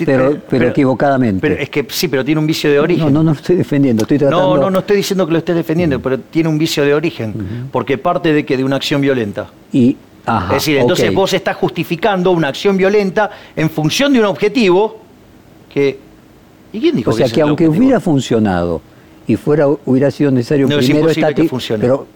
pero, 0.49 0.69
equivocadamente. 0.69 1.41
Pero 1.43 1.61
es 1.61 1.69
que 1.69 1.87
sí, 1.91 2.09
pero 2.09 2.25
tiene 2.25 2.41
un 2.41 2.47
vicio 2.47 2.71
de 2.71 2.81
origen. 2.81 3.13
No, 3.13 3.23
no, 3.23 3.23
no 3.23 3.33
estoy 3.33 3.55
defendiendo, 3.55 4.03
estoy 4.03 4.19
tratando... 4.19 4.57
No, 4.57 4.63
no, 4.63 4.71
no 4.71 4.79
estoy 4.79 4.97
diciendo 4.97 5.27
que 5.27 5.33
lo 5.33 5.39
estés 5.39 5.55
defendiendo, 5.55 6.01
pero 6.01 6.19
tiene 6.19 6.49
un 6.49 6.57
vicio 6.57 6.83
de 6.85 6.95
origen, 6.95 7.69
porque 7.71 7.99
parte 7.99 8.33
de 8.33 8.47
que 8.47 8.57
de 8.57 8.65
una 8.65 8.77
acción 8.77 9.03
violenta. 9.03 9.49
Y, 9.73 9.97
es 10.27 10.51
decir, 10.51 10.79
entonces 10.79 11.13
vos 11.13 11.33
estás 11.35 11.57
justificando 11.57 12.31
una 12.31 12.49
acción 12.49 12.79
violenta 12.79 13.31
en 13.55 13.69
función 13.69 14.13
de 14.13 14.21
un 14.21 14.25
objetivo 14.25 15.01
que... 15.73 16.01
¿Y 16.73 16.81
quién 16.81 16.97
dijo 16.97 17.11
o 17.11 17.13
sea, 17.15 17.29
que, 17.29 17.43
aunque 17.43 17.69
hubiera 17.69 18.01
funcionado 18.01 18.81
y 19.27 19.37
fuera 19.37 19.67
hubiera 19.69 20.11
sido 20.11 20.31
necesario 20.31 20.67
no, 20.67 20.77
primero 20.79 21.09
es 21.09 21.17
que 21.35 21.49
funcione. 21.49 21.81
pero 21.81 22.07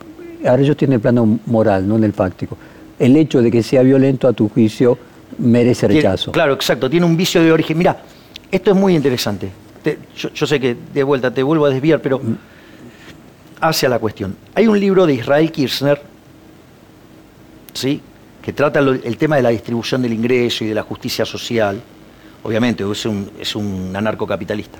ahora 0.46 0.62
ellos 0.62 0.76
tienen 0.76 0.94
el 0.94 1.00
plano 1.00 1.38
moral, 1.46 1.87
no 1.87 1.96
en 1.96 2.05
el 2.05 2.12
fáctico. 2.12 2.57
El 2.98 3.16
hecho 3.16 3.42
de 3.42 3.50
que 3.50 3.62
sea 3.62 3.83
violento 3.83 4.28
a 4.28 4.33
tu 4.33 4.48
juicio 4.48 4.98
merece 5.38 5.87
Tiene- 5.88 6.02
rechazo. 6.02 6.33
claro, 6.33 6.52
exacto, 6.55 6.88
tiene 6.90 7.07
un 7.07 7.16
vicio 7.16 7.42
de 7.42 7.50
origen. 7.52 7.78
Mira, 7.78 8.00
esto 8.50 8.70
es 8.70 8.76
muy 8.76 8.94
interesante. 8.94 9.50
Te- 9.83 9.98
yo, 10.16 10.31
yo 10.31 10.46
sé 10.46 10.61
que 10.61 10.76
de 10.92 11.02
vuelta 11.02 11.33
te 11.33 11.42
vuelvo 11.42 11.66
a 11.66 11.70
desviar, 11.70 12.00
pero 12.00 12.20
hacia 13.61 13.88
la 13.88 13.98
cuestión. 13.98 14.37
Hay 14.55 14.66
un 14.66 14.78
libro 14.78 15.07
de 15.07 15.14
Israel 15.14 15.50
Kirchner, 15.50 16.00
¿sí? 17.72 18.00
que 18.42 18.52
trata 18.52 18.81
lo- 18.81 18.92
el 18.92 19.16
tema 19.16 19.37
de 19.37 19.42
la 19.42 19.50
distribución 19.50 20.02
del 20.02 20.12
ingreso 20.12 20.64
y 20.64 20.68
de 20.68 20.74
la 20.74 20.83
justicia 20.83 21.24
social. 21.24 21.81
Obviamente, 22.42 22.85
es 22.90 23.07
un, 23.07 23.31
es 23.40 23.55
un 23.55 23.92
anarcocapitalista. 23.94 24.78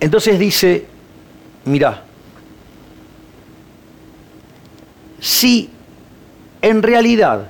Entonces 0.00 0.38
dice, 0.38 0.86
mira, 1.66 2.04
si 5.20 5.70
en 6.62 6.82
realidad 6.82 7.48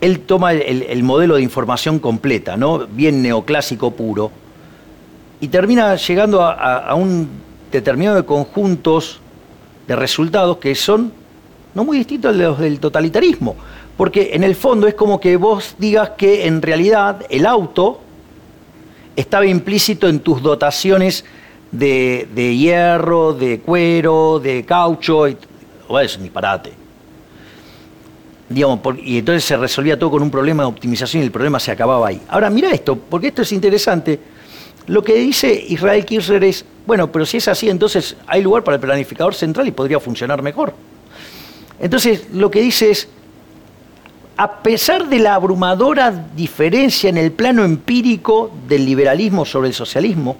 él 0.00 0.20
toma 0.20 0.52
el, 0.52 0.82
el 0.82 1.02
modelo 1.02 1.36
de 1.36 1.42
información 1.42 1.98
completa, 1.98 2.56
¿no? 2.56 2.86
bien 2.86 3.22
neoclásico 3.22 3.90
puro, 3.90 4.30
y 5.40 5.48
termina 5.48 5.94
llegando 5.96 6.42
a 6.42 6.94
un 6.94 7.28
determinado 7.70 8.16
de 8.16 8.24
conjuntos 8.24 9.20
de 9.86 9.96
resultados 9.96 10.58
que 10.58 10.74
son 10.74 11.12
no 11.74 11.84
muy 11.84 11.98
distintos 11.98 12.34
a 12.34 12.36
los 12.36 12.58
del 12.58 12.80
totalitarismo. 12.80 13.56
Porque 13.96 14.30
en 14.32 14.44
el 14.44 14.54
fondo 14.54 14.86
es 14.86 14.94
como 14.94 15.20
que 15.20 15.36
vos 15.36 15.74
digas 15.78 16.10
que 16.10 16.46
en 16.46 16.62
realidad 16.62 17.24
el 17.30 17.46
auto 17.46 18.00
estaba 19.16 19.46
implícito 19.46 20.08
en 20.08 20.20
tus 20.20 20.42
dotaciones 20.42 21.24
de, 21.72 22.28
de 22.34 22.56
hierro, 22.56 23.32
de 23.32 23.60
cuero, 23.60 24.38
de 24.38 24.64
caucho, 24.64 25.28
y, 25.28 25.36
bueno, 25.88 26.06
es 26.06 26.16
un 26.16 26.22
disparate. 26.22 26.72
Digamos, 28.48 28.80
y 29.02 29.18
entonces 29.18 29.44
se 29.44 29.56
resolvía 29.56 29.98
todo 29.98 30.10
con 30.12 30.22
un 30.22 30.30
problema 30.30 30.62
de 30.62 30.68
optimización 30.68 31.22
y 31.22 31.26
el 31.26 31.32
problema 31.32 31.60
se 31.60 31.70
acababa 31.70 32.08
ahí. 32.08 32.20
Ahora, 32.28 32.48
mira 32.48 32.70
esto, 32.70 32.96
porque 32.96 33.28
esto 33.28 33.42
es 33.42 33.52
interesante. 33.52 34.18
Lo 34.86 35.02
que 35.02 35.14
dice 35.16 35.52
Israel 35.68 36.04
Kirchner 36.04 36.44
es, 36.44 36.64
bueno, 36.86 37.12
pero 37.12 37.26
si 37.26 37.36
es 37.36 37.48
así, 37.48 37.68
entonces 37.68 38.16
hay 38.26 38.42
lugar 38.42 38.64
para 38.64 38.76
el 38.76 38.80
planificador 38.80 39.34
central 39.34 39.68
y 39.68 39.70
podría 39.70 40.00
funcionar 40.00 40.40
mejor. 40.42 40.72
Entonces, 41.78 42.28
lo 42.32 42.50
que 42.50 42.62
dice 42.62 42.90
es, 42.90 43.08
a 44.38 44.62
pesar 44.62 45.08
de 45.08 45.18
la 45.18 45.34
abrumadora 45.34 46.10
diferencia 46.34 47.10
en 47.10 47.18
el 47.18 47.32
plano 47.32 47.64
empírico 47.64 48.50
del 48.66 48.86
liberalismo 48.86 49.44
sobre 49.44 49.68
el 49.68 49.74
socialismo, 49.74 50.36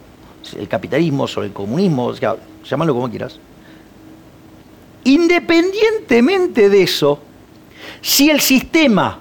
el 0.57 0.69
capitalismo 0.69 1.29
sobre 1.29 1.49
el 1.49 1.53
comunismo, 1.53 2.07
o 2.07 2.15
sea, 2.15 2.37
llámalo 2.65 2.95
como 2.95 3.11
quieras, 3.11 3.39
independientemente 5.09 6.69
de 6.69 6.83
eso, 6.83 7.21
si 8.01 8.31
el 8.31 8.41
sistema 8.41 9.19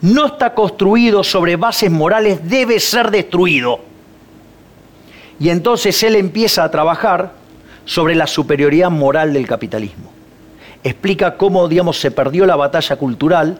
no 0.00 0.26
está 0.26 0.54
construido 0.54 1.22
sobre 1.24 1.56
bases 1.56 1.90
morales, 1.90 2.40
debe 2.48 2.78
ser 2.80 3.10
destruido. 3.10 3.80
Y 5.38 5.48
entonces 5.48 6.00
él 6.02 6.16
empieza 6.16 6.64
a 6.64 6.70
trabajar 6.70 7.32
sobre 7.84 8.14
la 8.14 8.26
superioridad 8.26 8.90
moral 8.90 9.32
del 9.32 9.46
capitalismo. 9.46 10.10
Explica 10.84 11.36
cómo, 11.36 11.66
digamos, 11.68 11.98
se 11.98 12.10
perdió 12.10 12.46
la 12.46 12.56
batalla 12.56 12.96
cultural 12.96 13.58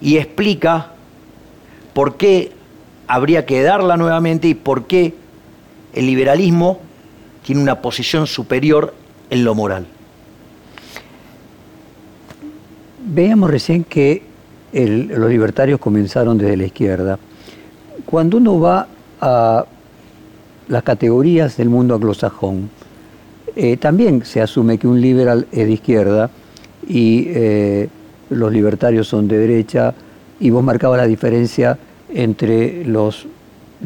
y 0.00 0.18
explica 0.18 0.92
por 1.94 2.16
qué 2.16 2.52
habría 3.06 3.44
que 3.44 3.62
darla 3.62 3.96
nuevamente 3.96 4.48
y 4.48 4.54
por 4.54 4.86
qué 4.86 5.14
el 5.94 6.06
liberalismo 6.06 6.80
tiene 7.44 7.60
una 7.60 7.80
posición 7.80 8.26
superior 8.26 8.94
en 9.32 9.44
lo 9.44 9.54
moral. 9.54 9.86
Veíamos 13.04 13.50
recién 13.50 13.82
que 13.82 14.22
los 14.72 15.30
libertarios 15.30 15.80
comenzaron 15.80 16.36
desde 16.36 16.56
la 16.58 16.64
izquierda. 16.64 17.18
Cuando 18.04 18.36
uno 18.36 18.60
va 18.60 18.86
a 19.22 19.64
las 20.68 20.82
categorías 20.82 21.56
del 21.56 21.70
mundo 21.70 21.94
anglosajón, 21.94 22.68
eh, 23.56 23.78
también 23.78 24.22
se 24.24 24.42
asume 24.42 24.76
que 24.76 24.86
un 24.86 25.00
liberal 25.00 25.46
es 25.50 25.66
de 25.66 25.72
izquierda 25.72 26.30
y 26.86 27.24
eh, 27.28 27.88
los 28.28 28.52
libertarios 28.52 29.08
son 29.08 29.28
de 29.28 29.38
derecha, 29.38 29.94
y 30.40 30.50
vos 30.50 30.62
marcabas 30.62 30.98
la 30.98 31.06
diferencia 31.06 31.78
entre 32.12 32.84
los 32.84 33.26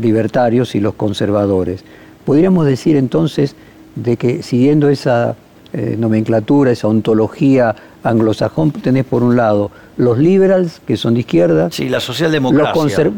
libertarios 0.01 0.75
y 0.75 0.81
los 0.81 0.95
conservadores. 0.95 1.85
Podríamos 2.25 2.67
decir 2.67 2.97
entonces 2.97 3.55
de 3.97 4.17
que 4.17 4.43
siguiendo 4.43 4.89
esa 4.89 5.35
eh, 5.73 5.97
nomenclatura, 5.99 6.71
esa 6.71 6.87
ontología 6.89 7.75
anglosajón, 8.03 8.71
tenés 8.71 9.05
por 9.05 9.23
un 9.23 9.37
lado 9.37 9.71
los 9.97 10.19
liberals, 10.19 10.81
que 10.87 10.97
son 10.97 11.15
de 11.15 11.21
izquierda, 11.21 11.71
Sí, 11.73 11.89
la 11.89 11.97
los 11.97 12.05
socialdemocracia. 12.05 13.11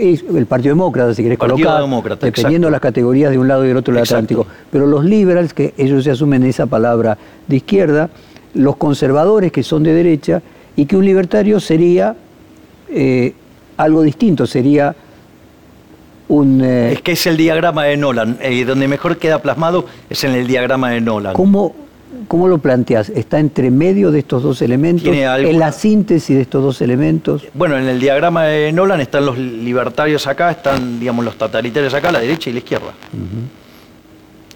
y 0.00 0.36
el 0.36 0.46
Partido 0.46 0.74
Demócrata, 0.74 1.14
si 1.14 1.22
querés 1.22 1.38
Partido 1.38 1.56
colocar, 1.56 1.82
Demócrata, 1.82 2.26
dependiendo 2.26 2.68
de 2.68 2.72
las 2.72 2.80
categorías 2.80 3.30
de 3.30 3.38
un 3.38 3.48
lado 3.48 3.64
y 3.64 3.68
del 3.68 3.76
otro 3.76 3.92
del 3.92 4.02
Exacto. 4.02 4.24
Atlántico. 4.34 4.46
Pero 4.70 4.86
los 4.86 5.04
liberals, 5.04 5.52
que 5.52 5.74
ellos 5.76 6.04
se 6.04 6.12
asumen 6.12 6.44
esa 6.44 6.66
palabra 6.66 7.18
de 7.46 7.56
izquierda, 7.56 8.08
los 8.54 8.76
conservadores, 8.76 9.52
que 9.52 9.62
son 9.62 9.82
de 9.82 9.92
derecha, 9.92 10.40
y 10.76 10.86
que 10.86 10.96
un 10.96 11.04
libertario 11.04 11.60
sería 11.60 12.16
eh, 12.88 13.34
algo 13.76 14.02
distinto, 14.02 14.46
sería 14.46 14.94
un... 16.28 16.60
eh, 16.64 16.92
Es 16.92 17.02
que 17.02 17.12
es 17.12 17.26
el 17.26 17.36
diagrama 17.36 17.84
de 17.84 17.96
Nolan. 17.96 18.38
eh, 18.40 18.64
donde 18.64 18.88
mejor 18.88 19.16
queda 19.18 19.40
plasmado 19.42 19.86
es 20.10 20.24
en 20.24 20.32
el 20.32 20.46
diagrama 20.46 20.90
de 20.90 21.00
Nolan. 21.00 21.34
¿Cómo, 21.34 21.74
¿Cómo 22.28 22.48
lo 22.48 22.58
planteas? 22.58 23.10
¿Está 23.10 23.38
entre 23.38 23.70
medio 23.70 24.10
de 24.10 24.18
estos 24.20 24.42
dos 24.42 24.60
elementos? 24.62 25.06
¿Es 25.14 25.56
la 25.56 25.70
síntesis 25.70 26.34
de 26.34 26.42
estos 26.42 26.62
dos 26.62 26.80
elementos? 26.80 27.44
Bueno, 27.54 27.76
en 27.78 27.86
el 27.86 28.00
diagrama 28.00 28.44
de 28.44 28.72
Nolan 28.72 29.00
están 29.00 29.24
los 29.26 29.38
libertarios 29.38 30.26
acá, 30.26 30.50
están, 30.50 30.98
digamos, 30.98 31.24
los 31.24 31.36
totalitarios 31.36 31.94
acá, 31.94 32.10
la 32.10 32.20
derecha 32.20 32.50
y 32.50 32.54
la 32.54 32.58
izquierda. 32.60 32.92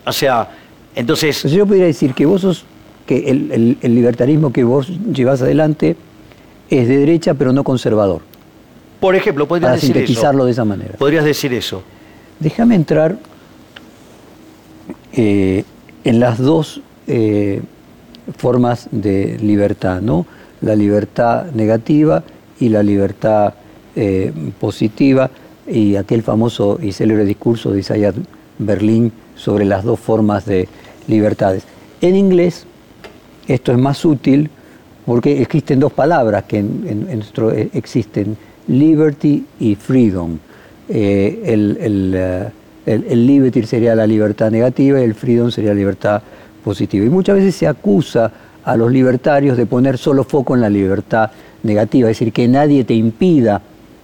O 0.06 0.12
sea, 0.12 0.48
entonces, 0.94 1.36
Entonces 1.36 1.52
yo 1.52 1.66
podría 1.66 1.84
decir 1.86 2.14
que 2.14 2.26
vos 2.26 2.40
sos, 2.40 2.64
que 3.06 3.30
el, 3.30 3.52
el- 3.52 3.78
el 3.80 3.94
libertarismo 3.94 4.52
que 4.52 4.64
vos 4.64 4.88
llevas 5.12 5.42
adelante 5.42 5.96
es 6.70 6.88
de 6.88 6.96
derecha 6.98 7.34
pero 7.34 7.52
no 7.52 7.62
conservador, 7.64 8.22
por 9.00 9.16
ejemplo, 9.16 9.48
podrías 9.48 9.68
para 9.70 9.74
decir 9.80 9.94
sintetizarlo 9.94 10.40
eso. 10.42 10.46
de 10.46 10.52
esa 10.52 10.64
manera. 10.64 10.94
Podrías 10.98 11.24
decir 11.24 11.52
eso. 11.54 11.82
Déjame 12.38 12.74
entrar 12.74 13.16
eh, 15.12 15.64
en 16.04 16.20
las 16.20 16.38
dos 16.38 16.80
eh, 17.06 17.62
formas 18.36 18.88
de 18.90 19.38
libertad, 19.42 20.00
¿no? 20.00 20.26
La 20.60 20.76
libertad 20.76 21.46
negativa 21.52 22.22
y 22.58 22.68
la 22.68 22.82
libertad 22.82 23.54
eh, 23.96 24.32
positiva, 24.60 25.30
y 25.66 25.96
aquel 25.96 26.22
famoso 26.22 26.78
y 26.82 26.92
célebre 26.92 27.24
discurso 27.24 27.70
de 27.72 27.80
Isaiah 27.80 28.12
Berlin 28.58 29.12
sobre 29.36 29.64
las 29.64 29.84
dos 29.84 30.00
formas 30.00 30.44
de 30.44 30.68
libertades. 31.06 31.62
En 32.00 32.16
inglés, 32.16 32.66
esto 33.46 33.72
es 33.72 33.78
más 33.78 34.04
útil 34.04 34.50
porque 35.06 35.40
existen 35.40 35.80
dos 35.80 35.92
palabras 35.92 36.44
que 36.44 36.58
en, 36.58 36.84
en- 36.88 37.08
en 37.10 37.18
nuestro 37.18 37.50
existen, 37.52 38.36
liberty 38.70 39.44
y 39.58 39.74
freedom. 39.74 40.38
Eh, 40.88 41.42
el, 41.44 41.76
el, 41.80 42.14
eh, 42.16 42.48
el- 42.86 43.04
el 43.08 43.26
liberty 43.26 43.62
sería 43.64 43.94
la 43.94 44.06
libertad 44.06 44.50
negativa 44.50 45.00
y 45.00 45.04
el 45.04 45.14
freedom 45.14 45.50
sería 45.50 45.70
la 45.70 45.76
libertad 45.78 46.22
positiva. 46.64 47.04
Y 47.04 47.10
muchas 47.10 47.36
veces 47.36 47.54
se 47.54 47.66
acusa 47.66 48.30
a 48.64 48.76
los 48.76 48.90
libertarios 48.92 49.56
de 49.56 49.66
poner 49.66 49.98
solo 49.98 50.24
foco 50.24 50.54
en 50.54 50.60
la 50.60 50.68
libertad 50.70 51.30
negativa, 51.62 52.10
es 52.10 52.18
decir, 52.18 52.32
que 52.32 52.46
nadie 52.48 52.84
te 52.84 52.94
impida 52.94 53.60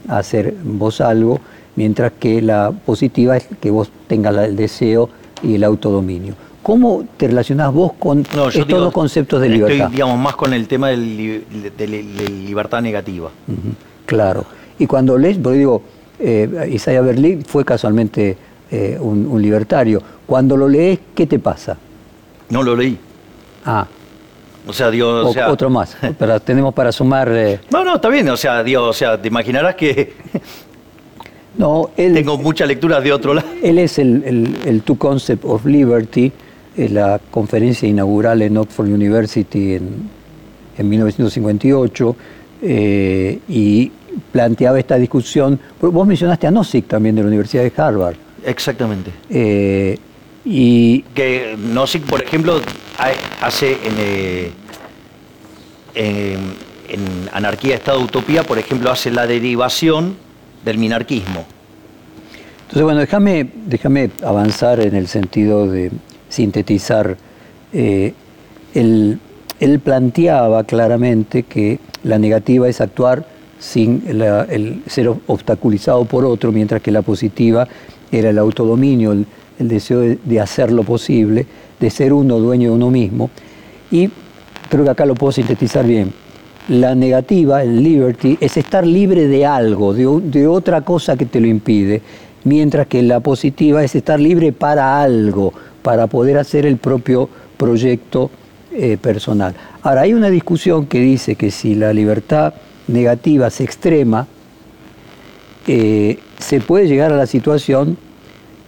hacer 0.09 0.55
vos 0.63 1.01
algo, 1.01 1.41
mientras 1.75 2.13
que 2.19 2.41
la 2.43 2.71
positiva 2.71 3.37
es 3.37 3.49
que 3.61 3.71
vos 3.71 3.91
tengas 4.07 4.37
el 4.39 4.57
deseo 4.57 5.09
y 5.43 5.55
el 5.55 5.65
autodominio. 5.65 6.35
¿Cómo 6.63 7.05
te 7.17 7.29
relacionás 7.29 7.73
vos 7.73 7.93
con 7.99 8.25
No, 8.35 8.49
estos 8.49 8.67
digo, 8.67 8.81
dos 8.81 8.93
conceptos 8.93 9.41
de 9.41 9.47
estoy, 9.55 9.59
libertad? 9.75 9.91
digamos, 9.91 10.19
más 10.19 10.35
con 10.37 10.53
el 10.53 10.67
tema 10.67 10.91
li- 10.93 11.45
de, 11.79 11.87
li- 11.87 12.03
de 12.03 12.29
libertad 12.29 12.81
negativa. 12.83 13.31
Claro. 14.07 14.45
Y 14.79 14.87
cuando 14.87 15.19
lees, 15.19 15.39
porque 15.39 15.59
digo, 15.59 15.83
eh, 16.19 16.71
Isaiah 16.73 17.03
Berlin 17.03 17.45
fue 17.45 17.65
casualmente 17.65 18.37
eh, 18.71 18.97
un, 19.01 19.27
un 19.27 19.43
libertario. 19.43 20.03
Cuando 20.27 20.57
lo 20.57 20.69
lees, 20.69 20.99
¿qué 21.15 21.27
te 21.27 21.39
pasa? 21.39 21.77
No 22.51 22.63
lo 22.63 22.75
leí. 22.77 22.99
Ah, 23.65 23.87
O 24.67 24.73
sea, 24.73 24.91
digo, 24.91 25.09
o 25.09 25.29
o- 25.29 25.33
sea, 25.33 25.51
otro 25.51 25.69
más. 25.71 25.97
Pero 26.19 26.41
tenemos 26.41 26.73
para 26.75 26.91
sumar. 26.93 27.29
eh, 27.33 27.61
No, 27.71 27.85
no, 27.85 27.97
está 27.97 28.09
bien. 28.09 28.29
O 28.31 28.37
sea, 28.37 28.63
digo, 28.65 28.83
o 28.85 28.93
sea, 28.93 29.21
te 29.21 29.29
imaginarás 29.29 29.75
que 29.75 30.13
no, 31.59 31.91
él, 31.97 32.15
tengo 32.15 32.37
muchas 32.39 32.69
lecturas 32.69 33.03
de 33.03 33.13
otro 33.13 33.35
lado. 33.35 33.49
él 33.63 33.79
es 33.79 33.99
el, 33.99 34.23
el, 34.25 34.57
el 34.65 34.83
Two 34.83 34.97
Concept 34.97 35.45
of 35.45 35.65
Liberty, 35.65 36.31
eh, 36.77 36.89
la 36.91 37.19
conferencia 37.31 37.89
inaugural 37.89 38.43
en 38.43 38.57
Oxford 38.59 38.87
University 38.89 39.75
en, 39.75 40.11
en 40.77 40.89
1958, 40.89 42.17
eh, 42.63 43.39
y 43.49 43.91
planteaba 44.33 44.79
esta 44.79 44.97
discusión. 44.97 45.59
Vos 45.81 46.07
mencionaste 46.07 46.47
a 46.47 46.51
Nozick 46.51 46.87
también 46.89 47.15
de 47.17 47.23
la 47.23 47.29
Universidad 47.29 47.63
de 47.63 47.73
Harvard. 47.77 48.17
Exactamente. 48.45 49.11
Eh, 49.31 49.99
y 50.45 51.03
Que 51.15 51.57
Nozick, 51.59 52.05
por 52.05 52.23
ejemplo, 52.23 52.61
ha- 52.99 53.47
hace 53.47 53.73
en, 53.73 53.95
eh, 53.99 54.51
en- 55.95 56.55
en 56.89 57.29
Anarquía, 57.33 57.75
Estado, 57.75 58.01
Utopía, 58.01 58.43
por 58.45 58.59
ejemplo, 58.59 58.91
hace 58.91 59.11
la 59.11 59.27
derivación 59.27 60.17
del 60.65 60.79
minarquismo. 60.79 61.45
Entonces, 62.63 62.83
bueno, 62.83 63.01
déjame, 63.01 63.49
déjame 63.67 64.11
avanzar 64.25 64.81
en 64.81 64.95
el 64.95 65.07
sentido 65.09 65.69
de 65.69 65.91
sintetizar. 66.29 67.17
Eh, 67.73 68.13
él, 68.75 69.19
planteaba 69.83 70.65
claramente 70.65 71.45
que 71.45 71.79
la 72.05 72.19
negativa 72.19 72.69
es 72.69 72.81
actuar 72.81 73.27
sin 73.67 74.05
el 74.07 74.83
ser 74.87 75.13
obstaculizado 75.27 76.05
por 76.05 76.25
otro, 76.25 76.53
mientras 76.53 76.81
que 76.81 76.93
la 76.93 77.03
positiva 77.03 77.67
era 78.13 78.31
el 78.31 78.39
autodominio, 78.39 79.11
el, 79.11 79.27
deseo 79.59 80.01
de, 80.01 80.41
hacer 80.41 80.71
lo 80.71 80.85
posible, 80.85 81.47
de 81.81 81.91
ser 81.91 82.13
uno 82.13 82.39
dueño 82.39 82.71
de 82.71 82.75
uno 82.77 82.91
mismo. 82.91 83.29
Y 83.91 84.09
creo 84.71 84.85
que 84.85 84.91
acá 84.91 85.05
lo 85.05 85.15
puedo 85.15 85.33
sintetizar 85.33 85.85
bien. 85.85 86.13
La 86.69 86.95
negativa, 86.95 87.63
el 87.63 87.83
liberty, 87.83 88.39
es 88.41 88.57
estar 88.57 88.87
libre 88.87 89.27
de 89.27 89.45
algo, 89.45 89.93
de, 89.93 90.47
otra 90.47 90.83
cosa 90.83 91.17
que 91.17 91.27
te 91.27 91.41
lo 91.41 91.49
impide, 91.49 92.03
mientras 92.45 92.87
que 92.87 93.03
la 93.03 93.19
positiva 93.19 93.83
es 93.83 93.97
estar 93.97 94.21
libre 94.21 94.53
para 94.53 95.03
algo, 95.03 95.53
para 95.83 96.07
poder 96.07 96.39
hacer 96.39 96.67
el 96.67 96.77
propio 96.77 97.29
proyecto 97.57 98.31
eh, 98.73 98.97
personal. 98.97 99.55
Ahora, 99.83 100.03
hay 100.03 100.15
una 100.15 100.31
discusión 100.31 100.87
que 100.87 101.01
dice 101.01 101.35
que 101.35 101.51
si 101.51 101.75
la 101.75 101.93
libertad 101.93 102.55
negativa 102.89 103.51
se 103.51 103.65
extrema, 103.65 104.27
eh, 105.67 106.19
se 106.39 106.61
puede 106.61 106.87
llegar 106.87 107.13
a 107.13 107.17
la 107.17 107.27
situación 107.27 107.99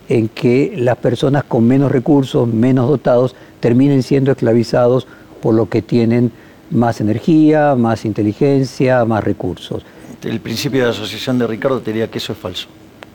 en 0.09 0.28
que 0.28 0.72
las 0.76 0.96
personas 0.96 1.44
con 1.44 1.66
menos 1.66 1.92
recursos, 1.92 2.48
menos 2.48 2.88
dotados, 2.88 3.37
terminen 3.61 4.02
siendo 4.02 4.33
esclavizados 4.33 5.07
por 5.42 5.54
lo 5.54 5.68
que 5.68 5.83
tienen 5.83 6.33
más 6.70 7.00
energía, 7.00 7.74
más 7.74 8.04
inteligencia, 8.04 9.04
más 9.04 9.22
recursos. 9.22 9.83
El 10.22 10.40
principio 10.40 10.85
de 10.85 10.90
asociación 10.90 11.38
de 11.38 11.46
Ricardo 11.46 11.81
te 11.81 11.92
diría 11.92 12.11
que 12.11 12.18
eso 12.18 12.33
es 12.33 12.38
falso. 12.38 12.68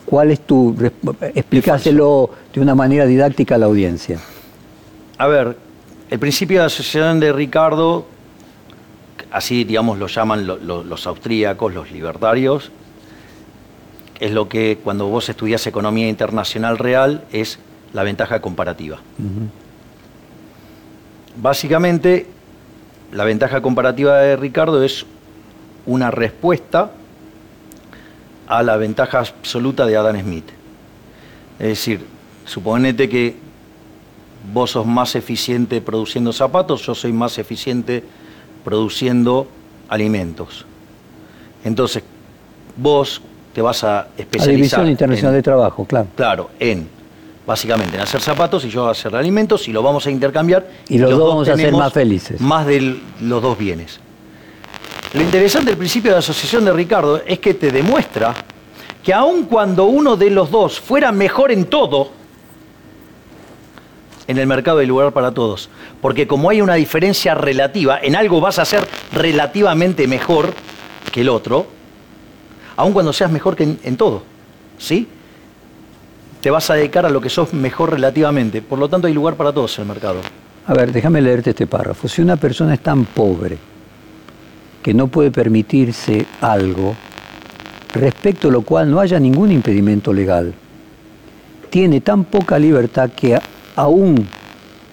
¿Cuál 0.06 0.32
es 0.32 0.42
tu... 0.42 0.76
explícaselo 1.34 2.30
de 2.54 2.62
una 2.62 2.76
manera 2.76 3.06
didáctica 3.06 3.56
a 3.56 3.58
la 3.58 3.66
audiencia. 3.66 4.20
A 5.18 5.28
ver, 5.28 5.58
el 6.10 6.20
principio 6.20 6.60
de 6.60 6.66
asociación 6.66 7.20
de 7.20 7.34
Ricardo, 7.34 8.06
así 9.34 9.63
digamos 9.63 9.98
lo 9.98 10.08
llaman 10.08 10.48
los 10.48 11.08
austríacos, 11.08 11.74
los 11.74 11.91
libertarios, 11.91 12.72
es 14.19 14.32
lo 14.32 14.48
que 14.48 14.78
cuando 14.82 15.08
vos 15.08 15.28
estudias 15.28 15.65
economía 15.67 16.08
internacional 16.08 16.78
real 16.78 17.26
es 17.32 17.60
la 17.93 18.04
ventaja 18.04 18.41
comparativa. 18.41 19.00
Básicamente, 21.36 22.28
la 23.12 23.26
ventaja 23.26 23.62
comparativa 23.62 24.19
de 24.19 24.36
Ricardo 24.36 24.84
es 24.84 25.06
una 25.88 26.12
respuesta 26.12 26.91
a 28.48 28.62
la 28.62 28.78
ventaja 28.78 29.19
absoluta 29.19 29.88
de 29.88 29.98
Adam 29.98 30.22
Smith. 30.22 30.50
Es 31.58 31.67
decir, 31.69 32.06
suponete 32.46 33.10
que 33.10 33.36
vos 34.54 34.72
sos 34.72 34.86
más 34.86 35.15
eficiente 35.15 35.82
produciendo 35.82 36.32
zapatos, 36.34 36.86
yo 36.86 36.93
soy 36.93 37.13
más 37.13 37.39
eficiente 37.39 38.04
produciendo 38.63 39.47
alimentos. 39.89 40.65
Entonces, 41.63 42.04
vos 42.76 43.21
te 43.54 43.62
vas 43.62 43.84
a 43.84 44.08
especializar. 44.17 44.47
La 44.47 44.56
División 44.56 44.89
Internacional 44.89 45.34
de 45.34 45.41
Trabajo, 45.41 45.86
claro. 45.86 46.08
Claro, 46.15 46.49
en 46.60 46.88
básicamente 47.45 47.97
en 47.97 48.02
hacer 48.02 48.21
zapatos 48.21 48.63
y 48.65 48.69
yo 48.69 48.88
a 48.88 48.91
hacer 48.91 49.15
alimentos 49.15 49.67
y 49.67 49.73
lo 49.73 49.84
vamos 49.84 50.06
a 50.08 50.12
intercambiar. 50.12 50.65
Y 50.88 50.97
los, 50.97 51.12
dos 51.12 51.30
vamos 51.30 51.49
a 51.49 51.56
ser 51.56 51.73
más 51.73 51.93
felices. 51.93 52.39
Más 52.41 52.65
de 52.65 52.99
los 53.21 53.41
dos 53.41 53.58
bienes. 53.58 53.99
Lo 55.13 55.21
interesante 55.21 55.71
del 55.71 55.78
principio 55.78 56.12
de 56.12 56.17
asociación 56.17 56.65
de 56.65 56.73
Ricardo 56.73 57.21
es 57.26 57.39
que 57.39 57.54
te 57.54 57.71
demuestra 57.71 58.34
que 59.04 59.13
aun 59.13 59.43
cuando 59.43 59.86
uno 59.86 60.15
de 60.15 60.30
los 60.30 60.49
dos 60.49 60.80
fuera 60.80 61.12
mejor 61.12 61.52
en 61.52 61.65
todo, 61.65 62.10
en 64.28 64.38
el 64.38 64.48
mercado 64.48 64.80
hay 64.80 64.88
lugar 64.88 65.12
para 65.12 65.32
todos. 65.32 65.70
Porque 66.02 66.28
como 66.28 66.50
hay 66.50 66.62
una 66.62 66.76
diferencia 66.76 67.36
relativa, 67.36 68.00
en 68.02 68.16
algo 68.16 68.42
vas 68.42 68.60
a 68.60 68.66
ser 68.66 68.88
relativamente 69.12 70.08
mejor 70.08 70.54
que 71.12 71.22
el 71.22 71.30
otro, 71.30 71.68
aun 72.76 72.94
cuando 72.94 73.14
seas 73.14 73.32
mejor 73.32 73.56
que 73.56 73.64
en, 73.64 73.98
todo. 73.98 74.24
¿Sí? 74.78 75.08
te 76.42 76.52
vas 76.52 76.70
a 76.70 76.74
dedicar 76.74 77.06
a 77.06 77.10
lo 77.10 77.22
que 77.22 77.30
sos 77.30 77.54
mejor 77.54 77.92
relativamente. 77.92 78.62
Por 78.62 78.78
lo 78.78 78.90
tanto, 78.90 79.08
hay 79.08 79.14
lugar 79.14 79.36
para 79.36 79.54
todos 79.54 79.78
en 79.78 79.84
el 79.84 79.88
mercado. 79.88 80.20
A 80.68 80.74
ver, 80.74 80.92
déjame 80.92 81.22
leerte 81.22 81.52
este 81.52 81.68
párrafo. 81.68 82.10
Si 82.10 82.22
una 82.22 82.36
persona 82.36 82.74
es 82.74 82.82
tan 82.82 83.06
pobre 83.06 83.58
que 84.82 84.94
no 84.94 85.08
puede 85.08 85.32
permitirse 85.32 86.26
algo, 86.42 86.98
respecto 87.94 88.50
a 88.50 88.52
lo 88.52 88.62
cual 88.62 88.92
no 88.92 89.00
haya 89.00 89.22
ningún 89.22 89.54
impedimento 89.54 90.12
legal, 90.12 90.54
tiene 91.70 92.02
tan 92.02 92.26
poca 92.26 92.60
libertad 92.60 93.10
que 93.12 93.40
aún 93.76 94.28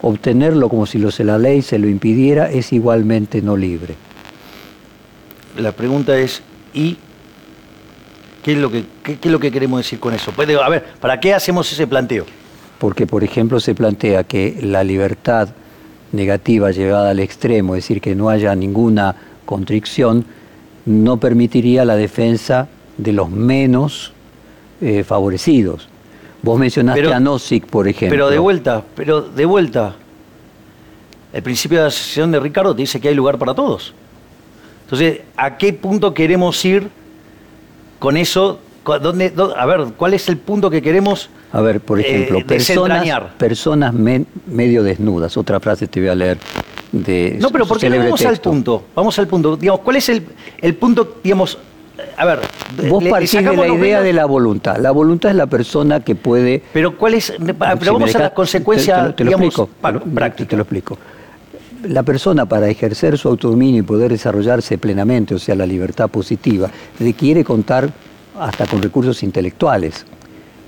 obtenerlo 0.02 0.68
como 0.68 0.86
si 0.86 0.98
lo 0.98 1.10
se 1.10 1.24
la 1.24 1.38
ley 1.38 1.62
se 1.62 1.78
lo 1.78 1.88
impidiera 1.88 2.50
es 2.50 2.72
igualmente 2.72 3.42
no 3.42 3.56
libre. 3.56 3.94
La 5.58 5.72
pregunta 5.72 6.16
es, 6.18 6.42
¿y 6.72 6.96
¿Qué 8.42 8.52
es 8.52 8.58
lo 8.58 8.70
que, 8.70 8.84
es 9.04 9.26
lo 9.26 9.38
que 9.38 9.52
queremos 9.52 9.80
decir 9.80 9.98
con 9.98 10.14
eso? 10.14 10.32
a 10.36 10.68
ver, 10.68 10.84
¿para 10.98 11.20
qué 11.20 11.34
hacemos 11.34 11.70
ese 11.72 11.86
planteo? 11.86 12.24
Porque, 12.78 13.06
por 13.06 13.22
ejemplo, 13.22 13.60
se 13.60 13.74
plantea 13.74 14.24
que 14.24 14.58
la 14.62 14.82
libertad 14.82 15.50
negativa 16.12 16.70
llevada 16.70 17.10
al 17.10 17.20
extremo, 17.20 17.76
es 17.76 17.84
decir, 17.84 18.00
que 18.00 18.14
no 18.14 18.30
haya 18.30 18.54
ninguna 18.54 19.14
constricción, 19.44 20.24
no 20.86 21.18
permitiría 21.18 21.84
la 21.84 21.96
defensa 21.96 22.68
de 22.96 23.12
los 23.12 23.30
menos 23.30 24.12
eh, 24.80 25.04
favorecidos. 25.04 25.89
Vos 26.42 26.58
mencionaste 26.58 27.12
a 27.12 27.20
Nozick, 27.20 27.66
por 27.66 27.86
ejemplo. 27.88 28.14
Pero 28.14 28.30
de 28.30 28.38
vuelta, 28.38 28.82
pero 28.94 29.20
de 29.22 29.44
vuelta. 29.44 29.94
El 31.32 31.42
principio 31.42 31.80
de 31.80 31.86
asociación 31.86 32.32
de 32.32 32.40
Ricardo 32.40 32.74
te 32.74 32.82
dice 32.82 33.00
que 33.00 33.08
hay 33.08 33.14
lugar 33.14 33.38
para 33.38 33.54
todos. 33.54 33.94
Entonces, 34.84 35.20
¿a 35.36 35.56
qué 35.56 35.72
punto 35.72 36.12
queremos 36.12 36.64
ir 36.64 36.88
con 38.00 38.16
eso, 38.16 38.58
¿dónde, 38.84 39.32
a 39.56 39.66
ver, 39.66 39.92
¿cuál 39.96 40.14
es 40.14 40.28
el 40.28 40.38
punto 40.38 40.70
que 40.70 40.82
queremos 40.82 41.28
A 41.52 41.60
ver, 41.60 41.80
por 41.80 42.00
ejemplo, 42.00 42.38
eh, 42.38 42.44
personas, 42.44 43.06
personas 43.36 43.94
medio 44.46 44.82
desnudas, 44.82 45.36
otra 45.36 45.60
frase 45.60 45.86
te 45.86 46.00
voy 46.00 46.08
a 46.08 46.14
leer 46.14 46.38
de 46.90 47.36
No, 47.38 47.50
pero 47.50 47.66
¿por 47.66 47.78
qué 47.78 47.90
no 47.90 47.98
vamos 47.98 48.24
al 48.24 48.38
punto? 48.38 48.84
Vamos 48.96 49.18
al 49.18 49.28
punto. 49.28 49.56
Digamos, 49.56 49.82
¿cuál 49.82 49.96
es 49.96 50.08
el, 50.08 50.26
el 50.58 50.74
punto, 50.74 51.18
digamos, 51.22 51.58
a 52.16 52.24
ver, 52.24 52.40
vos 52.88 53.04
partís 53.04 53.32
de 53.32 53.56
la 53.56 53.68
idea 53.68 54.02
de 54.02 54.12
la 54.12 54.26
voluntad. 54.26 54.76
La 54.78 54.90
voluntad 54.90 55.30
es 55.30 55.36
la 55.36 55.46
persona 55.46 56.00
que 56.00 56.14
puede. 56.14 56.62
Pero 56.72 56.96
cuál 56.96 57.14
es. 57.14 57.32
Pero 57.38 57.92
vamos 57.92 58.14
a 58.14 58.18
las 58.18 58.30
consecuencias. 58.32 59.16
Te, 59.16 59.24
lo 59.24 59.32
explico. 59.32 59.68
Te 60.46 60.56
lo 60.56 60.62
explico. 60.62 60.98
La 61.84 62.02
persona 62.02 62.46
para 62.46 62.68
ejercer 62.68 63.16
su 63.16 63.28
autodominio 63.28 63.80
y 63.80 63.82
poder 63.82 64.10
desarrollarse 64.10 64.76
plenamente, 64.76 65.34
o 65.34 65.38
sea, 65.38 65.54
la 65.54 65.66
libertad 65.66 66.10
positiva, 66.10 66.70
requiere 66.98 67.42
contar 67.42 67.90
hasta 68.38 68.66
con 68.66 68.82
recursos 68.82 69.22
intelectuales. 69.22 70.04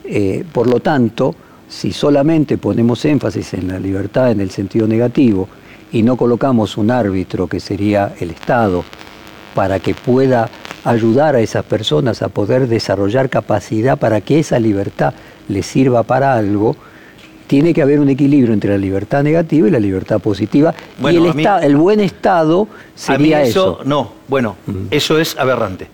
Eh, 0.04 0.44
por 0.52 0.66
lo 0.66 0.80
tanto, 0.80 1.34
si 1.68 1.92
solamente 1.92 2.58
ponemos 2.58 3.04
énfasis 3.04 3.54
en 3.54 3.68
la 3.68 3.78
libertad 3.78 4.30
en 4.30 4.40
el 4.40 4.50
sentido 4.50 4.86
negativo 4.86 5.48
y 5.92 6.02
no 6.02 6.16
colocamos 6.16 6.76
un 6.76 6.90
árbitro 6.90 7.46
que 7.46 7.60
sería 7.60 8.14
el 8.20 8.30
Estado 8.30 8.84
para 9.54 9.80
que 9.80 9.94
pueda 9.94 10.48
ayudar 10.84 11.36
a 11.36 11.40
esas 11.40 11.64
personas 11.64 12.22
a 12.22 12.28
poder 12.28 12.68
desarrollar 12.68 13.28
capacidad 13.28 13.98
para 13.98 14.20
que 14.20 14.38
esa 14.40 14.58
libertad 14.58 15.14
les 15.48 15.66
sirva 15.66 16.02
para 16.02 16.34
algo, 16.34 16.76
tiene 17.46 17.74
que 17.74 17.82
haber 17.82 18.00
un 18.00 18.08
equilibrio 18.08 18.54
entre 18.54 18.70
la 18.70 18.78
libertad 18.78 19.22
negativa 19.22 19.68
y 19.68 19.70
la 19.70 19.78
libertad 19.78 20.20
positiva. 20.20 20.74
y 21.02 21.16
el, 21.16 21.46
el 21.62 21.76
buen 21.76 22.00
estado 22.00 22.68
sería 22.94 23.42
eso, 23.42 23.80
No, 23.84 24.12
bueno, 24.28 24.56
eso 24.90 25.18
es 25.18 25.36
aberrante. 25.38 25.88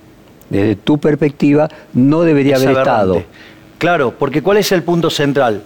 Desde 0.48 0.76
tu 0.76 0.98
perspectiva, 0.98 1.68
no 1.92 2.22
debería 2.22 2.56
haber 2.56 2.70
estado. 2.70 3.22
Claro, 3.78 4.14
porque 4.18 4.42
¿cuál 4.42 4.58
es 4.58 4.72
el 4.72 4.82
punto 4.82 5.10
central? 5.10 5.62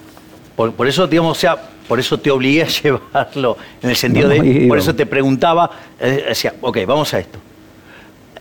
Por, 0.57 0.87
eso, 0.87 1.07
digamos, 1.07 1.39
o 1.39 1.41
sea, 1.41 1.57
por 1.89 1.99
eso 1.99 2.19
te 2.19 2.31
obligué 2.31 2.63
a 2.63 2.67
llevarlo, 2.83 3.57
en 3.83 3.91
el 3.91 3.97
sentido 3.97 4.29
de, 4.29 4.67
por 4.69 4.79
eso 4.79 4.95
te 4.95 5.07
preguntaba, 5.07 5.71
eh, 6.01 6.25
decía, 6.29 6.55
ok, 6.61 6.79
vamos 6.87 7.13
a 7.15 7.19
esto. 7.19 7.39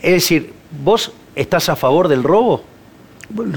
Es 0.02 0.14
decir, 0.14 0.54
¿vos 0.84 1.12
estás 1.36 1.70
a 1.70 1.76
favor 1.76 2.08
del 2.08 2.24
robo? 2.24 2.62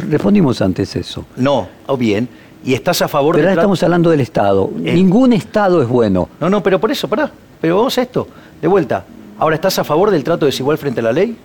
Respondimos 0.08 0.62
antes 0.62 0.94
eso. 0.96 1.24
No, 1.36 1.68
o 1.86 1.96
bien 1.96 2.28
y 2.64 2.74
estás 2.74 3.02
a 3.02 3.08
favor 3.08 3.34
pero 3.36 3.48
ahora 3.48 3.60
estamos 3.60 3.82
hablando 3.82 4.10
del 4.10 4.20
Estado. 4.20 4.70
Eh. 4.84 4.94
Ningún 4.94 5.32
Estado 5.32 5.82
es 5.82 5.88
bueno. 5.88 6.28
No, 6.40 6.48
no, 6.48 6.62
pero 6.62 6.80
por 6.80 6.90
eso, 6.90 7.06
pará. 7.08 7.30
Pero 7.60 7.76
vamos 7.76 7.96
a 7.98 8.02
esto. 8.02 8.26
De 8.60 8.66
vuelta. 8.66 9.04
Ahora, 9.38 9.56
¿estás 9.56 9.78
a 9.78 9.84
favor 9.84 10.10
del 10.10 10.24
trato 10.24 10.46
desigual 10.46 10.78
frente 10.78 11.00
a 11.00 11.04
la 11.04 11.12
ley? 11.12 11.36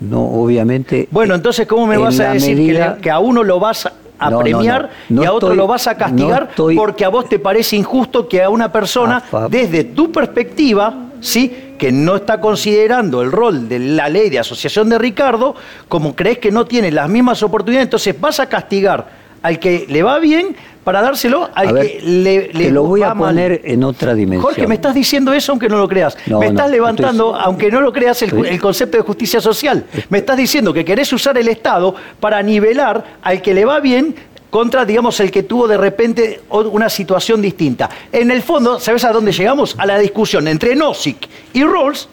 No, 0.00 0.22
obviamente. 0.22 1.08
Bueno, 1.10 1.34
entonces, 1.34 1.66
¿cómo 1.66 1.86
me 1.86 1.98
vas 1.98 2.18
a 2.20 2.32
decir 2.32 2.80
que, 3.02 3.10
a 3.10 3.18
uno 3.18 3.42
lo 3.42 3.60
vas 3.60 3.90
a 4.18 4.38
premiar 4.38 4.90
y 5.08 5.24
a 5.24 5.32
otro 5.32 5.54
lo 5.54 5.66
vas 5.66 5.86
a 5.86 5.96
castigar 5.96 6.50
porque 6.54 7.04
a 7.04 7.08
vos 7.08 7.28
te 7.28 7.38
parece 7.38 7.76
injusto 7.76 8.28
que 8.28 8.42
a 8.42 8.48
una 8.48 8.72
persona, 8.72 9.22
desde 9.50 9.84
tu 9.84 10.10
perspectiva, 10.10 11.10
¿sí? 11.20 11.67
Que 11.78 11.92
no 11.92 12.16
está 12.16 12.40
considerando 12.40 13.22
el 13.22 13.32
rol 13.32 13.68
de 13.68 13.78
la 13.78 14.08
ley 14.08 14.28
de 14.30 14.38
asociación 14.38 14.88
de 14.90 14.98
Ricardo, 14.98 15.54
como 15.88 16.14
crees 16.14 16.38
que 16.38 16.50
no 16.50 16.66
tiene 16.66 16.90
las 16.90 17.08
mismas 17.08 17.42
oportunidades, 17.42 17.86
entonces 17.86 18.20
vas 18.20 18.40
a 18.40 18.48
castigar 18.48 19.06
al 19.42 19.58
que 19.60 19.86
le 19.88 20.02
va 20.02 20.18
bien 20.18 20.56
para 20.82 21.00
dárselo 21.00 21.48
al 21.54 21.74
que 21.74 22.00
le, 22.02 22.50
le 22.52 22.64
te 22.64 22.70
lo 22.70 22.82
voy 22.84 23.02
a 23.02 23.14
mal. 23.14 23.28
poner 23.28 23.60
en 23.64 23.84
otra 23.84 24.14
dimensión. 24.14 24.42
Jorge, 24.42 24.66
me 24.66 24.74
estás 24.74 24.94
diciendo 24.94 25.32
eso 25.32 25.52
aunque 25.52 25.68
no 25.68 25.76
lo 25.78 25.86
creas. 25.86 26.16
No, 26.26 26.40
me 26.40 26.46
no, 26.46 26.52
estás 26.52 26.70
levantando, 26.70 27.30
estoy- 27.32 27.42
aunque 27.44 27.70
no 27.70 27.80
lo 27.80 27.92
creas, 27.92 28.20
el, 28.22 28.30
estoy- 28.30 28.48
el 28.48 28.60
concepto 28.60 28.96
de 28.96 29.02
justicia 29.02 29.40
social. 29.40 29.84
Me 30.08 30.18
estás 30.18 30.36
diciendo 30.36 30.72
que 30.72 30.84
querés 30.84 31.12
usar 31.12 31.36
el 31.38 31.46
Estado 31.48 31.94
para 32.20 32.42
nivelar 32.42 33.04
al 33.22 33.40
que 33.42 33.54
le 33.54 33.64
va 33.66 33.80
bien 33.80 34.14
contra, 34.50 34.84
digamos, 34.84 35.18
el 35.20 35.30
que 35.30 35.42
tuvo 35.42 35.68
de 35.68 35.76
repente 35.76 36.40
una 36.50 36.88
situación 36.88 37.42
distinta. 37.42 37.88
En 38.12 38.30
el 38.30 38.42
fondo, 38.42 38.80
¿sabes 38.80 39.04
a 39.04 39.12
dónde 39.12 39.32
llegamos? 39.32 39.74
A 39.78 39.86
la 39.86 39.98
discusión 39.98 40.48
entre 40.48 40.74
Nozick 40.74 41.28
y 41.52 41.64
Rawls, 41.64 42.08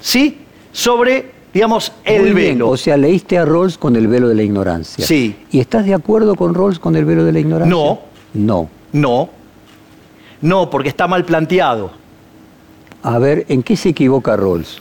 ¿sí? 0.00 0.38
Sobre, 0.72 1.30
digamos, 1.52 1.92
el 2.04 2.22
Muy 2.22 2.32
bien, 2.32 2.54
velo. 2.54 2.70
O 2.70 2.76
sea, 2.76 2.96
leíste 2.96 3.38
a 3.38 3.44
Rawls 3.44 3.78
con 3.78 3.96
el 3.96 4.06
velo 4.06 4.28
de 4.28 4.34
la 4.36 4.42
ignorancia. 4.42 5.04
Sí. 5.04 5.36
¿Y 5.50 5.60
estás 5.60 5.84
de 5.84 5.94
acuerdo 5.94 6.34
con 6.36 6.54
Rawls 6.54 6.78
con 6.78 6.94
el 6.96 7.04
velo 7.04 7.24
de 7.24 7.32
la 7.32 7.40
ignorancia? 7.40 7.70
No. 7.70 8.00
No. 8.32 8.68
No. 8.92 9.30
No, 10.40 10.70
porque 10.70 10.88
está 10.88 11.06
mal 11.06 11.24
planteado. 11.24 11.90
A 13.02 13.18
ver, 13.18 13.46
¿en 13.48 13.62
qué 13.62 13.76
se 13.76 13.90
equivoca 13.90 14.36
Rawls? 14.36 14.80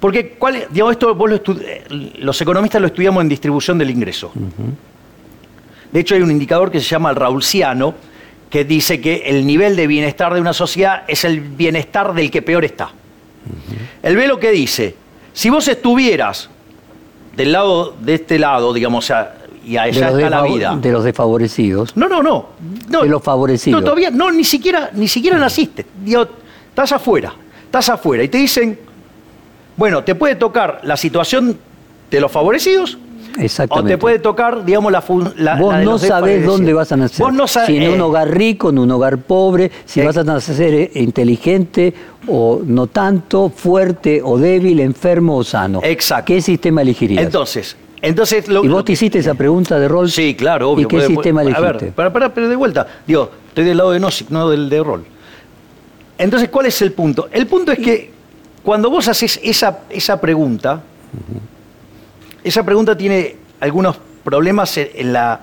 Porque, 0.00 0.30
¿cuál? 0.30 0.66
Digamos, 0.70 0.92
esto 0.92 1.14
vos 1.14 1.30
lo 1.30 1.36
eh, 1.36 1.84
los 2.18 2.40
economistas 2.40 2.80
lo 2.80 2.88
estudiamos 2.88 3.22
en 3.22 3.28
distribución 3.28 3.78
del 3.78 3.90
ingreso. 3.90 4.32
De 5.92 6.00
hecho, 6.00 6.14
hay 6.14 6.22
un 6.22 6.30
indicador 6.30 6.70
que 6.70 6.80
se 6.80 6.86
llama 6.86 7.10
el 7.10 7.16
Raulsiano, 7.16 7.94
que 8.50 8.64
dice 8.64 9.00
que 9.00 9.22
el 9.26 9.46
nivel 9.46 9.76
de 9.76 9.86
bienestar 9.86 10.34
de 10.34 10.40
una 10.40 10.52
sociedad 10.52 11.04
es 11.08 11.24
el 11.24 11.40
bienestar 11.40 12.14
del 12.14 12.30
que 12.30 12.42
peor 12.42 12.64
está. 12.64 12.90
El 14.02 14.16
velo 14.16 14.38
que 14.38 14.50
dice, 14.50 14.94
si 15.32 15.50
vos 15.50 15.66
estuvieras 15.68 16.48
del 17.36 17.52
lado 17.52 17.94
de 18.00 18.14
este 18.14 18.38
lado, 18.38 18.72
digamos, 18.72 19.10
a- 19.10 19.34
y 19.64 19.76
allá 19.76 20.08
está 20.10 20.28
la 20.28 20.42
vida. 20.42 20.76
de 20.76 20.90
los 20.92 21.04
desfavorecidos. 21.04 21.96
No, 21.96 22.08
no, 22.08 22.22
no. 22.22 22.46
no 22.88 23.02
De 23.02 23.08
los 23.08 23.22
favorecidos. 23.22 23.80
No, 23.80 23.84
todavía, 23.84 24.10
no, 24.10 24.30
ni 24.32 24.44
siquiera, 24.44 24.90
ni 24.92 25.06
siquiera 25.08 25.38
naciste. 25.38 25.86
Digo, 26.04 26.26
estás 26.68 26.90
afuera, 26.92 27.32
estás 27.64 27.88
afuera. 27.90 28.24
Y 28.24 28.28
te 28.28 28.38
dicen, 28.38 28.78
bueno, 29.76 30.02
te 30.02 30.14
puede 30.14 30.34
tocar 30.34 30.80
la 30.82 30.96
situación 30.96 31.56
de 32.10 32.20
los 32.20 32.30
favorecidos 32.30 32.98
o 33.38 33.40
Exactamente. 33.40 33.90
te 33.92 33.98
puede 33.98 34.18
tocar, 34.18 34.64
digamos, 34.64 34.92
la, 34.92 35.02
la 35.36 35.56
Vos 35.56 35.72
la 35.72 35.78
de 35.80 35.84
no 35.84 35.98
sabés 35.98 36.44
dónde 36.44 36.72
vas 36.72 36.92
a 36.92 36.96
nacer. 36.96 37.24
Vos 37.24 37.32
no 37.32 37.46
sabés. 37.46 37.68
si 37.68 37.76
en 37.78 37.90
un 37.90 38.00
hogar 38.00 38.30
rico, 38.30 38.70
en 38.70 38.78
un 38.78 38.90
hogar 38.90 39.18
pobre, 39.18 39.70
si 39.84 40.00
Eh. 40.00 40.04
vas 40.06 40.16
a 40.16 40.24
nacer 40.24 40.74
eh, 40.74 40.90
inteligente 40.94 41.94
o 42.26 42.60
no 42.64 42.86
tanto, 42.86 43.48
fuerte 43.50 44.20
o 44.22 44.38
débil, 44.38 44.80
enfermo 44.80 45.36
o 45.36 45.44
sano. 45.44 45.80
Exacto. 45.82 46.26
¿Qué 46.32 46.40
sistema 46.42 46.82
elegirías? 46.82 47.22
Entonces, 47.24 47.76
entonces 48.00 48.48
lo, 48.48 48.64
¿Y 48.64 48.68
vos 48.68 48.84
te 48.84 48.92
hiciste 48.92 49.18
esa 49.20 49.34
pregunta 49.34 49.78
de 49.78 49.88
Rawls? 49.88 50.12
Sí, 50.12 50.34
claro, 50.34 50.70
obvio. 50.70 50.84
¿Y 50.86 50.88
qué 50.88 50.96
Puede- 50.96 51.08
sistema 51.08 51.42
puede- 51.42 51.54
elegiste? 51.56 51.84
A 51.84 51.86
ver, 51.86 51.92
para, 51.94 52.12
para, 52.12 52.34
pero 52.34 52.48
de 52.48 52.56
vuelta. 52.56 52.86
Digo, 53.06 53.30
estoy 53.48 53.64
del 53.64 53.76
lado 53.76 53.92
de 53.92 54.00
Nozick, 54.00 54.28
no 54.30 54.48
del 54.50 54.68
de 54.68 54.82
Roll. 54.82 55.04
Entonces, 56.18 56.48
¿cuál 56.50 56.66
es 56.66 56.80
el 56.82 56.92
punto? 56.92 57.28
El 57.32 57.46
punto 57.46 57.72
es 57.72 57.78
que 57.78 58.10
cuando 58.62 58.90
vos 58.90 59.08
haces 59.08 59.40
esa, 59.42 59.80
esa 59.90 60.20
pregunta, 60.20 60.82
esa 62.44 62.64
pregunta 62.64 62.96
tiene 62.96 63.36
algunos 63.60 63.96
problemas 64.24 64.76
en 64.76 65.12
la, 65.12 65.40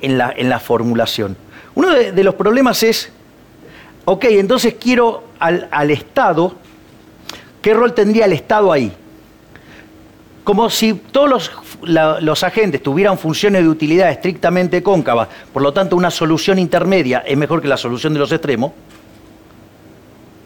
en 0.00 0.18
la, 0.18 0.32
en 0.36 0.48
la 0.48 0.60
formulación. 0.60 1.36
Uno 1.74 1.90
de, 1.90 2.24
los 2.24 2.34
problemas 2.34 2.82
es, 2.82 3.10
ok, 4.04 4.24
entonces 4.30 4.74
quiero 4.78 5.24
al, 5.38 5.68
al 5.70 5.90
Estado, 5.90 6.54
¿qué 7.60 7.74
rol 7.74 7.94
tendría 7.94 8.26
el 8.26 8.32
Estado 8.32 8.72
ahí? 8.72 8.92
como 10.44 10.68
si 10.70 10.94
todos 10.94 11.28
los, 11.28 11.50
los 12.20 12.42
agentes 12.42 12.82
tuvieran 12.82 13.16
funciones 13.16 13.62
de 13.62 13.68
utilidad 13.68 14.10
estrictamente 14.10 14.82
cóncavas, 14.82 15.28
por 15.52 15.62
lo 15.62 15.72
tanto 15.72 15.96
una 15.96 16.10
solución 16.10 16.58
intermedia 16.58 17.20
es 17.20 17.36
mejor 17.36 17.62
que 17.62 17.68
la 17.68 17.76
solución 17.76 18.12
de 18.12 18.18
los 18.18 18.32
extremos. 18.32 18.72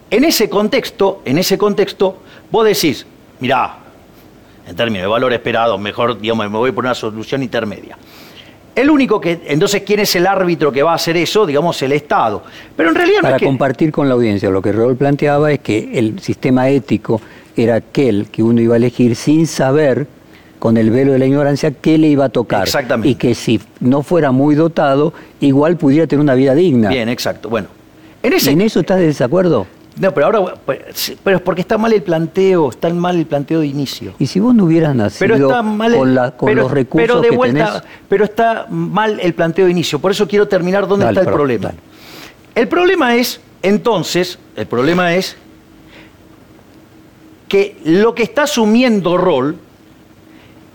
En 0.09 0.23
ese 0.23 0.49
contexto, 0.49 1.21
en 1.25 1.37
ese 1.37 1.57
contexto, 1.57 2.21
vos 2.51 2.65
decís, 2.65 3.05
mirá, 3.39 3.79
en 4.67 4.75
términos 4.75 5.03
de 5.03 5.07
valor 5.07 5.33
esperado, 5.33 5.77
mejor, 5.77 6.19
digamos, 6.19 6.49
me 6.49 6.57
voy 6.57 6.71
por 6.71 6.83
una 6.83 6.93
solución 6.93 7.41
intermedia. 7.41 7.97
El 8.75 8.91
único 8.91 9.19
que, 9.19 9.41
entonces, 9.47 9.81
¿quién 9.83 10.01
es 10.01 10.15
el 10.15 10.27
árbitro 10.27 10.71
que 10.71 10.83
va 10.83 10.91
a 10.91 10.95
hacer 10.95 11.17
eso? 11.17 11.45
Digamos, 11.47 11.81
el 11.81 11.93
Estado. 11.93 12.43
Pero 12.75 12.89
en 12.89 12.95
realidad 12.95 13.17
no 13.17 13.21
Para 13.23 13.35
es 13.37 13.39
que... 13.39 13.45
compartir 13.47 13.91
con 13.91 14.07
la 14.07 14.13
audiencia, 14.13 14.51
lo 14.51 14.61
que 14.61 14.71
Raúl 14.71 14.95
planteaba 14.95 15.51
es 15.51 15.59
que 15.59 15.97
el 15.97 16.19
sistema 16.19 16.69
ético 16.69 17.19
era 17.55 17.75
aquel 17.75 18.27
que 18.31 18.43
uno 18.43 18.61
iba 18.61 18.75
a 18.75 18.77
elegir 18.77 19.15
sin 19.15 19.47
saber, 19.47 20.05
con 20.59 20.77
el 20.77 20.91
velo 20.91 21.13
de 21.13 21.19
la 21.19 21.25
ignorancia, 21.25 21.71
qué 21.71 21.97
le 21.97 22.07
iba 22.07 22.25
a 22.25 22.29
tocar. 22.29 22.63
Exactamente. 22.63 23.09
Y 23.09 23.15
que 23.15 23.35
si 23.35 23.59
no 23.79 24.03
fuera 24.03 24.31
muy 24.31 24.55
dotado, 24.55 25.13
igual 25.39 25.77
pudiera 25.77 26.07
tener 26.07 26.21
una 26.21 26.35
vida 26.35 26.53
digna. 26.55 26.89
Bien, 26.89 27.09
exacto. 27.09 27.49
Bueno, 27.49 27.67
en 28.21 28.33
¿Y 28.33 28.35
ese... 28.35 28.51
en 28.51 28.61
eso 28.61 28.79
estás 28.79 28.99
de 28.99 29.07
desacuerdo? 29.07 29.65
No, 29.99 30.13
pero 30.13 30.27
ahora, 30.27 30.53
pues, 30.65 31.15
pero 31.23 31.37
es 31.37 31.41
porque 31.43 31.61
está 31.61 31.77
mal 31.77 31.91
el 31.91 32.03
planteo, 32.03 32.69
está 32.69 32.89
mal 32.93 33.17
el 33.17 33.25
planteo 33.25 33.61
de 33.61 33.67
inicio. 33.67 34.13
Y 34.19 34.27
si 34.27 34.39
vos 34.39 34.53
no 34.53 34.65
hubieras 34.65 34.93
nacido 34.95 35.19
Pero 35.33 35.47
está 35.47 35.63
mal 35.63 35.91
el- 35.93 35.97
con, 35.99 36.15
la- 36.15 36.31
con 36.37 36.47
pero- 36.47 36.61
los 36.63 36.71
recursos 36.71 37.07
pero 37.07 37.21
de 37.21 37.29
que 37.29 37.35
vuelta, 37.35 37.65
tenés, 37.81 37.83
pero 38.07 38.23
está 38.25 38.67
mal 38.69 39.19
el 39.19 39.33
planteo 39.33 39.65
de 39.65 39.71
inicio. 39.71 39.97
Por 39.99 40.11
eso 40.11 40.27
quiero 40.27 40.47
terminar 40.47 40.87
dónde 40.87 41.05
Dale, 41.05 41.19
está 41.19 41.29
el 41.31 41.35
problema. 41.35 41.67
dale. 41.69 41.79
El 42.53 42.67
problema 42.67 43.15
es, 43.15 43.39
entonces, 43.63 44.37
el 44.55 44.67
problema 44.67 45.15
es 45.15 45.35
que 47.47 47.77
lo 47.85 48.13
que 48.13 48.23
está 48.23 48.43
asumiendo 48.43 49.17
rol 49.17 49.57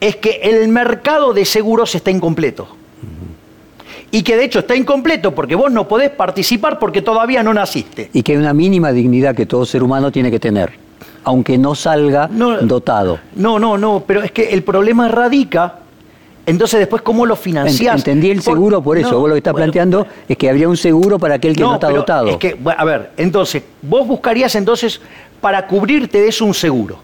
es 0.00 0.16
que 0.16 0.40
el 0.42 0.66
mercado 0.68 1.32
de 1.34 1.44
seguros 1.44 1.94
está 1.94 2.10
incompleto. 2.10 2.66
Y 4.14 4.22
que 4.22 4.36
de 4.36 4.44
hecho 4.44 4.58
está 4.60 4.76
incompleto 4.76 5.34
porque 5.34 5.54
vos 5.54 5.72
no 5.72 5.88
podés 5.88 6.10
participar 6.10 6.78
porque 6.78 7.00
todavía 7.00 7.42
no 7.42 7.52
naciste. 7.54 8.10
y 8.12 8.22
que 8.22 8.32
hay 8.32 8.38
una 8.38 8.52
mínima 8.52 8.92
dignidad 8.92 9.34
que 9.34 9.46
todo 9.46 9.64
ser 9.64 9.82
humano 9.82 10.12
tiene 10.12 10.30
que 10.30 10.38
tener, 10.38 10.70
aunque 11.24 11.56
no 11.56 11.74
salga 11.74 12.28
No, 12.30 12.58
dotado. 12.58 13.18
No, 13.34 13.58
no, 13.58 13.78
no, 13.78 14.04
pero 14.06 14.22
es 14.22 14.30
que 14.30 14.50
el 14.50 14.62
problema 14.64 15.08
radica, 15.08 15.76
entonces 16.44 16.80
después 16.80 17.00
cómo 17.00 17.24
lo 17.24 17.36
financiás. 17.36 17.96
Entendí 17.96 18.30
el 18.30 18.42
seguro 18.42 18.82
por 18.82 18.98
eso. 18.98 19.12
no, 19.12 19.20
vos 19.20 19.28
lo 19.30 19.34
que 19.34 19.38
estás 19.38 19.54
bueno, 19.54 19.64
planteando 19.72 20.06
es 20.28 20.36
que 20.36 20.50
habría 20.50 20.68
un 20.68 20.76
seguro 20.76 21.18
para 21.18 21.36
aquel 21.36 21.56
que 21.56 21.62
no, 21.62 21.74
está 21.74 21.86
pero 21.86 22.00
dotado. 22.00 22.26
Es 22.28 22.36
que, 22.36 22.56
a 22.76 22.84
ver, 22.84 23.12
entonces, 23.16 23.62
vos 23.80 24.06
buscarías 24.06 24.54
entonces, 24.56 25.00
para 25.40 25.66
cubrirte 25.66 26.20
de 26.20 26.28
eso 26.28 26.44
un 26.44 26.52
seguro. 26.54 26.98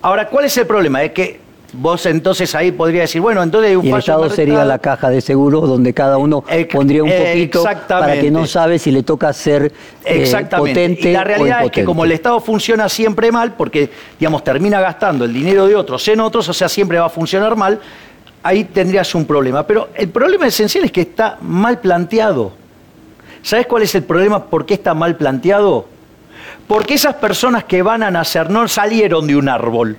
Ahora, 0.00 0.28
¿cuál 0.28 0.44
es 0.44 0.56
el 0.56 0.66
problema? 0.66 1.02
Es 1.02 1.10
que 1.10 1.40
vos 1.72 2.06
entonces 2.06 2.54
ahí 2.54 2.72
podrías 2.72 3.04
decir, 3.04 3.20
bueno, 3.20 3.42
entonces 3.42 3.70
hay 3.70 3.76
un 3.76 3.84
y 3.84 3.88
el 3.88 3.94
fallo 3.94 4.00
Estado 4.00 4.30
sería 4.30 4.64
la 4.64 4.78
caja 4.78 5.10
de 5.10 5.20
seguro 5.20 5.60
donde 5.62 5.92
cada 5.94 6.18
uno 6.18 6.44
Eh, 6.48 6.66
pondría 6.66 7.02
un 7.02 7.10
poquito 7.10 7.64
para 7.88 8.20
que 8.20 8.30
no 8.30 8.46
sabe 8.46 8.78
si 8.78 8.90
le 8.90 9.02
toca 9.02 9.32
ser 9.32 9.72
eh, 10.04 10.22
Exactamente. 10.22 10.72
potente 10.72 11.10
y 11.10 11.12
la 11.12 11.24
realidad 11.24 11.62
o 11.62 11.66
es 11.66 11.72
que 11.72 11.84
como 11.84 12.04
el 12.04 12.12
Estado 12.12 12.40
funciona 12.40 12.88
siempre 12.88 13.30
mal, 13.32 13.52
porque, 13.52 13.90
digamos, 14.18 14.42
termina 14.44 14.80
gastando 14.80 15.24
el 15.24 15.32
dinero 15.32 15.66
de 15.66 15.76
otros 15.76 16.06
en 16.08 16.20
otros, 16.20 16.48
o 16.48 16.52
sea, 16.52 16.68
siempre 16.68 16.98
va 16.98 17.06
a 17.06 17.10
funcionar 17.10 17.56
mal, 17.56 17.80
ahí 18.42 18.64
tendrías 18.64 19.14
un 19.14 19.24
problema. 19.24 19.66
Pero 19.66 19.88
el 19.94 20.08
problema 20.08 20.46
esencial 20.46 20.84
es 20.84 20.92
que 20.92 21.02
está 21.02 21.38
mal 21.40 21.78
planteado. 21.80 22.52
¿Sabes 23.42 23.66
cuál 23.66 23.82
es 23.82 23.94
el 23.94 24.02
problema? 24.02 24.44
¿Por 24.44 24.66
qué 24.66 24.74
está 24.74 24.94
mal 24.94 25.16
planteado? 25.16 25.86
Porque 26.66 26.94
esas 26.94 27.14
personas 27.14 27.64
que 27.64 27.82
van 27.82 28.02
a 28.02 28.10
nacer 28.10 28.50
no 28.50 28.68
salieron 28.68 29.26
de 29.26 29.36
un 29.36 29.48
árbol. 29.48 29.96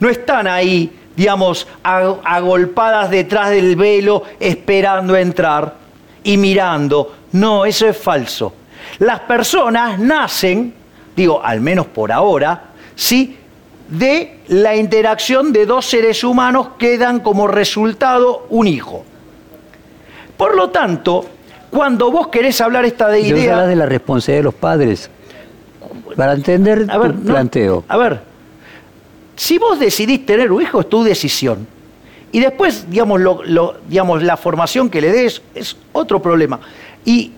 No 0.00 0.08
están 0.08 0.46
ahí, 0.46 0.90
digamos, 1.16 1.66
ag- 1.82 2.20
agolpadas 2.24 3.10
detrás 3.10 3.50
del 3.50 3.76
velo 3.76 4.22
esperando 4.40 5.16
entrar 5.16 5.74
y 6.22 6.36
mirando. 6.36 7.14
No, 7.32 7.64
eso 7.64 7.86
es 7.86 7.96
falso. 7.96 8.52
Las 8.98 9.20
personas 9.20 9.98
nacen, 9.98 10.74
digo, 11.16 11.42
al 11.42 11.60
menos 11.60 11.86
por 11.86 12.12
ahora, 12.12 12.62
¿sí? 12.94 13.38
de 13.88 14.38
la 14.48 14.74
interacción 14.76 15.52
de 15.52 15.66
dos 15.66 15.84
seres 15.86 16.24
humanos 16.24 16.68
que 16.78 16.96
dan 16.96 17.20
como 17.20 17.46
resultado 17.46 18.46
un 18.48 18.66
hijo. 18.66 19.04
Por 20.36 20.56
lo 20.56 20.70
tanto, 20.70 21.26
cuando 21.70 22.10
vos 22.10 22.28
querés 22.28 22.60
hablar 22.60 22.84
esta 22.86 23.08
de 23.08 23.20
idea... 23.20 23.52
hablas 23.52 23.68
de 23.68 23.76
la 23.76 23.86
responsabilidad 23.86 24.38
de 24.40 24.44
los 24.44 24.54
padres. 24.54 25.10
Para 26.16 26.32
entender 26.32 26.86
A 26.88 26.98
ver, 26.98 27.12
tu 27.12 27.18
no, 27.18 27.24
planteo. 27.24 27.84
a 27.88 27.96
ver, 27.96 28.20
si 29.36 29.58
vos 29.58 29.78
decidís 29.78 30.24
tener 30.26 30.50
un 30.52 30.62
hijo, 30.62 30.80
es 30.80 30.88
tu 30.88 31.02
decisión. 31.02 31.66
Y 32.32 32.40
después, 32.40 32.86
digamos, 32.90 33.20
lo- 33.20 33.42
lo- 33.44 33.76
digamos, 33.88 34.22
la 34.22 34.36
formación 34.36 34.90
que 34.90 35.00
le 35.00 35.12
des 35.12 35.40
es 35.54 35.76
otro 35.92 36.20
problema. 36.20 36.58
¿Y 37.04 37.30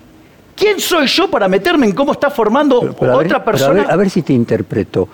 quién 0.55 0.79
soy 0.79 1.05
yo 1.07 1.29
para 1.29 1.47
meterme 1.47 1.85
en 1.85 1.91
cómo 1.93 2.13
está 2.13 2.29
formando 2.31 2.79
Pero- 2.81 2.93
pero 2.95 3.13
a 3.13 3.17
ver- 3.17 3.27
otra 3.27 3.43
pero 3.43 3.57
a 3.57 3.59
persona? 3.59 3.81
ver- 3.83 3.91
a 3.91 3.95
ver 3.95 4.09
si 4.09 4.21
te 4.23 4.33
interpreto. 4.33 5.07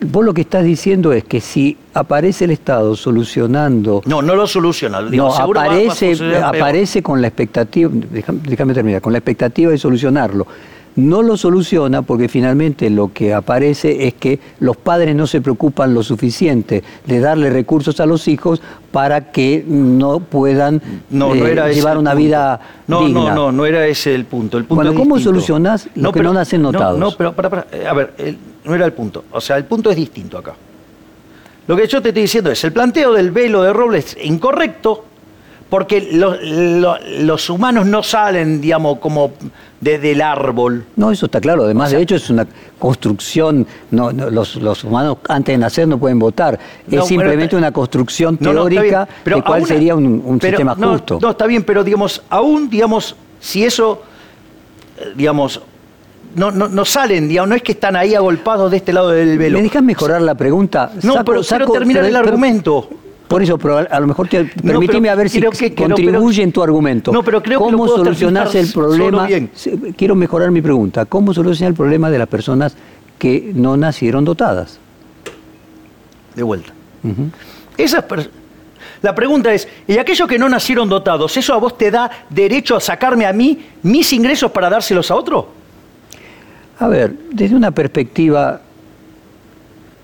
Vos 0.00 0.24
lo 0.24 0.32
que 0.32 0.42
estás 0.42 0.62
diciendo 0.62 1.12
es 1.12 1.24
que 1.24 1.40
si 1.40 1.76
aparece 1.94 2.44
el 2.44 2.52
Estado 2.52 2.94
solucionando 2.94 4.02
No, 4.06 4.22
no 4.22 4.36
lo 4.36 4.46
soluciona. 4.46 5.02
digo, 5.02 5.26
no, 5.26 5.32
va- 5.32 5.38
va 5.46 5.62
aparece, 5.64 6.14
aparece 6.42 7.02
con 7.02 7.20
la 7.20 7.26
expectativa, 7.28 7.90
déjame 7.92 8.74
terminar, 8.74 9.00
con 9.00 9.12
la 9.12 9.18
expectativa 9.18 9.70
de 9.72 9.78
solucionarlo. 9.78 10.46
No 10.98 11.22
lo 11.22 11.36
soluciona 11.36 12.02
porque 12.02 12.28
finalmente 12.28 12.90
lo 12.90 13.12
que 13.12 13.32
aparece 13.32 14.08
es 14.08 14.14
que 14.14 14.40
los 14.58 14.76
padres 14.76 15.14
no 15.14 15.28
se 15.28 15.40
preocupan 15.40 15.94
lo 15.94 16.02
suficiente 16.02 16.82
de 17.06 17.20
darle 17.20 17.50
recursos 17.50 18.00
a 18.00 18.06
los 18.06 18.26
hijos 18.26 18.60
para 18.90 19.30
que 19.30 19.64
no 19.64 20.18
puedan 20.18 20.82
No, 21.08 21.34
no 21.36 21.46
eh, 21.46 21.52
era 21.52 21.68
llevar 21.68 21.98
una 21.98 22.10
punto. 22.10 22.24
vida 22.24 22.60
no, 22.88 23.04
digna. 23.04 23.20
No, 23.20 23.34
no, 23.34 23.52
no 23.52 23.66
era 23.66 23.86
ese 23.86 24.12
el 24.12 24.24
punto. 24.24 24.58
El 24.58 24.64
punto 24.64 24.74
Bueno, 24.82 24.90
¿cómo 24.98 25.14
distinto. 25.14 25.38
solucionás 25.38 25.88
lo 25.94 26.10
que 26.10 26.20
no 26.20 26.32
nacen 26.32 26.62
notados? 26.62 26.98
No, 26.98 27.12
pero 27.16 27.32
para, 27.32 27.48
para, 27.48 27.66
eh, 27.70 27.86
a 27.86 27.94
ver, 27.94 28.14
el- 28.18 28.36
no 28.64 28.74
era 28.74 28.84
el 28.84 28.92
punto. 28.92 29.24
O 29.30 29.40
sea, 29.40 29.56
el 29.56 29.66
punto 29.66 29.90
es 29.90 29.96
distinto 29.96 30.36
acá. 30.36 30.54
Lo 31.68 31.76
que 31.76 31.86
yo 31.86 32.02
te 32.02 32.08
estoy 32.08 32.22
diciendo 32.22 32.50
es, 32.50 32.64
el 32.64 32.72
planteo 32.72 33.12
del 33.12 33.30
velo 33.30 33.62
de 33.62 33.72
roble 33.72 33.98
es 33.98 34.16
incorrecto 34.24 35.04
porque 35.70 36.08
lo- 36.12 36.36
lo- 36.40 36.96
los 37.20 37.50
humanos 37.50 37.86
no 37.86 38.02
salen, 38.02 38.60
digamos, 38.60 38.98
como 38.98 39.32
desde 39.80 40.12
el 40.12 40.22
árbol. 40.22 40.84
No, 40.96 41.12
eso 41.12 41.26
está 41.26 41.40
claro. 41.40 41.64
Además, 41.64 41.88
O 41.88 41.90
sea- 41.90 41.98
de 41.98 42.02
hecho, 42.04 42.16
es 42.16 42.30
una 42.30 42.46
construcción. 42.78 43.66
No, 43.90 44.10
no, 44.12 44.30
los, 44.30 44.56
los 44.56 44.82
humanos 44.84 45.18
antes 45.28 45.52
de 45.52 45.58
nacer 45.58 45.86
no 45.86 45.98
pueden 45.98 46.18
votar. 46.18 46.58
No, 46.86 47.02
es 47.02 47.06
simplemente 47.08 47.54
una 47.54 47.70
construcción 47.72 48.36
teórica 48.38 49.06
pero 49.22 49.36
de 49.36 49.42
cuál 49.42 49.60
aún- 49.60 49.68
sería 49.68 49.94
un, 49.94 50.22
un 50.24 50.38
pero 50.38 50.56
sistema 50.58 50.74
justo. 50.90 51.18
No, 51.20 51.30
está 51.30 51.46
bien, 51.46 51.62
pero 51.62 51.84
digamos, 51.84 52.22
aún, 52.30 52.70
digamos, 52.70 53.14
si 53.38 53.64
eso, 53.64 54.02
eh, 54.98 55.12
digamos, 55.14 55.60
no, 56.34 56.50
no, 56.50 56.68
no 56.68 56.84
salen, 56.84 57.28
digamos, 57.28 57.50
no 57.50 57.54
es 57.54 57.62
que 57.62 57.72
están 57.72 57.94
ahí 57.96 58.14
agolpados 58.14 58.70
de 58.70 58.78
este 58.78 58.92
lado 58.92 59.10
del 59.10 59.38
velo. 59.38 59.58
¿Me 59.58 59.62
dejas 59.62 59.82
mejorar 59.82 60.22
la 60.22 60.34
pregunta? 60.34 60.90
No, 61.02 61.14
Saco- 61.14 61.24
pero 61.24 61.42
quiero 61.42 61.66
terminar 61.72 62.04
el 62.04 62.16
argumento. 62.16 62.88
Por 63.28 63.42
eso, 63.42 63.58
pero 63.58 63.76
a, 63.78 64.00
lo 64.00 64.06
mejor 64.06 64.26
te, 64.28 64.44
No, 64.62 64.80
pero 64.80 65.10
a 65.10 65.14
ver 65.14 65.28
si 65.28 65.40
que- 65.40 65.74
contribuye 65.74 66.42
en 66.42 66.50
tu 66.50 66.62
argumento. 66.62 67.12
No, 67.12 67.22
pero 67.22 67.42
creo 67.42 67.58
que 67.60 67.64
¿Cómo 67.72 67.86
solucionás 67.86 68.50
terminar 68.50 68.66
el 68.66 68.72
problema? 68.72 69.26
bien. 69.26 69.50
Quiero 69.96 70.14
mejorar 70.14 70.50
mi 70.50 70.62
pregunta. 70.62 71.04
¿Cómo 71.04 71.34
solucionar 71.34 71.70
el 71.72 71.76
problema 71.76 72.10
de 72.10 72.18
las 72.18 72.28
personas 72.28 72.74
que 73.18 73.52
no 73.54 73.76
nacieron 73.76 74.24
dotadas? 74.24 74.78
De 76.34 76.42
vuelta. 76.42 76.72
Ujú. 77.04 77.28
Esas 77.76 78.08
pers- 78.08 78.30
la 79.02 79.14
pregunta 79.14 79.52
es, 79.52 79.68
¿y 79.86 79.98
aquellos 79.98 80.26
que 80.26 80.38
no 80.38 80.48
nacieron 80.48 80.88
dotados, 80.88 81.36
eso 81.36 81.52
a 81.52 81.58
vos 81.58 81.76
te 81.76 81.90
da 81.90 82.10
derecho 82.30 82.76
a 82.76 82.80
sacarme 82.80 83.26
a 83.26 83.32
mí 83.32 83.58
mis 83.82 84.10
ingresos 84.14 84.50
para 84.50 84.70
dárselos 84.70 85.10
a 85.10 85.14
otro? 85.14 85.48
A 86.80 86.88
ver, 86.88 87.14
desde 87.30 87.54
una 87.54 87.72
perspectiva 87.72 88.60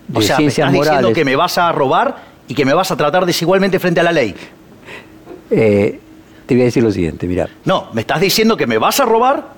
de 0.09 0.19
O 0.19 0.21
sea, 0.21 0.37
me 0.37 0.43
ciencias 0.43 0.69
estás 0.75 0.85
diciendo 0.89 1.13
que 1.15 1.25
me 1.25 1.35
vas 1.37 1.57
a 1.57 1.73
robar 1.73 2.34
y 2.49 2.55
que 2.55 2.65
me 2.65 2.75
vas 2.75 2.91
a 2.91 2.97
tratar 2.97 3.25
desigualmente 3.27 3.79
frente 3.79 4.01
a 4.01 4.03
la 4.03 4.13
ley. 4.13 4.35
eh, 5.51 6.01
te 6.47 6.55
voy 6.55 6.63
a 6.63 6.65
decir 6.67 6.83
lo 6.83 6.91
siguiente, 6.91 7.27
mira. 7.27 7.49
No, 7.65 7.89
me 7.95 8.03
estás 8.03 8.21
diciendo 8.21 8.57
que 8.57 8.67
me 8.67 8.77
vas 8.79 9.01
a 9.01 9.05
robar, 9.05 9.55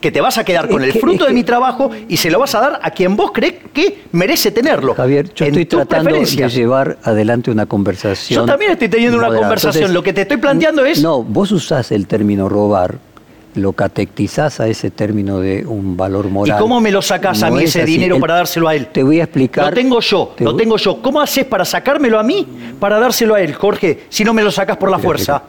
que 0.00 0.10
te 0.10 0.20
vas 0.20 0.38
a 0.38 0.44
quedar 0.44 0.68
con 0.68 0.82
el 0.82 0.92
que- 0.92 1.00
fruto 1.00 1.24
de 1.24 1.28
que- 1.28 1.34
mi 1.34 1.44
trabajo 1.44 1.90
y 2.08 2.16
se 2.16 2.30
lo 2.30 2.38
vas 2.38 2.54
a 2.54 2.60
dar 2.60 2.80
a 2.82 2.90
quien 2.90 3.16
vos 3.16 3.30
crees 3.32 3.54
que 3.72 4.02
merece 4.12 4.50
tenerlo. 4.50 4.94
Javier, 4.94 5.32
yo 5.34 5.44
estoy 5.46 5.66
tratando 5.66 6.14
de 6.14 6.24
llevar 6.48 6.98
adelante 7.02 7.50
una 7.50 7.66
conversación. 7.66 8.40
Yo 8.40 8.46
también 8.46 8.72
estoy 8.72 8.88
teniendo 8.88 9.18
una 9.18 9.28
conversación. 9.28 9.92
Lo 9.92 10.02
que 10.02 10.12
te 10.12 10.22
estoy 10.22 10.36
planteando 10.38 10.84
es- 10.84 11.02
No, 11.02 11.22
vos 11.22 11.52
usás 11.52 11.90
el 11.92 12.06
término 12.06 12.48
robar, 12.48 12.96
lo 13.54 13.72
catequizás 13.72 14.60
a 14.60 14.68
ese 14.68 14.90
término 14.90 15.40
de 15.40 15.64
un 15.66 15.96
valor 15.96 16.28
moral. 16.28 16.56
¿Y 16.58 16.60
cómo 16.60 16.80
me 16.80 16.90
lo 16.90 17.00
sacás 17.02 17.42
a 17.42 17.50
mí 17.50 17.62
es 17.64 17.70
ese 17.70 17.82
así. 17.82 17.92
dinero 17.92 18.18
para 18.18 18.34
dárselo 18.34 18.68
a 18.68 18.74
él? 18.74 18.86
Te 18.88 19.02
voy 19.02 19.20
a 19.20 19.24
explicar. 19.24 19.66
Lo 19.68 19.72
tengo 19.72 20.00
yo, 20.00 20.32
Te 20.36 20.44
lo 20.44 20.52
voy- 20.52 20.60
tengo 20.62 20.76
yo. 20.76 21.00
¿Cómo 21.00 21.20
haces 21.20 21.44
para 21.44 21.64
sacármelo 21.64 22.18
a 22.18 22.22
mí 22.22 22.46
para 22.80 22.98
dárselo 22.98 23.34
a 23.34 23.40
él, 23.40 23.54
Jorge, 23.54 24.04
si 24.08 24.24
no 24.24 24.34
me 24.34 24.42
lo 24.42 24.50
sacas 24.50 24.76
por 24.76 24.90
la 24.90 24.98
fuerza? 24.98 25.42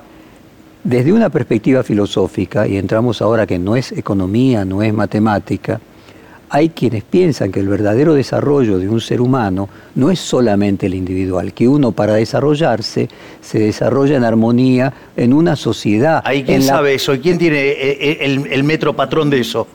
Desde 0.84 1.12
una 1.12 1.30
perspectiva 1.30 1.82
filosófica, 1.82 2.68
y 2.68 2.78
entramos 2.78 3.22
ahora 3.22 3.48
que 3.48 3.58
no 3.58 3.76
es 3.76 3.92
economía, 3.92 4.64
no 4.66 4.84
es 4.84 4.94
matemática, 4.94 5.82
hay 6.50 6.70
quienes 6.70 7.04
piensan 7.04 7.52
que 7.52 7.60
el 7.60 7.68
verdadero 7.68 8.14
desarrollo 8.14 8.78
de 8.78 8.88
un 8.90 9.02
ser 9.02 9.22
humano 9.22 9.68
no 9.96 10.12
es 10.12 10.20
solamente 10.20 10.86
el 10.86 10.94
individual, 10.94 11.54
que 11.54 11.68
uno 11.68 11.92
para 11.92 12.14
desarrollarse 12.16 13.10
se 13.42 13.60
desarrolla 13.60 14.18
en 14.18 14.24
armonía 14.24 14.94
en 15.18 15.34
una 15.34 15.56
sociedad. 15.56 16.22
Ahí 16.26 16.44
quién 16.44 16.62
la- 16.66 16.74
sabe 16.74 16.94
eso, 16.96 17.14
y 17.14 17.20
quién 17.20 17.38
tiene 17.38 17.58
eh, 17.60 17.98
eh, 18.00 18.18
el, 18.22 18.48
el 18.52 18.64
metro 18.64 18.96
patrón 18.96 19.30
de 19.30 19.40
eso. 19.40 19.68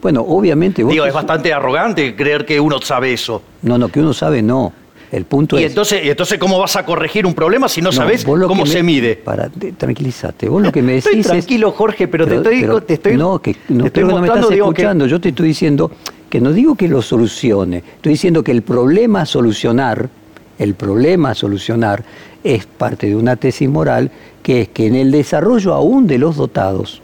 Bueno, 0.00 0.20
obviamente 0.26 0.82
vos... 0.84 0.92
Digo, 0.92 1.04
es 1.06 1.12
bastante 1.14 1.52
arrogante 1.52 2.14
creer 2.14 2.46
que 2.46 2.60
uno 2.60 2.80
sabe 2.80 3.12
eso. 3.12 3.42
No, 3.62 3.78
no, 3.78 3.88
que 3.88 4.00
uno 4.00 4.12
sabe, 4.12 4.42
no. 4.42 4.72
El 5.10 5.24
punto 5.24 5.58
Y 5.58 5.62
es... 5.64 5.70
entonces, 5.70 6.04
y 6.04 6.10
entonces, 6.10 6.38
¿cómo 6.38 6.58
vas 6.58 6.76
a 6.76 6.84
corregir 6.84 7.24
un 7.24 7.32
problema 7.34 7.68
si 7.68 7.80
no, 7.80 7.88
No, 7.88 7.92
sabes 7.92 8.24
cómo 8.24 8.66
se 8.66 8.78
me- 8.78 8.82
mide? 8.82 9.16
Para, 9.16 9.48
tranquilízate. 9.78 10.48
Vos 10.48 10.62
lo 10.62 10.70
que 10.70 10.82
me 10.82 10.92
decís 10.96 11.06
Estoy 11.06 11.20
es- 11.20 11.26
tranquilo, 11.26 11.70
Jorge, 11.72 12.08
pero, 12.08 12.26
te 12.26 12.36
estoy, 12.36 12.60
pero- 12.60 12.80
te 12.82 12.94
estoy- 12.94 13.16
No, 13.16 13.38
que 13.40 13.56
no, 13.68 13.84
te 13.84 13.86
estoy 13.88 13.90
creo 13.90 14.08
que 14.08 14.14
no 14.14 14.20
me 14.20 14.26
estás 14.28 14.46
que- 14.46 14.54
escuchando. 14.56 15.06
Yo 15.06 15.20
te 15.20 15.30
estoy 15.30 15.48
diciendo 15.48 15.90
que 16.28 16.40
no 16.42 16.52
digo 16.52 16.74
que 16.74 16.88
lo 16.88 17.00
solucione. 17.00 17.78
Estoy 17.78 18.12
diciendo 18.12 18.44
que 18.44 18.52
el 18.52 18.60
problema 18.62 19.22
a 19.22 19.26
solucionar, 19.26 20.10
el 20.58 20.74
problema 20.74 21.30
a 21.30 21.34
solucionar, 21.34 22.04
es 22.44 22.66
parte 22.66 23.06
de 23.06 23.16
una 23.16 23.36
tesis 23.36 23.68
moral 23.68 24.10
que 24.42 24.62
es 24.62 24.68
que 24.68 24.86
en 24.86 24.94
el 24.94 25.10
desarrollo 25.10 25.72
aún 25.72 26.06
de 26.06 26.18
los 26.18 26.36
dotados, 26.36 27.00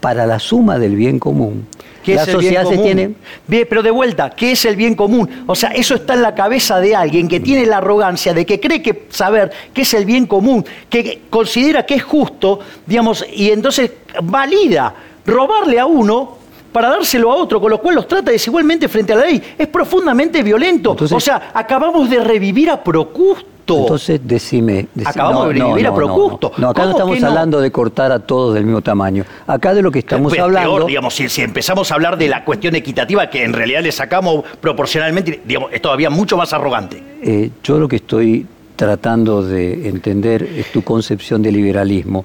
para 0.00 0.24
la 0.26 0.38
suma 0.38 0.78
del 0.78 0.94
bien 0.94 1.18
común, 1.18 1.66
¿Qué 2.08 2.14
la 2.14 2.22
es 2.22 2.28
el 2.28 2.38
bien 2.38 2.54
sociedad 2.54 2.70
se 2.70 2.78
tiene... 2.78 3.14
Bien, 3.46 3.66
pero 3.68 3.82
de 3.82 3.90
vuelta, 3.90 4.30
¿qué 4.30 4.52
es 4.52 4.64
el 4.64 4.76
bien 4.76 4.94
común? 4.94 5.44
O 5.46 5.54
sea, 5.54 5.70
eso 5.70 5.94
está 5.94 6.14
en 6.14 6.22
la 6.22 6.34
cabeza 6.34 6.80
de 6.80 6.96
alguien 6.96 7.28
que 7.28 7.40
tiene 7.40 7.66
la 7.66 7.78
arrogancia 7.78 8.32
de 8.32 8.46
que 8.46 8.58
cree 8.58 8.80
que 8.80 9.04
saber 9.10 9.50
qué 9.74 9.82
es 9.82 9.94
el 9.94 10.04
bien 10.06 10.26
común, 10.26 10.64
que 10.88 11.22
considera 11.28 11.84
que 11.84 11.96
es 11.96 12.02
justo, 12.02 12.60
digamos, 12.86 13.24
y 13.32 13.50
entonces 13.50 13.92
valida 14.22 14.94
robarle 15.26 15.78
a 15.78 15.86
uno 15.86 16.37
para 16.78 16.90
dárselo 16.90 17.32
a 17.32 17.34
otro, 17.34 17.60
con 17.60 17.70
lo 17.72 17.80
cual 17.80 17.96
los 17.96 18.06
trata 18.06 18.30
desigualmente 18.30 18.86
frente 18.86 19.12
a 19.12 19.16
la 19.16 19.24
ley. 19.24 19.42
Es 19.58 19.66
profundamente 19.66 20.44
violento. 20.44 20.92
Entonces- 20.92 21.16
o 21.16 21.18
sea, 21.18 21.50
acabamos 21.52 22.08
de 22.08 22.22
revivir 22.22 22.70
a 22.70 22.80
Procusto. 22.84 23.78
Entonces 23.80 24.20
decime, 24.22 24.86
decime- 24.94 25.08
Acabamos 25.10 25.48
de 25.48 25.54
revivir 25.54 25.86
a 25.88 25.92
Procusto. 25.94 26.52
No, 26.56 26.68
acá 26.68 26.84
no 26.86 26.92
¿Cómo 26.92 27.12
estamos 27.14 27.22
hablando 27.24 27.60
de 27.60 27.72
cortar 27.72 28.12
a 28.12 28.20
todos 28.20 28.54
del 28.54 28.64
mismo 28.64 28.80
tamaño. 28.80 29.24
Acá 29.48 29.74
de 29.74 29.82
lo 29.82 29.90
que 29.90 29.98
estamos 29.98 30.32
Pe- 30.32 30.38
hablando... 30.38 30.76
peor, 30.76 30.86
digamos, 30.86 31.14
si, 31.14 31.28
si 31.28 31.42
empezamos 31.42 31.90
a 31.90 31.96
hablar 31.96 32.16
de 32.16 32.28
la 32.28 32.44
cuestión 32.44 32.76
equitativa, 32.76 33.28
que 33.28 33.42
en 33.42 33.54
realidad 33.54 33.82
le 33.82 33.90
sacamos 33.90 34.44
proporcionalmente, 34.60 35.42
digamos, 35.44 35.72
es 35.72 35.82
todavía 35.82 36.10
mucho 36.10 36.36
más 36.36 36.52
arrogante. 36.52 37.02
Eh, 37.24 37.50
yo 37.64 37.80
lo 37.80 37.88
que 37.88 37.96
estoy 37.96 38.46
tratando 38.76 39.42
de 39.42 39.88
entender 39.88 40.44
es 40.44 40.70
tu 40.70 40.82
concepción 40.84 41.42
de 41.42 41.50
liberalismo. 41.50 42.24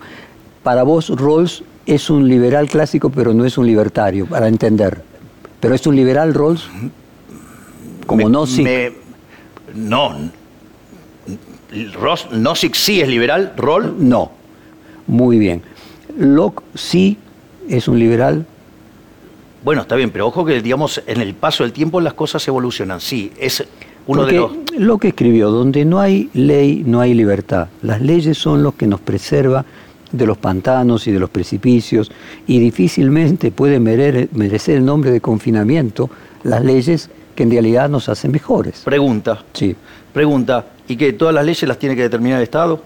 Para 0.61 0.83
vos, 0.83 1.09
Rawls 1.09 1.63
es 1.85 2.09
un 2.09 2.27
liberal 2.27 2.69
clásico, 2.69 3.09
pero 3.09 3.33
no 3.33 3.45
es 3.45 3.57
un 3.57 3.67
libertario, 3.67 4.25
para 4.25 4.47
entender. 4.47 5.01
Pero 5.59 5.75
es 5.75 5.85
un 5.87 5.95
liberal, 5.95 6.33
Rawls, 6.33 6.67
como 8.05 8.29
me- 8.29 8.91
no. 9.75 10.31
Ross, 11.99 12.27
Nozick 12.31 12.75
sí 12.75 13.01
es 13.01 13.07
liberal, 13.07 13.53
Roll. 13.57 13.95
No. 13.97 14.31
Muy 15.07 15.39
bien. 15.39 15.61
Locke 16.17 16.61
sí 16.75 17.17
es 17.67 17.87
un 17.87 17.97
liberal. 17.97 18.45
Bueno, 19.63 19.81
está 19.81 19.95
bien, 19.95 20.11
pero 20.11 20.27
ojo 20.27 20.45
que, 20.45 20.61
digamos, 20.61 21.01
en 21.07 21.21
el 21.21 21.33
paso 21.33 21.63
del 21.63 21.73
tiempo 21.73 21.99
las 22.01 22.13
cosas 22.13 22.47
evolucionan. 22.47 22.99
Sí, 23.01 23.31
es 23.39 23.63
uno 24.05 24.25
de 24.25 24.33
los. 24.33 24.51
Locke 24.77 25.05
escribió, 25.05 25.49
donde 25.49 25.85
no 25.85 25.99
hay 25.99 26.29
ley, 26.33 26.83
no 26.85 26.99
hay 26.99 27.13
libertad. 27.13 27.69
Las 27.81 28.01
leyes 28.01 28.37
son 28.37 28.61
los 28.61 28.75
que 28.75 28.85
nos 28.85 28.99
preserva 28.99 29.65
de 30.13 30.25
los 30.25 30.37
pantanos 30.37 31.05
y 31.07 31.11
de 31.11 31.19
los 31.19 31.29
precipicios 31.29 32.09
y 32.47 32.59
difícilmente 32.59 33.51
pueden 33.51 33.83
mere- 33.83 34.29
merecer 34.31 34.77
el 34.77 34.85
nombre 34.85 35.11
de 35.11 35.19
confinamiento 35.19 36.09
las 36.43 36.63
leyes 36.63 37.09
que 37.35 37.43
en 37.43 37.51
realidad 37.51 37.89
nos 37.89 38.07
hacen 38.09 38.31
mejores. 38.31 38.81
Pregunta, 38.85 39.43
Sí. 39.53 39.75
pregunta. 40.13 40.67
¿Y 40.87 40.95
que 40.97 41.13
todas 41.13 41.33
las 41.33 41.45
leyes 41.45 41.67
las 41.67 41.79
tiene 41.79 41.95
que 41.95 42.03
determinar 42.03 42.37
el 42.37 42.43
Estado? 42.43 42.81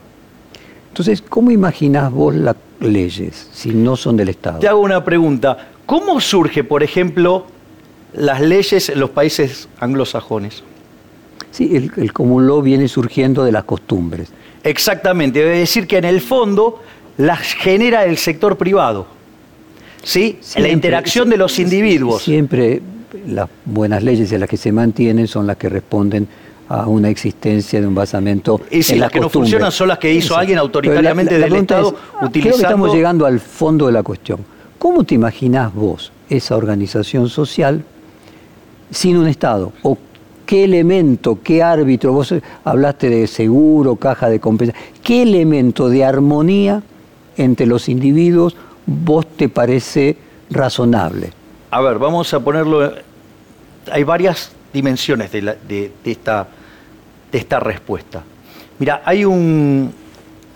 Entonces, 0.89 1.21
¿cómo 1.21 1.51
imaginás 1.51 2.11
vos 2.11 2.33
las 2.33 2.55
leyes 2.79 3.49
si 3.51 3.69
no 3.69 3.95
son 3.95 4.17
del 4.17 4.29
Estado? 4.29 4.59
Te 4.59 4.67
hago 4.67 4.79
una 4.81 5.03
pregunta. 5.03 5.67
¿Cómo 5.85 6.19
surge, 6.21 6.63
por 6.63 6.81
ejemplo, 6.83 7.45
las 8.13 8.39
leyes 8.41 8.89
en 8.89 8.99
los 8.99 9.09
países 9.09 9.67
anglosajones? 9.79 10.63
Sí, 11.51 11.75
el, 11.75 11.91
el 11.97 12.13
común 12.13 12.47
law 12.47 12.61
viene 12.61 12.87
surgiendo 12.87 13.43
de 13.43 13.51
las 13.51 13.63
costumbres. 13.63 14.29
Exactamente, 14.63 15.39
debe 15.39 15.59
decir 15.59 15.87
que 15.87 15.97
en 15.97 16.05
el 16.05 16.21
fondo 16.21 16.81
las 17.17 17.39
genera 17.53 18.05
el 18.05 18.17
sector 18.17 18.57
privado. 18.57 19.07
¿Sí? 20.03 20.39
la 20.55 20.69
interacción 20.69 21.29
de 21.29 21.35
los 21.37 21.59
individuos. 21.59 22.23
Siempre 22.23 22.81
las 23.27 23.49
buenas 23.65 24.03
leyes 24.03 24.31
en 24.31 24.39
las 24.39 24.49
que 24.49 24.55
se 24.55 24.71
mantienen 24.71 25.27
son 25.27 25.45
las 25.47 25.57
que 25.57 25.67
responden 25.67 26.27
a 26.69 26.87
una 26.87 27.09
existencia 27.09 27.81
de 27.81 27.87
un 27.87 27.95
basamento. 27.95 28.61
Y 28.71 28.83
si 28.83 28.93
en 28.93 28.99
las 28.99 29.07
la 29.07 29.11
que 29.13 29.19
no 29.19 29.29
funcionan 29.29 29.71
son 29.71 29.89
las 29.89 29.97
que 29.97 30.13
hizo 30.13 30.37
alguien 30.37 30.59
autoritariamente 30.59 31.35
Pero 31.35 31.43
del 31.53 31.61
Estado, 31.61 31.87
es, 31.89 31.93
Creo 31.93 32.19
que 32.19 32.25
utilizando- 32.25 32.61
estamos 32.63 32.93
llegando 32.93 33.25
al 33.25 33.39
fondo 33.39 33.87
de 33.87 33.91
la 33.93 34.03
cuestión. 34.03 34.39
¿Cómo 34.77 35.03
te 35.03 35.15
imaginás 35.15 35.73
vos 35.73 36.11
esa 36.29 36.55
organización 36.55 37.27
social 37.29 37.83
sin 38.91 39.17
un 39.17 39.27
Estado? 39.27 39.73
¿O 39.81 39.97
qué 40.45 40.63
elemento, 40.65 41.39
qué 41.43 41.63
árbitro? 41.63 42.13
Vos 42.13 42.33
hablaste 42.63 43.09
de 43.09 43.27
seguro, 43.27 43.95
caja 43.97 44.29
de 44.29 44.39
compensación. 44.39 44.85
¿Qué 45.03 45.23
elemento 45.23 45.89
de 45.89 46.05
armonía 46.05 46.81
entre 47.37 47.65
los 47.65 47.89
individuos 47.89 48.55
vos 48.85 49.25
te 49.35 49.49
parece 49.49 50.17
razonable? 50.49 51.31
a 51.69 51.81
ver, 51.81 51.99
vamos 51.99 52.33
a 52.33 52.39
ponerlo. 52.39 52.93
Hay 53.91 54.03
varias 54.03 54.51
dimensiones 54.73 55.31
de, 55.31 55.41
la- 55.41 55.55
de- 55.55 55.91
de 56.03 56.11
esta, 56.11 56.47
de 57.31 57.37
esta 57.37 57.59
respuesta. 57.59 58.23
Mira, 58.79 59.01
hay 59.03 59.25
un, 59.25 59.91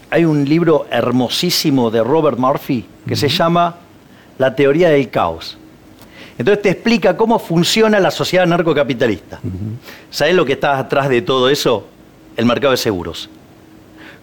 hay 0.10 0.24
un 0.26 0.46
libro 0.48 0.86
hermosísimo 0.90 1.92
de 1.92 2.02
Robert 2.04 2.38
Murphy 2.38 2.86
que 3.08 3.16
se 3.16 3.28
llama 3.28 3.76
La 4.38 4.56
teoría 4.56 4.90
del 4.90 5.10
caos. 5.10 5.58
Entonces 6.38 6.62
te 6.64 6.70
explica 6.70 7.16
cómo 7.18 7.38
funciona 7.40 8.00
la 8.00 8.10
sociedad 8.10 8.46
narcocapitalista. 8.48 9.40
¿Sabes 10.10 10.34
lo 10.34 10.46
que 10.46 10.54
está 10.54 10.78
atrás 10.78 11.10
de 11.10 11.22
todo 11.22 11.50
eso? 11.50 11.88
El 12.38 12.46
mercado 12.46 12.72
de 12.72 12.78
seguros. 12.78 13.30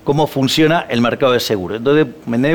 Cómo 0.05 0.27
funciona 0.27 0.87
el 0.89 1.01
mercado 1.01 1.33
de 1.33 1.41
seguros. 1.41 1.79
Entonces, 1.79 2.07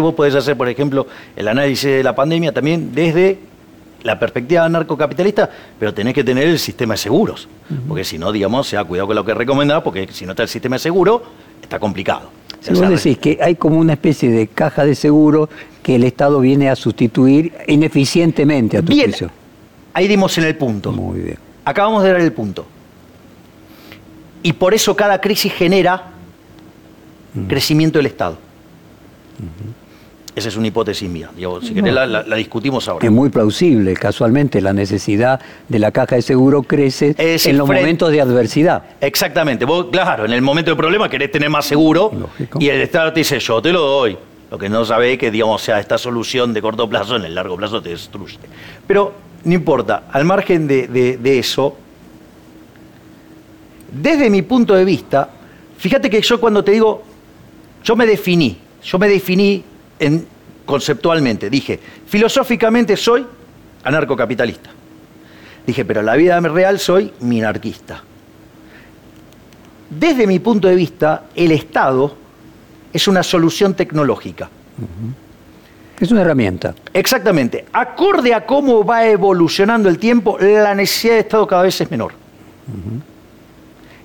vos 0.01 0.13
podés 0.15 0.33
hacer, 0.35 0.57
por 0.57 0.67
ejemplo, 0.67 1.05
el 1.35 1.47
análisis 1.47 1.85
de 1.89 2.03
la 2.03 2.15
pandemia 2.15 2.51
también 2.51 2.93
desde 2.95 3.37
la 4.01 4.19
perspectiva 4.19 4.67
narcocapitalista, 4.67 5.49
pero 5.79 5.93
tenés 5.93 6.13
que 6.13 6.23
tener 6.23 6.47
el 6.47 6.59
sistema 6.59 6.95
de 6.95 6.97
seguros. 6.97 7.47
Porque 7.87 8.03
si 8.03 8.17
no, 8.17 8.31
digamos, 8.31 8.67
sea 8.67 8.83
cuidado 8.83 9.07
con 9.07 9.15
lo 9.15 9.23
que 9.25 9.33
recomendás, 9.33 9.81
porque 9.81 10.07
si 10.11 10.25
no 10.25 10.31
está 10.31 10.43
el 10.43 10.49
sistema 10.49 10.75
de 10.75 10.79
seguro, 10.79 11.23
está 11.61 11.79
complicado. 11.79 12.29
Si 12.59 12.73
vos 12.73 12.89
decís 12.89 13.17
que 13.17 13.39
hay 13.41 13.55
como 13.55 13.77
una 13.77 13.93
especie 13.93 14.29
de 14.31 14.47
caja 14.47 14.85
de 14.85 14.95
seguro 14.95 15.49
que 15.81 15.95
el 15.95 16.03
Estado 16.05 16.39
viene 16.39 16.69
a 16.69 16.75
sustituir 16.75 17.53
ineficientemente 17.67 18.77
a 18.77 18.81
tu 18.81 18.87
Bien, 18.93 19.09
juicio. 19.09 19.29
ahí 19.93 20.07
dimos 20.07 20.37
en 20.37 20.45
el 20.45 20.55
punto. 20.55 20.91
Muy 20.91 21.19
bien. 21.19 21.37
Acabamos 21.65 22.03
de 22.03 22.11
dar 22.11 22.21
el 22.21 22.31
punto. 22.31 22.65
Y 24.41 24.53
por 24.53 24.73
eso 24.73 24.95
cada 24.95 25.19
crisis 25.21 25.53
genera 25.53 26.12
crecimiento 27.47 27.99
del 27.99 28.07
Estado. 28.07 28.37
Esa 30.35 30.47
es 30.47 30.57
una 30.57 30.65
hipótesis 30.67 31.07
mía. 31.07 31.29
Digo, 31.35 31.61
si 31.61 31.75
querés 31.75 31.93
la, 31.93 32.07
la- 32.07 32.23
la 32.23 32.35
discutimos 32.35 32.87
ahora. 32.87 33.05
Es 33.05 33.11
muy 33.11 33.29
plausible, 33.29 33.93
casualmente, 33.93 34.61
la 34.61 34.73
necesidad 34.73 35.39
de 35.69 35.77
la 35.79 35.91
caja 35.91 36.15
de 36.15 36.23
seguro 36.23 36.63
crece 36.63 37.13
Es 37.19 37.45
en 37.45 37.55
los 37.57 37.67
frente- 37.67 37.83
momentos 37.83 38.11
de 38.11 38.19
adversidad. 38.21 38.83
Exactamente. 38.99 39.63
Vos, 39.65 39.87
claro, 39.91 40.25
en 40.25 40.33
el 40.33 40.41
momento 40.41 40.71
de 40.71 40.75
problema 40.77 41.07
querés 41.07 41.31
tener 41.31 41.51
más 41.51 41.65
seguro 41.65 42.11
Lógico. 42.17 42.57
y 42.59 42.67
el 42.69 42.81
Estado 42.81 43.13
te 43.13 43.19
dice, 43.19 43.39
yo 43.39 43.61
te 43.61 43.71
lo 43.71 43.81
doy. 43.81 44.17
Lo 44.49 44.57
que 44.57 44.69
no 44.69 44.83
sabe 44.85 45.13
es 45.13 45.19
que, 45.19 45.29
digamos, 45.29 45.61
sea 45.61 45.79
esta 45.79 45.99
solución 45.99 46.51
de 46.51 46.61
corto 46.63 46.89
plazo, 46.89 47.15
en 47.15 47.25
el 47.25 47.35
largo 47.35 47.55
plazo 47.55 47.79
te 47.81 47.89
destruye. 47.89 48.37
Pero 48.87 49.13
no 49.43 49.53
importa, 49.53 50.05
al 50.11 50.25
margen 50.25 50.67
de, 50.67 50.87
de- 50.87 51.17
de 51.17 51.39
eso, 51.39 51.77
desde 53.91 54.29
mi 54.31 54.41
punto 54.41 54.73
de 54.73 54.83
vista, 54.85 55.29
fíjate 55.77 56.09
que 56.09 56.21
yo 56.21 56.39
cuando 56.39 56.63
te 56.63 56.71
digo, 56.71 57.03
yo 57.83 57.95
me 57.95 58.05
definí, 58.05 58.57
yo 58.83 58.97
me 58.97 59.07
definí 59.07 59.63
en, 59.99 60.25
conceptualmente, 60.65 61.49
dije, 61.49 61.79
filosóficamente 62.07 62.95
soy 62.97 63.25
anarcocapitalista. 63.83 64.69
Dije, 65.65 65.85
pero 65.85 66.01
en 66.01 66.05
la 66.05 66.15
vida 66.15 66.39
real 66.39 66.79
soy 66.79 67.13
minarquista. 67.21 68.03
Desde 69.89 70.27
mi 70.27 70.39
punto 70.39 70.67
de 70.67 70.75
vista, 70.75 71.25
el 71.35 71.51
Estado 71.51 72.15
es 72.91 73.07
una 73.07 73.23
solución 73.23 73.73
tecnológica. 73.73 74.49
Es 75.99 76.11
una 76.11 76.21
herramienta. 76.21 76.75
Exactamente. 76.93 77.65
Acorde 77.71 78.33
a 78.33 78.45
cómo 78.45 78.83
va 78.83 79.05
evolucionando 79.07 79.87
el 79.87 79.99
tiempo, 79.99 80.37
la 80.39 80.75
necesidad 80.75 81.13
de 81.13 81.19
Estado 81.21 81.47
cada 81.47 81.63
vez 81.63 81.79
es 81.79 81.89
menor. 81.89 82.13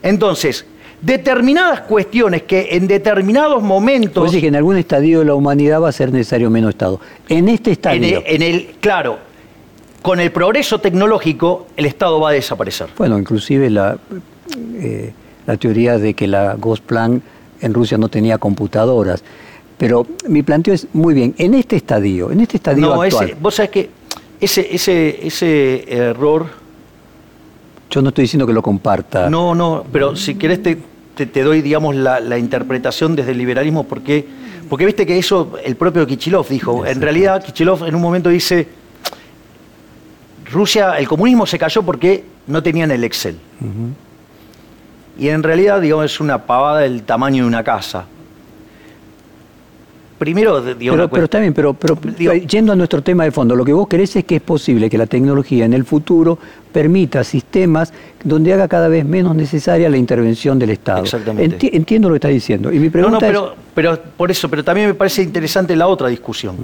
Entonces, 0.03 0.65
determinadas 1.01 1.83
cuestiones 1.83 2.43
que 2.43 2.69
en 2.73 2.87
determinados 2.89 3.63
momentos... 3.63 4.31
Que 4.33 4.47
en 4.47 4.57
algún 4.57 4.77
estadio 4.77 5.21
de 5.21 5.27
la 5.27 5.35
humanidad 5.35 5.81
va 5.81 5.89
a 5.89 5.93
ser 5.93 6.13
necesario 6.13 6.51
menos 6.51 6.71
Estado. 6.71 7.01
En 7.29 7.49
este 7.49 7.71
en 7.71 7.73
estadio, 7.73 8.23
el, 8.27 8.35
en 8.37 8.43
el- 8.43 8.67
claro, 8.81 9.19
con 10.03 10.21
el 10.21 10.33
progreso 10.33 10.81
tecnológico, 10.81 11.67
el 11.77 11.87
Estado 11.87 12.21
va 12.21 12.31
a 12.31 12.33
desaparecer. 12.33 12.89
bueno, 12.97 13.19
inclusive 13.19 13.71
la, 13.71 13.99
eh, 14.75 15.13
la 15.47 15.57
teoría 15.57 15.99
de 15.99 16.15
que 16.15 16.27
la 16.27 16.55
Gosplan 16.55 17.23
en 17.61 17.75
Rusia 17.75 17.99
no 17.99 18.09
tenía 18.09 18.39
computadoras. 18.39 19.23
Pero 19.77 20.07
mi 20.29 20.43
planteo 20.43 20.75
es, 20.75 20.89
muy 20.93 21.15
bien, 21.15 21.35
en 21.39 21.55
este 21.55 21.77
estadio, 21.77 22.33
en 22.33 22.41
este 22.41 22.57
estadio 22.57 22.87
No, 22.87 23.03
actual, 23.03 23.27
ese, 23.27 23.37
vos 23.41 23.55
sabés 23.55 23.71
que 23.71 23.91
ese, 24.41 24.69
ese, 24.75 25.27
ese 25.27 25.85
error 25.93 26.47
yo 27.91 28.03
no 28.03 28.09
estoy 28.09 28.23
diciendo 28.23 28.47
que 28.47 28.53
lo 28.53 28.63
comparta. 28.63 29.31
No, 29.31 29.55
no, 29.55 29.85
pero 29.91 30.15
si 30.15 30.35
querés 30.35 30.63
te, 30.63 30.79
te- 31.19 31.27
te 31.27 31.43
doy, 31.43 31.61
digamos, 31.61 31.95
la, 31.97 32.21
la 32.21 32.39
interpretación 32.39 33.17
desde 33.17 33.33
el 33.33 33.39
liberalismo, 33.39 33.83
porque, 33.85 34.25
porque 34.71 34.87
viste 34.87 35.05
que 35.05 35.19
eso 35.19 35.55
el 35.65 35.75
propio 35.77 36.07
Kichilov 36.07 36.49
dijo. 36.49 36.87
En 36.87 37.03
realidad, 37.03 37.45
Kichilov 37.45 37.85
en 37.85 37.95
un 37.97 38.01
momento 38.01 38.31
dice, 38.31 38.69
Rusia, 40.51 40.97
el 40.99 41.09
comunismo 41.09 41.45
se 41.47 41.59
cayó 41.59 41.83
porque 41.83 42.25
no 42.47 42.63
tenían 42.63 42.91
el 42.91 43.03
Excel. 43.05 43.37
Y 45.19 45.29
en 45.29 45.43
realidad, 45.43 45.81
digamos, 45.81 46.05
es 46.07 46.21
una 46.21 46.39
pavada 46.47 46.81
del 46.81 47.03
tamaño 47.03 47.43
de 47.43 47.49
una 47.49 47.65
casa. 47.65 48.05
Primero, 50.19 50.61
digo, 50.75 50.95
Pero, 50.97 51.09
pero 51.09 51.25
está 51.25 51.39
bien, 51.39 51.55
pero, 51.55 51.75
pero 51.75 51.97
Digo- 52.19 52.33
yendo 52.35 52.73
a 52.73 52.77
nuestro 52.77 53.03
tema 53.03 53.23
de 53.23 53.31
fondo, 53.31 53.55
lo 53.55 53.65
que 53.65 53.73
vos 53.73 53.87
querés 53.87 54.17
es 54.17 54.25
que 54.25 54.37
es 54.37 54.43
posible 54.43 54.91
que 54.91 54.99
la 54.99 55.07
tecnología 55.07 55.65
en 55.65 55.73
el 55.75 55.85
futuro 55.85 56.39
permita 56.73 57.23
sistemas 57.23 57.93
donde 58.25 58.53
haga 58.53 58.67
cada 58.67 58.89
vez 58.89 59.05
menos 59.05 59.37
necesaria 59.37 59.89
la 59.89 59.97
intervención 59.97 60.59
del 60.59 60.71
Estado. 60.71 61.05
Exactamente. 61.05 61.57
Enti- 61.59 61.71
entiendo 61.73 62.09
lo 62.09 62.15
que 62.15 62.17
estás 62.17 62.31
diciendo. 62.33 62.73
Y 62.73 62.81
mi 62.81 62.87
No, 62.87 62.93
pregunta 62.93 63.19
no, 63.21 63.27
es, 63.27 63.53
pero, 63.75 63.95
pero 63.97 63.99
por 64.17 64.31
eso, 64.31 64.49
pero 64.49 64.65
también 64.65 64.89
me 64.89 64.95
parece 64.95 65.23
interesante 65.23 65.77
la 65.77 65.87
otra 65.87 66.09
discusión. 66.09 66.57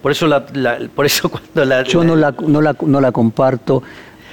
Por 0.00 0.12
eso, 0.12 0.26
la, 0.28 0.44
la- 0.52 0.78
por 0.94 1.06
eso 1.06 1.28
cuando 1.30 1.64
la, 1.64 1.82
yo 1.82 2.04
no 2.04 2.14
la, 2.14 2.32
no 2.46 2.60
la, 2.60 2.76
no 2.86 3.00
la 3.00 3.10
comparto. 3.10 3.82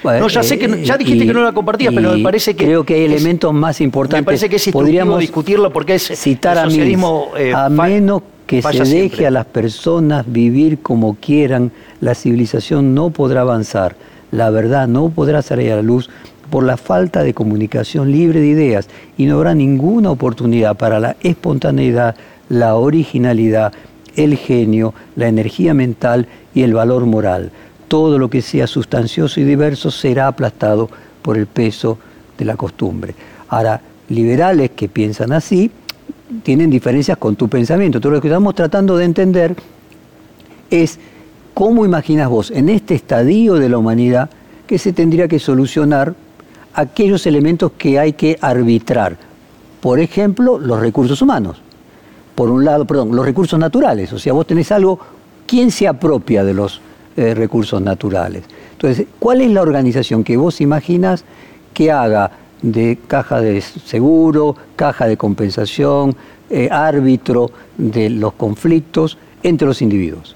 No, 0.03 0.27
ya 0.27 0.43
sé 0.43 0.57
que 0.57 0.83
ya 0.83 0.97
dijiste 0.97 1.25
que 1.25 1.33
no 1.33 1.43
la 1.43 1.51
compartías, 1.51 1.93
pero 1.93 2.13
me 2.13 2.23
parece 2.23 2.55
que 2.55 2.65
Creo 2.65 2.83
que 2.83 2.95
hay 2.95 3.03
es- 3.05 3.11
elementos 3.11 3.53
más 3.53 3.81
importantes. 3.81 4.21
me 4.21 4.25
parece 4.25 4.49
que 4.49 4.55
es 4.55 4.69
Podríamos 4.69 5.19
discutirlo 5.19 5.71
porque 5.71 5.95
es 5.95 6.03
citar 6.15 6.53
el 6.53 6.59
a 6.59 6.63
socialismo, 6.65 7.27
Mises, 7.33 7.47
eh, 7.49 7.53
a 7.53 7.69
menos 7.69 8.21
que 8.47 8.61
se 8.61 8.67
deje 8.79 8.85
siempre. 8.85 9.27
a 9.27 9.31
las 9.31 9.45
personas 9.45 10.25
vivir 10.27 10.79
como 10.79 11.15
quieran, 11.15 11.71
la 12.01 12.15
civilización 12.15 12.93
no 12.95 13.09
podrá 13.11 13.41
avanzar. 13.41 13.95
La 14.31 14.49
verdad 14.49 14.87
no 14.87 15.09
podrá 15.09 15.41
salir 15.41 15.71
a 15.71 15.77
la 15.77 15.81
luz 15.81 16.09
por 16.49 16.63
la 16.63 16.75
falta 16.77 17.23
de 17.23 17.33
comunicación 17.33 18.11
libre 18.11 18.39
de 18.41 18.47
ideas 18.47 18.89
y 19.17 19.25
no 19.25 19.35
habrá 19.35 19.53
ninguna 19.55 20.09
oportunidad 20.11 20.75
para 20.75 20.99
la 20.99 21.15
espontaneidad, 21.21 22.15
la 22.49 22.75
originalidad, 22.75 23.71
el 24.15 24.35
genio, 24.35 24.93
la 25.15 25.27
energía 25.29 25.73
mental 25.73 26.27
y 26.53 26.63
el 26.63 26.73
valor 26.73 27.05
moral. 27.05 27.51
Todo 27.91 28.17
lo 28.17 28.29
que 28.29 28.41
sea 28.41 28.67
sustancioso 28.67 29.41
y 29.41 29.43
diverso 29.43 29.91
será 29.91 30.27
aplastado 30.27 30.89
por 31.21 31.37
el 31.37 31.45
peso 31.45 31.97
de 32.37 32.45
la 32.45 32.55
costumbre. 32.55 33.13
Ahora, 33.49 33.81
liberales 34.07 34.71
que 34.77 34.87
piensan 34.87 35.33
así 35.33 35.69
tienen 36.41 36.69
diferencias 36.69 37.17
con 37.17 37.35
tu 37.35 37.49
pensamiento. 37.49 37.97
Entonces, 37.97 38.15
lo 38.15 38.21
que 38.21 38.29
estamos 38.29 38.55
tratando 38.55 38.95
de 38.95 39.03
entender 39.03 39.57
es 40.69 40.99
cómo 41.53 41.83
imaginas 41.83 42.29
vos 42.29 42.49
en 42.51 42.69
este 42.69 42.95
estadio 42.95 43.55
de 43.55 43.67
la 43.67 43.77
humanidad 43.77 44.29
que 44.67 44.77
se 44.77 44.93
tendría 44.93 45.27
que 45.27 45.37
solucionar 45.37 46.15
aquellos 46.73 47.27
elementos 47.27 47.73
que 47.77 47.99
hay 47.99 48.13
que 48.13 48.37
arbitrar. 48.39 49.17
Por 49.81 49.99
ejemplo, 49.99 50.57
los 50.57 50.79
recursos 50.79 51.21
humanos. 51.21 51.61
Por 52.35 52.51
un 52.51 52.63
lado, 52.63 52.85
perdón, 52.85 53.13
los 53.13 53.25
recursos 53.25 53.59
naturales. 53.59 54.13
O 54.13 54.17
sea, 54.17 54.31
vos 54.31 54.47
tenés 54.47 54.71
algo, 54.71 54.97
¿quién 55.45 55.71
se 55.71 55.89
apropia 55.89 56.45
de 56.45 56.53
los 56.53 56.79
eh, 57.17 57.33
recursos 57.33 57.81
naturales? 57.81 58.43
Entonces, 58.73 59.07
¿cuál 59.19 59.41
es 59.41 59.51
la 59.51 59.61
organización 59.61 60.23
que 60.23 60.37
vos 60.37 60.61
imaginas 60.61 61.23
que 61.73 61.91
haga 61.91 62.31
de 62.61 62.99
caja 63.07 63.41
de 63.41 63.61
seguro, 63.61 64.55
caja 64.75 65.07
de 65.07 65.17
compensación, 65.17 66.15
eh, 66.49 66.69
árbitro 66.71 67.51
de 67.77 68.09
los 68.09 68.33
conflictos 68.33 69.17
entre 69.43 69.67
los 69.67 69.81
individuos? 69.81 70.35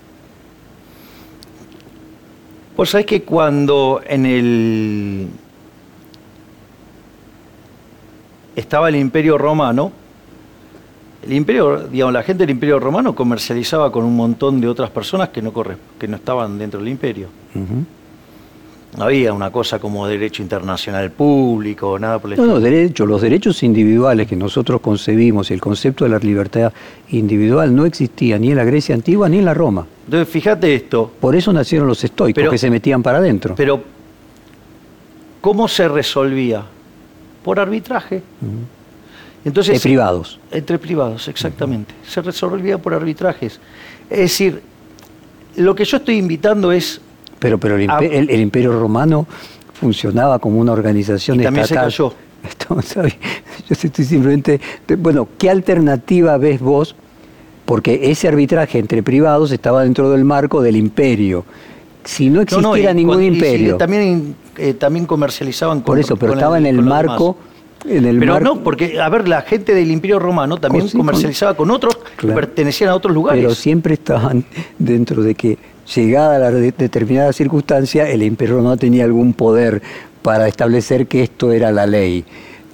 Vos 2.76 2.90
sabés 2.90 3.06
que 3.06 3.24
cuando 3.24 4.02
en 4.06 4.26
el. 4.26 5.28
estaba 8.56 8.90
el 8.90 8.98
Imperio 8.98 9.38
Romano, 9.38 9.92
el 11.26 11.34
Imperio, 11.34 11.88
digamos, 11.92 12.14
la 12.14 12.24
gente 12.24 12.44
del 12.44 12.52
Imperio 12.52 12.80
Romano 12.80 13.16
comercializaba 13.16 13.92
con 13.92 14.04
un 14.06 14.16
montón 14.16 14.62
de 14.62 14.68
otras 14.68 14.90
personas 14.92 15.30
que 15.30 15.42
no, 15.42 15.52
corre- 15.54 15.78
que 16.00 16.08
no 16.08 16.18
estaban 16.18 16.58
dentro 16.58 16.80
del 16.80 16.90
Imperio. 16.90 17.28
No 18.98 19.04
había 19.04 19.34
una 19.34 19.52
cosa 19.52 19.78
como 19.78 20.08
derecho 20.08 20.42
internacional 20.42 21.12
público, 21.12 22.00
nada 22.00 22.18
por 22.20 22.32
el 22.32 22.38
No, 22.38 22.46
no, 22.46 22.58
estilo. 22.58 22.72
derechos, 22.72 23.08
los 23.10 23.22
derechos 23.22 23.62
individuales 23.64 24.26
que 24.26 24.38
nosotros 24.38 24.80
concebimos 24.80 25.52
y 25.52 25.54
el 25.54 25.60
concepto 25.60 26.06
de 26.06 26.12
la 26.12 26.20
libertad 26.20 26.72
individual 27.10 27.76
no 27.76 27.86
existía 27.86 28.40
ni 28.40 28.52
en 28.52 28.56
la 28.58 28.64
Grecia 28.64 28.96
antigua 28.96 29.28
ni 29.28 29.40
en 29.40 29.46
la 29.46 29.54
Roma. 29.54 29.86
Entonces, 30.06 30.30
fíjate 30.30 30.74
esto, 30.76 31.12
Por 31.20 31.36
eso 31.36 31.52
nacieron 31.52 31.88
los 31.90 32.02
estoicos, 32.06 32.40
Pero- 32.40 32.52
que 32.52 32.58
se 32.58 32.70
metían 32.70 33.04
para 33.04 33.18
adentro. 33.18 33.56
pero 33.56 33.82
¿cómo 35.42 35.68
se 35.68 35.88
resolvía? 35.90 36.64
Por 37.44 37.60
arbitraje. 37.60 38.22
Entonces, 39.46 39.76
de 39.76 39.80
privados. 39.80 40.40
Entre 40.52 40.78
privados, 40.80 41.28
exactamente. 41.28 41.94
Se 42.08 42.22
resolvía 42.22 42.78
por 42.78 42.94
arbitrajes. 42.94 43.60
Es 44.10 44.20
decir, 44.20 44.62
lo 45.56 45.76
que 45.76 45.86
yo 45.86 45.98
estoy 45.98 46.18
invitando 46.18 46.72
es, 46.72 47.00
Pero, 47.40 47.58
pero 47.60 47.76
el, 47.78 47.88
impe- 47.88 48.10
el- 48.12 48.30
el 48.30 48.42
Imperio 48.42 48.78
Romano 48.80 49.28
funcionaba 49.74 50.40
como 50.40 50.60
una 50.60 50.72
organización 50.72 51.40
Y 51.40 51.44
también 51.44 51.68
se 51.68 51.76
cayó. 51.76 52.14
Ahí. 53.04 53.14
Yo 53.70 53.74
estoy 53.74 54.06
simplemente. 54.06 54.60
Bueno, 54.98 55.28
¿qué 55.38 55.50
alternativa 55.50 56.38
ves 56.38 56.60
vos? 56.60 56.96
Porque 57.66 58.12
ese 58.12 58.28
arbitraje 58.28 58.78
entre 58.80 59.02
privados 59.02 59.52
estaba 59.52 59.84
dentro 59.84 60.12
del 60.12 60.24
marco 60.26 60.62
del 60.62 60.76
imperio. 60.76 61.44
Si 62.04 62.30
no 62.30 62.42
existiera 62.42 62.94
no, 62.94 63.00
y 63.00 63.04
ningún 63.04 63.16
cuando- 63.16 63.24
y 63.24 63.30
sí, 63.32 63.36
imperio. 63.38 63.78
también, 63.78 64.36
eh, 64.58 64.74
también 64.76 65.06
comercializaban 65.08 65.80
con 65.80 65.86
por 65.86 66.00
eso, 66.00 66.16
pero 66.18 66.34
con 66.34 66.38
estaba 66.40 66.58
en 66.60 66.68
el 66.68 66.82
marco. 66.84 67.36
demás. 67.40 67.55
En 67.88 68.06
el 68.06 68.18
Pero 68.20 68.34
marco- 68.34 68.56
no, 68.56 68.64
porque, 68.64 69.00
a 69.00 69.08
ver, 69.10 69.28
la 69.28 69.42
gente 69.44 69.74
del 69.76 69.92
Imperio 69.92 70.18
Romano 70.20 70.58
también 70.58 70.82
Con- 70.84 70.90
sí, 70.90 70.98
con- 70.98 71.06
comercializaba 71.06 71.54
con, 71.56 71.70
otros 71.72 71.96
Claro. 72.16 72.36
que 72.36 72.42
pertenecían 72.48 72.90
a 72.90 72.96
otros 72.96 73.14
lugares. 73.14 73.44
Pero 73.44 73.54
siempre 73.56 73.94
estaban 73.94 74.44
dentro 74.80 75.22
de 75.22 75.36
que, 75.36 75.58
llegada 75.96 76.40
la 76.40 76.52
de- 76.52 76.72
determinada 76.72 77.32
circunstancia, 77.32 78.10
el 78.10 78.24
imperio 78.24 78.62
no 78.62 78.76
tenía 78.78 79.04
algún 79.04 79.34
poder 79.34 79.82
para 80.24 80.48
establecer 80.48 81.06
que 81.08 81.22
esto 81.24 81.52
era 81.52 81.72
la 81.72 81.86
ley. 81.86 82.26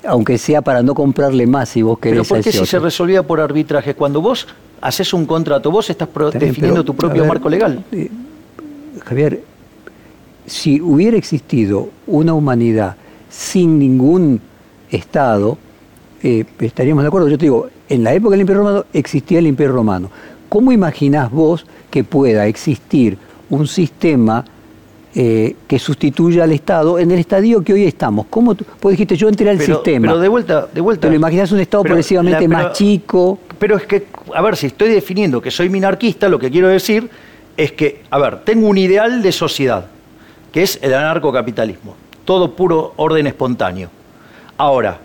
Aunque 0.06 0.38
sea 0.38 0.62
para 0.62 0.82
no 0.82 0.96
comprarle 0.96 1.46
más 1.46 1.70
si 1.70 1.82
vos 1.82 2.00
querés 2.00 2.20
Pero 2.20 2.30
¿por 2.30 2.38
a 2.40 2.42
qué 2.42 2.52
si 2.52 2.66
se 2.66 2.78
otro. 2.78 2.86
resolvía 2.86 3.22
por 3.24 3.40
arbitraje? 3.42 3.94
Cuando 3.94 4.22
vos 4.22 4.48
haces 4.80 5.14
un 5.14 5.26
contrato, 5.26 5.70
vos 5.70 5.90
estás 5.90 6.08
bien, 6.16 6.30
definiendo 6.40 6.76
pero, 6.76 6.84
tu 6.86 6.92
a 6.94 6.96
propio 6.96 7.22
ver, 7.24 7.28
marco 7.30 7.50
legal. 7.50 7.84
eh, 7.92 8.10
Javier, 9.06 9.44
si 10.46 10.82
hubiera 10.82 11.18
existido 11.18 11.90
una 12.08 12.34
humanidad 12.34 12.96
sin 13.30 13.78
ningún 13.78 14.42
Estado, 14.92 15.58
eh, 16.24 16.46
estaríamos 16.60 17.04
de 17.04 17.08
acuerdo. 17.08 17.28
Yo 17.30 17.38
te 17.38 17.46
digo, 17.46 17.68
en 17.90 18.04
la 18.04 18.14
época 18.14 18.32
del 18.32 18.42
Imperio 18.42 18.62
Romano 18.62 18.86
existía 18.94 19.40
el 19.40 19.48
Imperio 19.48 19.74
Romano. 19.74 20.10
¿Cómo 20.50 20.72
imaginás 20.72 21.32
vos 21.32 21.66
que 21.90 22.04
pueda 22.04 22.46
existir 22.48 23.18
un 23.50 23.68
sistema 23.68 24.46
eh, 25.14 25.56
que 25.68 25.78
sustituya 25.80 26.44
al 26.46 26.52
Estado 26.54 26.98
en 27.00 27.12
el 27.12 27.20
estadio 27.20 27.62
que 27.64 27.74
hoy 27.74 27.86
estamos? 27.86 28.28
¿Cómo 28.30 28.56
tú, 28.56 28.66
vos 28.82 28.92
dijiste, 28.92 29.16
yo 29.16 29.28
entré 29.30 29.50
al 29.50 29.58
Pero, 29.58 29.76
sistema? 29.76 30.08
pero 30.08 30.20
de 30.20 30.28
vuelta, 30.28 30.68
de 30.74 30.82
vuelta. 30.82 31.02
¿Te 31.02 31.10
lo 31.10 31.16
imaginás 31.16 31.52
un 31.52 31.60
Estado 31.60 31.84
Pero 31.84 31.92
progresivamente 31.94 32.42
la- 32.48 32.54
más 32.54 32.64
pero- 32.64 32.74
chico? 32.74 33.40
Pero 33.60 33.78
es 33.78 33.84
que, 33.86 34.08
a 34.34 34.42
ver, 34.42 34.56
si 34.58 34.68
estoy 34.68 34.90
definiendo 34.90 35.42
que 35.42 35.52
soy 35.52 35.70
minarquista, 35.70 36.28
lo 36.30 36.40
que 36.40 36.50
quiero 36.50 36.68
decir 36.68 37.10
es 37.58 37.72
que, 37.74 38.02
a 38.10 38.18
ver, 38.18 38.44
tengo 38.44 38.68
un 38.68 38.78
ideal 38.78 39.22
de 39.22 39.32
sociedad, 39.32 39.86
que 40.52 40.64
es 40.64 40.80
el 40.82 40.94
anarcocapitalismo, 40.94 41.96
todo 42.26 42.56
puro 42.56 42.94
orden 42.98 43.28
espontáneo. 43.28 43.90
Ahora, 44.62 45.00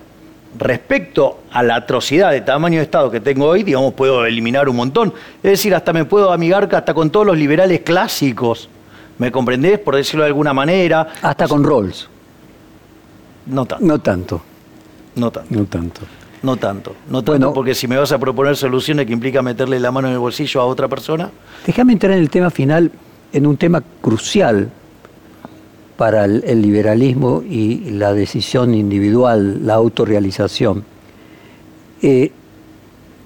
respecto 0.58 1.38
a 1.50 1.62
la 1.62 1.76
atrocidad 1.76 2.30
de 2.30 2.42
tamaño 2.42 2.76
de 2.76 2.82
Estado 2.84 3.10
que 3.10 3.20
tengo 3.20 3.46
hoy, 3.46 3.62
digamos, 3.62 3.94
puedo 3.94 4.26
eliminar 4.26 4.68
un 4.68 4.76
montón. 4.76 5.14
Es 5.42 5.50
decir, 5.52 5.74
hasta 5.74 5.94
me 5.94 6.04
puedo 6.04 6.30
amigar 6.30 6.68
hasta 6.74 6.92
con 6.92 7.08
todos 7.08 7.24
los 7.24 7.38
liberales 7.38 7.80
clásicos. 7.80 8.68
¿Me 9.16 9.32
comprendés? 9.32 9.78
Por 9.78 9.96
decirlo 9.96 10.24
de 10.24 10.26
alguna 10.28 10.52
manera. 10.52 11.08
Hasta 11.22 11.48
con 11.48 11.64
Rawls. 11.64 12.06
No 13.46 13.64
tanto, 13.64 13.82
No 13.86 13.98
tanto, 13.98 14.42
no 15.14 15.30
tanto. 15.30 15.48
no 15.54 15.64
tanto. 15.64 16.00
No 16.42 16.56
tanto, 16.58 16.94
no 17.08 17.22
tanto 17.22 17.32
Bueno. 17.32 17.54
porque 17.54 17.74
si 17.74 17.88
me 17.88 17.96
vas 17.96 18.12
a 18.12 18.18
proponer 18.18 18.56
soluciones 18.56 19.06
que 19.06 19.14
implica 19.14 19.40
meterle 19.40 19.80
la 19.80 19.90
mano 19.90 20.08
en 20.08 20.12
el 20.12 20.18
bolsillo 20.20 20.60
a 20.60 20.66
otra 20.66 20.86
persona, 20.86 21.30
Déjame 21.64 21.94
entrar 21.94 22.12
en 22.12 22.18
el 22.18 22.28
tema 22.28 22.50
final, 22.50 22.90
en 23.32 23.46
un 23.46 23.56
tema 23.56 23.82
crucial 24.02 24.68
para 25.96 26.24
el, 26.24 26.62
liberalismo 26.62 27.42
y 27.42 27.90
la 27.90 28.12
decisión 28.12 28.74
individual, 28.74 29.66
la 29.66 29.74
autorrealización. 29.74 30.84
Eh, 32.02 32.32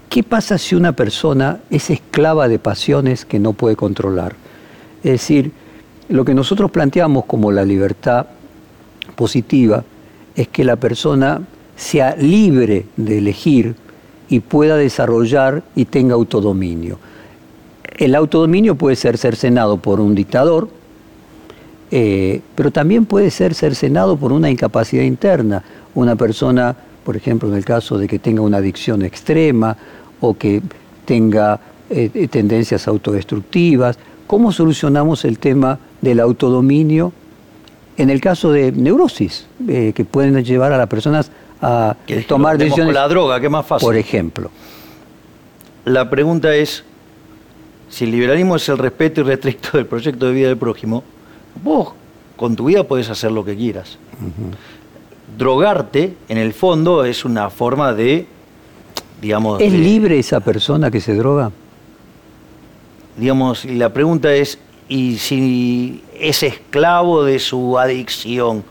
¿Qué 0.08 0.22
pasa 0.22 0.58
si 0.58 0.74
una 0.74 0.92
persona 0.92 1.60
es 1.70 1.90
esclava 1.90 2.48
de 2.48 2.58
pasiones 2.58 3.24
que 3.24 3.38
no 3.38 3.52
puede 3.52 3.76
controlar? 3.76 4.34
Es 5.04 5.12
decir, 5.12 5.52
lo 6.08 6.24
que 6.24 6.34
nosotros 6.34 6.70
planteamos 6.70 7.24
como 7.26 7.52
la 7.52 7.64
libertad 7.64 8.26
positiva 9.14 9.84
es 10.34 10.48
que 10.48 10.64
la 10.64 10.76
persona 10.76 11.42
sea 11.76 12.16
libre 12.16 12.86
de 12.96 13.18
elegir 13.18 13.74
y 14.28 14.40
pueda 14.40 14.76
desarrollar 14.76 15.62
y 15.74 15.84
tenga 15.84 16.14
autodominio. 16.14 16.98
El 17.96 18.14
autodominio 18.14 18.74
puede 18.76 18.96
ser 18.96 19.18
cercenado 19.18 19.76
por 19.76 20.00
un 20.00 20.14
dictador, 20.14 20.68
eh, 21.90 22.40
pero 22.54 22.70
también 22.70 23.06
puede 23.06 23.30
ser 23.30 23.54
cercenado 23.54 24.16
por 24.16 24.32
una 24.32 24.50
incapacidad 24.50 25.02
interna. 25.02 25.62
Una 25.94 26.16
persona, 26.16 26.74
por 27.04 27.16
ejemplo, 27.16 27.48
en 27.48 27.56
el 27.56 27.64
caso 27.64 27.98
de 27.98 28.06
que 28.06 28.18
tenga 28.18 28.42
una 28.42 28.58
adicción 28.58 29.02
extrema 29.02 29.76
o 30.20 30.34
que 30.34 30.62
tenga 31.04 31.58
eh, 31.90 32.08
eh, 32.14 32.28
tendencias 32.28 32.86
autodestructivas. 32.86 33.98
¿Cómo 34.28 34.52
solucionamos 34.52 35.24
el 35.24 35.40
tema 35.40 35.80
del 36.00 36.20
autodominio 36.20 37.12
en 37.96 38.10
el 38.10 38.20
caso 38.20 38.52
de 38.52 38.70
neurosis, 38.70 39.48
eh, 39.66 39.92
que 39.92 40.04
pueden 40.04 40.44
llevar 40.44 40.72
a 40.72 40.78
las 40.78 40.86
personas 40.86 41.32
a 41.60 41.96
tomar 42.28 42.56
decisiones? 42.56 42.86
con 42.86 42.94
la 42.94 43.08
droga, 43.08 43.40
que 43.40 43.46
es 43.46 43.52
más 43.52 43.66
fácil. 43.66 43.86
Por 43.86 43.96
ejemplo. 43.96 44.50
La 45.84 46.08
pregunta 46.08 46.54
es, 46.54 46.84
si 47.88 48.04
el 48.04 48.12
liberalismo 48.12 48.54
es 48.54 48.68
el 48.68 48.78
respeto 48.78 49.22
irrestricto 49.22 49.76
del 49.76 49.86
proyecto 49.86 50.26
de 50.26 50.32
vida 50.32 50.46
del 50.46 50.58
prójimo, 50.58 51.02
vos 51.62 51.92
con 52.36 52.56
tu 52.56 52.66
vida 52.66 52.84
podés 52.84 53.10
hacer 53.10 53.32
lo 53.32 53.44
que 53.44 53.56
quieras. 53.56 53.98
Drogarte, 55.36 56.16
en 56.28 56.38
el 56.38 56.52
fondo, 56.52 57.04
es 57.04 57.24
una 57.24 57.50
forma 57.50 57.92
de, 57.92 58.26
digamos... 59.20 59.60
¿Es 59.60 59.72
de- 59.72 59.78
libre 59.78 60.18
esa 60.18 60.40
persona 60.40 60.90
que 60.90 61.00
se 61.00 61.14
droga? 61.14 61.50
Digamos, 63.16 63.64
la 63.64 63.92
pregunta 63.92 64.32
es, 64.34 64.58
¿y 64.88 65.16
si 65.18 66.02
es 66.18 66.42
esclavo 66.42 67.24
de 67.24 67.38
su 67.38 67.78
adicción? 67.78 68.64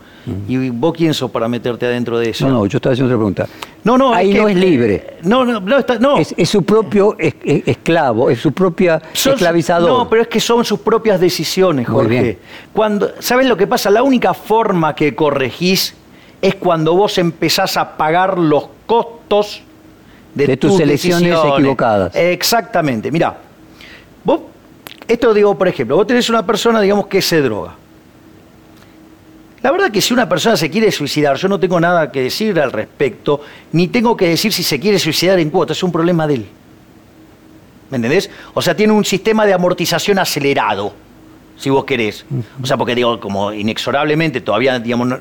¿Y 0.48 0.68
vos 0.70 0.92
quién 0.94 1.14
sos 1.14 1.30
para 1.30 1.48
meterte 1.48 1.86
adentro 1.86 2.18
de 2.18 2.30
eso? 2.30 2.46
No, 2.46 2.54
no, 2.54 2.66
yo 2.66 2.76
estaba 2.76 2.92
haciendo 2.92 3.08
otra 3.14 3.18
pregunta. 3.18 3.46
No, 3.84 3.96
no, 3.96 4.12
Ahí 4.14 4.28
es 4.30 4.36
que- 4.36 4.42
no 4.42 4.48
es 4.48 4.56
libre. 4.56 5.16
No, 5.22 5.44
no, 5.44 5.60
no, 5.60 5.78
está, 5.78 5.98
no. 5.98 6.18
Es, 6.18 6.34
es 6.36 6.48
su 6.48 6.62
propio 6.62 7.16
es- 7.18 7.34
es- 7.42 7.62
esclavo, 7.66 8.28
es 8.30 8.38
su 8.38 8.52
propia 8.52 9.00
Son- 9.12 9.32
esclavizador. 9.32 9.88
No, 9.88 10.08
pero 10.08 10.22
es 10.22 10.28
que 10.28 10.38
son 10.40 10.64
sus 10.64 10.80
propias 10.80 11.18
decisiones, 11.20 11.88
Muy 11.88 11.94
Jorge. 11.96 12.22
bien. 12.22 12.38
Cuando, 12.72 13.10
¿Sabes 13.18 13.46
lo 13.46 13.56
que 13.56 13.66
pasa? 13.66 13.90
La 13.90 14.02
única 14.02 14.34
forma 14.34 14.94
que 14.94 15.14
corregís 15.14 15.94
es 16.42 16.54
cuando 16.56 16.94
vos 16.94 17.16
empezás 17.18 17.76
a 17.76 17.96
pagar 17.96 18.38
los 18.38 18.64
costos 18.86 19.62
de, 20.34 20.46
De 20.46 20.56
tus 20.56 20.78
elecciones 20.80 21.22
decisiones. 21.30 21.54
equivocadas. 21.58 22.14
Exactamente. 22.14 23.10
Mira, 23.10 23.36
vos, 24.24 24.40
esto 25.08 25.32
digo, 25.34 25.56
por 25.56 25.66
ejemplo, 25.68 25.96
vos 25.96 26.06
tenés 26.06 26.28
una 26.30 26.44
persona, 26.46 26.80
digamos, 26.80 27.06
que 27.06 27.20
se 27.22 27.40
droga. 27.40 27.74
La 29.62 29.70
verdad 29.70 29.90
que 29.90 30.00
si 30.00 30.14
una 30.14 30.28
persona 30.28 30.56
se 30.56 30.70
quiere 30.70 30.90
suicidar, 30.90 31.36
yo 31.36 31.48
no 31.48 31.60
tengo 31.60 31.78
nada 31.78 32.10
que 32.10 32.22
decir 32.22 32.58
al 32.58 32.72
respecto, 32.72 33.42
ni 33.72 33.88
tengo 33.88 34.16
que 34.16 34.28
decir 34.28 34.52
si 34.52 34.62
se 34.62 34.80
quiere 34.80 34.98
suicidar 34.98 35.38
en 35.38 35.50
cuotas, 35.50 35.76
es 35.76 35.82
un 35.82 35.92
problema 35.92 36.26
de 36.26 36.34
él. 36.34 36.46
¿Me 37.90 37.96
entendés? 37.96 38.30
O 38.54 38.62
sea, 38.62 38.74
tiene 38.74 38.92
un 38.92 39.04
sistema 39.04 39.44
de 39.44 39.52
amortización 39.52 40.18
acelerado, 40.18 40.92
si 41.58 41.68
vos 41.68 41.84
querés. 41.84 42.24
O 42.62 42.66
sea, 42.66 42.76
porque 42.78 42.94
digo, 42.94 43.20
como 43.20 43.52
inexorablemente 43.52 44.40
todavía, 44.40 44.78
digamos, 44.78 45.08
no, 45.08 45.18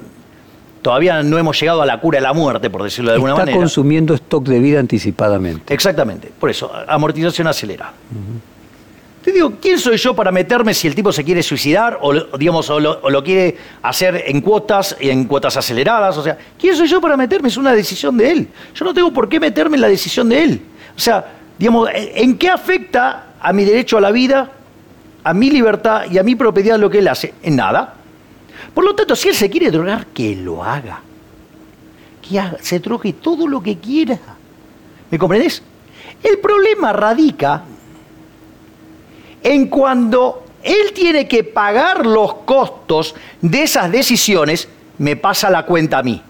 todavía 0.82 1.22
no 1.22 1.38
hemos 1.38 1.60
llegado 1.60 1.82
a 1.82 1.86
la 1.86 2.00
cura 2.00 2.20
de 2.20 2.24
la 2.24 2.34
muerte, 2.34 2.70
por 2.70 2.84
decirlo 2.84 3.10
de 3.12 3.16
alguna 3.16 3.34
Está 3.34 3.42
manera. 3.42 3.58
consumiendo 3.58 4.14
stock 4.14 4.48
de 4.48 4.60
vida 4.60 4.80
anticipadamente. 4.80 5.74
Exactamente, 5.74 6.32
por 6.40 6.50
eso, 6.50 6.72
amortización 6.88 7.48
acelerada. 7.48 7.94
Te 9.30 9.36
digo, 9.36 9.54
¿quién 9.62 9.78
soy 9.78 9.98
yo 9.98 10.16
para 10.16 10.32
meterme 10.32 10.74
si 10.74 10.88
el 10.88 10.96
tipo 10.96 11.12
se 11.12 11.24
quiere 11.24 11.44
suicidar 11.44 12.00
o, 12.02 12.36
digamos, 12.36 12.68
o 12.72 12.80
lo, 12.80 13.24
quiere 13.24 13.56
hacer 13.84 14.24
en 14.26 14.42
cuotas 14.42 14.98
y 15.00 15.12
en 15.12 15.26
cuotas 15.26 15.56
aceleradas? 15.56 16.18
O 16.18 16.24
sea, 16.24 16.36
¿quién 16.58 16.76
soy 16.76 16.88
yo 16.88 17.00
para 17.00 17.16
meterme? 17.16 17.48
Es 17.48 17.56
una 17.56 17.72
decisión 17.74 18.18
de 18.18 18.32
él. 18.32 18.48
Yo 18.74 18.86
no 18.86 18.92
tengo 18.92 19.14
por 19.14 19.30
qué 19.30 19.40
meterme 19.40 19.78
en 19.78 19.82
la 19.82 19.88
decisión 19.88 20.30
de 20.30 20.44
él. 20.44 20.62
O 20.98 21.00
sea, 21.00 21.32
digamos, 21.60 21.90
¿en 21.94 22.40
qué 22.40 22.50
afecta 22.50 23.36
a 23.40 23.54
mi 23.54 23.66
derecho 23.66 24.00
a 24.00 24.02
la 24.02 24.10
vida, 24.10 24.52
a 25.24 25.32
mi 25.32 25.52
libertad 25.52 26.06
y 26.10 26.18
a 26.18 26.24
mi 26.24 26.36
propiedad 26.36 26.80
lo 26.80 26.90
que 26.90 26.98
él 26.98 27.08
hace? 27.08 27.36
En 27.44 27.56
nada. 27.56 27.94
Por 28.74 28.84
lo 28.84 28.96
tanto, 28.96 29.16
si 29.16 29.30
él 29.30 29.36
se 29.36 29.48
quiere 29.48 29.70
drogar, 29.70 30.08
que 30.08 30.36
lo 30.36 30.64
haga. 30.64 31.02
Que 32.28 32.42
se 32.62 32.80
drogue 32.80 33.14
todo 33.14 33.48
lo 33.48 33.62
que 33.62 33.78
quiera. 33.78 34.18
¿Me 35.12 35.20
comprendés? 35.20 35.62
El 36.24 36.40
problema 36.40 36.94
radica 36.94 37.64
en 39.44 39.68
cuando 39.68 40.44
él 40.64 40.94
tiene 40.94 41.28
que 41.28 41.44
pagar 41.44 42.06
los 42.06 42.34
costos 42.46 43.16
de 43.42 43.64
esas 43.64 43.92
decisiones, 43.92 44.68
me 44.98 45.16
pasa 45.16 45.50
la 45.50 45.66
cuenta 45.66 46.00
a 46.00 46.04
mí. 46.04 46.22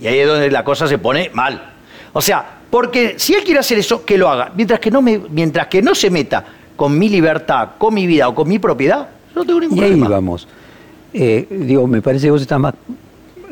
Y 0.00 0.06
ahí 0.06 0.18
es 0.18 0.26
donde 0.26 0.50
la 0.50 0.64
cosa 0.64 0.88
se 0.88 0.98
pone 0.98 1.30
mal. 1.32 1.72
O 2.12 2.20
sea, 2.20 2.58
porque 2.70 3.14
si 3.18 3.34
él 3.34 3.44
quiere 3.44 3.60
hacer 3.60 3.78
eso, 3.78 4.04
que 4.04 4.16
lo 4.18 4.28
haga. 4.28 4.52
Mientras 4.56 4.80
que 4.80 4.90
no, 4.90 5.02
me, 5.02 5.18
mientras 5.18 5.66
que 5.68 5.82
no 5.82 5.94
se 5.94 6.10
meta 6.10 6.44
con 6.76 6.98
mi 6.98 7.08
libertad, 7.08 7.70
con 7.78 7.94
mi 7.94 8.06
vida 8.06 8.28
o 8.28 8.34
con 8.34 8.48
mi 8.48 8.58
propiedad, 8.58 9.08
yo 9.34 9.40
no 9.40 9.44
tengo 9.44 9.60
ningún 9.60 9.78
Y 9.78 9.82
ahí 9.82 9.90
problema. 9.90 10.08
vamos. 10.08 10.48
Eh, 11.12 11.46
digo, 11.50 11.86
me 11.86 12.00
parece 12.02 12.26
que 12.26 12.30
vos 12.30 12.40
estás 12.42 12.58
más 12.58 12.74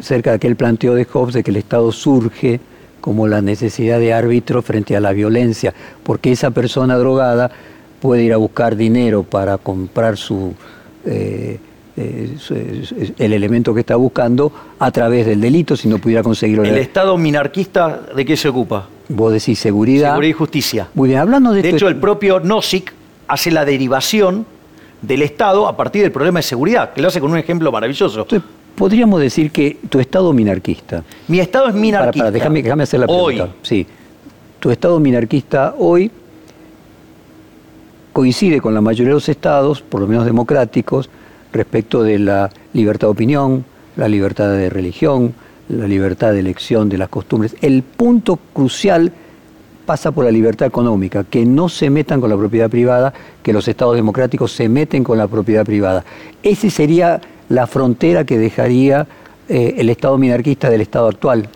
cerca 0.00 0.30
de 0.30 0.36
aquel 0.36 0.56
planteo 0.56 0.94
de 0.94 1.04
Hobbes 1.04 1.34
de 1.34 1.42
que 1.42 1.50
el 1.50 1.56
Estado 1.56 1.90
surge 1.92 2.60
como 3.00 3.26
la 3.26 3.42
necesidad 3.42 3.98
de 3.98 4.12
árbitro 4.12 4.62
frente 4.62 4.96
a 4.96 5.00
la 5.00 5.12
violencia, 5.12 5.74
porque 6.02 6.32
esa 6.32 6.50
persona 6.50 6.96
drogada 6.96 7.50
puede 8.00 8.24
ir 8.24 8.32
a 8.32 8.36
buscar 8.36 8.76
dinero 8.76 9.22
para 9.22 9.58
comprar 9.58 10.16
su, 10.16 10.54
eh, 11.04 11.58
eh, 11.96 12.84
el 13.18 13.32
elemento 13.32 13.74
que 13.74 13.80
está 13.80 13.96
buscando 13.96 14.52
a 14.78 14.90
través 14.90 15.26
del 15.26 15.40
delito 15.40 15.76
si 15.76 15.88
no 15.88 15.98
pudiera 15.98 16.22
conseguirlo. 16.22 16.64
¿El 16.64 16.78
Estado 16.78 17.16
minarquista 17.18 18.02
de 18.14 18.24
qué 18.24 18.36
se 18.36 18.48
ocupa? 18.48 18.88
Vos 19.08 19.32
decís 19.32 19.58
seguridad. 19.58 20.10
Seguridad 20.10 20.30
y 20.30 20.32
justicia. 20.32 20.88
Muy 20.94 21.08
bien, 21.08 21.20
hablando 21.20 21.52
de 21.52 21.62
De 21.62 21.70
hecho, 21.70 21.88
el 21.88 21.96
propio 21.96 22.40
Nozick 22.40 22.92
hace 23.26 23.50
la 23.50 23.64
derivación 23.64 24.46
del 25.02 25.22
Estado 25.22 25.66
a 25.66 25.76
partir 25.76 26.02
del 26.02 26.12
problema 26.12 26.38
de 26.38 26.44
seguridad, 26.44 26.92
que 26.92 27.02
lo 27.02 27.08
hace 27.08 27.20
con 27.20 27.32
un 27.32 27.38
ejemplo 27.38 27.72
maravilloso. 27.72 28.26
podríamos 28.76 29.20
decir 29.20 29.50
que 29.50 29.78
tu 29.88 29.98
Estado 29.98 30.32
minarquista. 30.32 31.02
Mi 31.26 31.40
Estado 31.40 31.68
es 31.68 31.74
minarquista. 31.74 32.26
Para, 32.26 32.30
déjame, 32.30 32.62
déjame, 32.62 32.82
hacer 32.84 33.00
la 33.00 33.06
pregunta. 33.06 33.44
Hoy. 33.44 33.50
Sí. 33.62 33.86
Tu 34.60 34.70
Estado 34.70 35.00
minarquista 35.00 35.74
hoy 35.78 36.10
coincide 38.18 38.60
con 38.60 38.74
la 38.74 38.80
mayoría 38.80 39.10
de 39.10 39.14
los 39.14 39.28
estados, 39.28 39.80
por 39.80 40.00
lo 40.00 40.08
menos 40.08 40.24
democráticos, 40.24 41.08
respecto 41.52 42.02
de 42.02 42.18
la 42.18 42.50
libertad 42.72 43.06
de 43.06 43.12
opinión, 43.12 43.64
la 43.94 44.08
libertad 44.08 44.50
de 44.50 44.68
religión, 44.68 45.34
la 45.68 45.86
libertad 45.86 46.32
de 46.32 46.40
elección 46.40 46.88
de 46.88 46.98
las 46.98 47.10
costumbres. 47.10 47.54
El 47.60 47.84
punto 47.84 48.36
crucial 48.52 49.12
pasa 49.86 50.10
por 50.10 50.24
la 50.24 50.32
libertad 50.32 50.66
económica, 50.66 51.22
que 51.22 51.46
no 51.46 51.68
se 51.68 51.90
metan 51.90 52.20
con 52.20 52.28
la 52.28 52.36
propiedad 52.36 52.68
privada, 52.68 53.14
que 53.40 53.52
los 53.52 53.68
estados 53.68 53.94
democráticos 53.94 54.50
se 54.50 54.68
meten 54.68 55.04
con 55.04 55.16
la 55.16 55.28
propiedad 55.28 55.64
privada. 55.64 56.04
Esa 56.42 56.68
sería 56.70 57.20
la 57.48 57.68
frontera 57.68 58.24
que 58.24 58.36
dejaría 58.36 59.06
eh, 59.48 59.76
el 59.78 59.90
estado 59.90 60.18
minarquista 60.18 60.70
del 60.70 60.80
estado 60.80 61.06
actual 61.06 61.48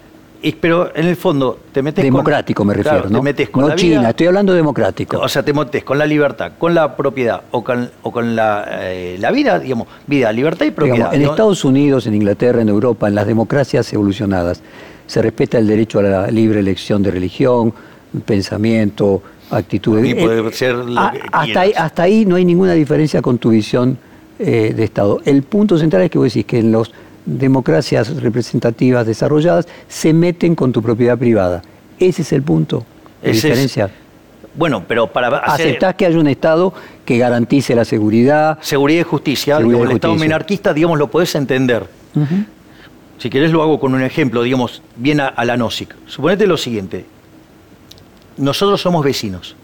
pero 0.61 0.91
en 0.95 1.07
el 1.07 1.17
fondo 1.17 1.59
te 1.73 1.83
metes 1.83 2.03
democrático 2.03 2.65
me 2.65 2.75
refiero, 2.75 3.09
¿no? 3.09 3.19
Te 3.19 3.23
metes 3.23 3.51
con 3.51 3.63
no 3.63 3.69
la 3.69 3.77
China, 3.77 4.11
estoy 4.11 4.27
hablando 4.27 4.53
democrático. 4.53 5.19
O 5.19 5.29
sea, 5.29 5.45
te 5.45 5.53
metes 5.53 5.85
con 5.85 5.99
la 5.99 6.07
libertad, 6.07 6.53
con 6.59 6.75
la 6.75 6.97
propiedad 6.97 7.43
o 7.53 7.63
con, 7.63 7.91
o 8.03 8.11
con 8.11 8.35
la, 8.35 8.67
eh, 8.83 9.17
la, 9.21 9.31
vida, 9.31 9.59
digamos, 9.59 9.87
vida, 10.07 10.33
libertad 10.33 10.67
y 10.67 10.71
propiedad. 10.73 11.15
en 11.15 11.23
Estados 11.23 11.65
Unidos, 11.65 12.07
en 12.07 12.15
Inglaterra, 12.15 12.61
en 12.61 12.69
Europa, 12.69 13.09
en 13.09 13.15
las 13.15 13.27
democracias 13.27 13.93
evolucionadas, 13.93 14.63
se 15.07 15.23
respeta 15.23 15.59
el 15.59 15.67
derecho 15.67 16.01
a 16.01 16.03
la 16.03 16.27
libre 16.29 16.61
elección 16.61 17.03
de 17.03 17.11
religión, 17.11 17.73
pensamiento, 18.25 19.23
actitud. 19.51 20.03
ser 20.53 20.77
hasta, 21.33 21.61
ahí, 21.61 21.73
hasta 21.77 22.03
ahí 22.03 22.25
no 22.25 22.37
hay 22.37 22.45
ninguna 22.45 22.73
diferencia 22.73 23.23
con 23.23 23.39
tu 23.39 23.51
visión 23.51 23.99
eh, 24.39 24.73
de 24.75 24.85
Estado. 24.85 25.21
El 25.25 25.43
punto 25.43 25.79
central 25.79 26.03
es 26.03 26.11
que 26.11 26.19
vos 26.19 26.27
decís 26.27 26.47
que 26.47 26.59
en 26.59 26.73
los 26.73 26.91
democracias 27.25 28.21
representativas 28.21 29.07
desarrolladas 29.07 29.69
se 29.89 30.13
meten 30.13 30.55
con 30.55 30.73
tu 30.73 30.83
propiedad 30.83 31.17
privada. 31.19 31.63
Ese 31.99 32.23
es 32.23 32.33
el 32.33 32.43
punto 32.43 32.85
de 33.23 33.33
diferencia. 33.33 33.91
bueno, 34.55 34.85
pero 34.87 35.07
para 35.07 35.29
hacer... 35.39 35.69
Aceptás 35.69 35.95
que 35.95 36.07
haya 36.07 36.19
un 36.19 36.27
Estado 36.27 36.73
que 37.05 37.19
garantice 37.19 37.75
la 37.75 37.85
seguridad... 37.85 38.59
Seguridad 38.61 39.01
y 39.01 39.05
justicia. 39.05 39.59
el 39.59 39.91
Estado 39.93 40.15
minarquista, 40.17 40.75
digamos, 40.75 40.99
lo 40.99 41.09
podés 41.09 41.35
entender. 41.35 41.87
Si 43.19 43.31
querés 43.31 43.53
lo 43.53 43.63
hago 43.63 43.79
con 43.79 43.95
un 43.95 44.03
ejemplo, 44.03 44.43
digamos, 44.43 44.83
bien 44.97 45.21
a, 45.21 45.29
a 45.29 45.45
la 45.45 45.57
NOSIC. 45.57 45.95
Suponete 46.07 46.47
lo 46.47 46.57
siguiente. 46.57 47.05
Nosotros 48.37 48.81
somos 48.81 49.05
vecinos. 49.05 49.55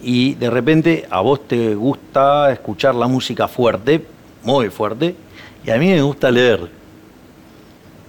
Y 0.00 0.34
de 0.34 0.50
repente 0.50 1.06
a 1.10 1.20
vos 1.20 1.46
te 1.46 1.74
gusta 1.74 2.52
escuchar 2.52 2.94
la 2.94 3.06
música 3.08 3.48
fuerte, 3.48 4.04
muy 4.42 4.68
fuerte, 4.68 5.14
y 5.64 5.70
a 5.70 5.76
mí 5.76 5.88
me 5.88 6.02
gusta 6.02 6.30
leer. 6.30 6.68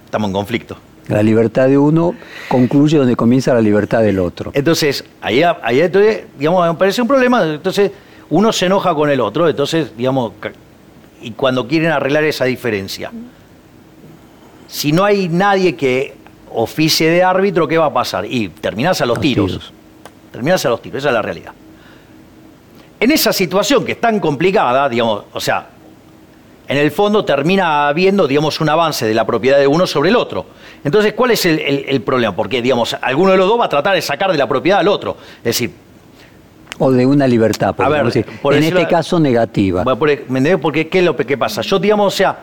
Estamos 0.04 0.28
en 0.28 0.32
conflicto. 0.32 0.76
La 1.08 1.22
libertad 1.22 1.68
de 1.68 1.76
uno 1.76 2.14
concluye 2.48 2.96
donde 2.96 3.14
comienza 3.14 3.52
la 3.52 3.60
libertad 3.60 4.02
del 4.02 4.18
otro. 4.18 4.50
Entonces, 4.54 5.04
ahí, 5.20 5.42
ahí 5.42 5.80
entonces, 5.80 6.24
digamos, 6.38 6.66
me 6.66 6.74
parece 6.74 7.02
un 7.02 7.08
problema. 7.08 7.44
Entonces, 7.44 7.90
uno 8.30 8.52
se 8.52 8.66
enoja 8.66 8.94
con 8.94 9.10
el 9.10 9.20
otro, 9.20 9.48
entonces, 9.48 9.94
digamos, 9.96 10.32
y 11.20 11.32
cuando 11.32 11.68
quieren 11.68 11.90
arreglar 11.90 12.24
esa 12.24 12.46
diferencia. 12.46 13.10
Si 14.66 14.92
no 14.92 15.04
hay 15.04 15.28
nadie 15.28 15.76
que 15.76 16.14
oficie 16.52 17.10
de 17.10 17.22
árbitro, 17.22 17.68
¿qué 17.68 17.76
va 17.76 17.86
a 17.86 17.92
pasar? 17.92 18.24
Y 18.24 18.48
terminás 18.48 19.00
a 19.00 19.06
los, 19.06 19.20
tiros. 19.20 19.46
tiros. 19.52 19.72
Terminás 20.32 20.64
a 20.64 20.70
los 20.70 20.80
tiros, 20.80 20.98
esa 20.98 21.08
es 21.08 21.14
la 21.14 21.22
realidad. 21.22 21.52
En 22.98 23.10
esa 23.10 23.32
situación 23.32 23.84
que 23.84 23.92
es 23.92 24.00
tan 24.00 24.20
complicada, 24.20 24.88
digamos, 24.88 25.24
o 25.32 25.40
sea, 25.40 25.68
en 26.66 26.78
el 26.78 26.90
fondo 26.90 27.24
termina 27.24 27.88
habiendo, 27.88 28.26
digamos, 28.26 28.60
un 28.60 28.68
avance 28.68 29.06
de 29.06 29.14
la 29.14 29.26
propiedad 29.26 29.58
de 29.58 29.66
uno 29.66 29.86
sobre 29.86 30.10
el 30.10 30.16
otro. 30.16 30.46
Entonces, 30.82 31.12
¿cuál 31.12 31.32
es 31.32 31.44
el, 31.44 32.00
problema? 32.02 32.34
Porque, 32.34 32.62
digamos, 32.62 32.96
alguno 33.00 33.32
de 33.32 33.36
los 33.36 33.48
dos 33.48 33.60
va 33.60 33.66
a 33.66 33.68
tratar 33.68 33.94
de 33.94 34.02
sacar 34.02 34.32
de 34.32 34.38
la 34.38 34.48
propiedad 34.48 34.80
al 34.80 34.88
otro. 34.88 35.16
Es 35.38 35.44
decir... 35.44 35.72
O 36.78 36.90
de 36.90 37.06
una 37.06 37.26
libertad, 37.28 37.74
por 37.74 38.04
decir. 38.04 38.26
en 38.50 38.62
este 38.64 38.86
caso 38.88 39.20
negativa. 39.20 39.84
¿Me 39.84 40.58
Porque, 40.58 40.88
¿qué 40.88 40.98
es 40.98 41.04
lo 41.04 41.14
que 41.14 41.38
pasa? 41.38 41.62
Yo, 41.62 41.78
digamos, 41.78 42.12
o 42.12 42.16
sea... 42.16 42.38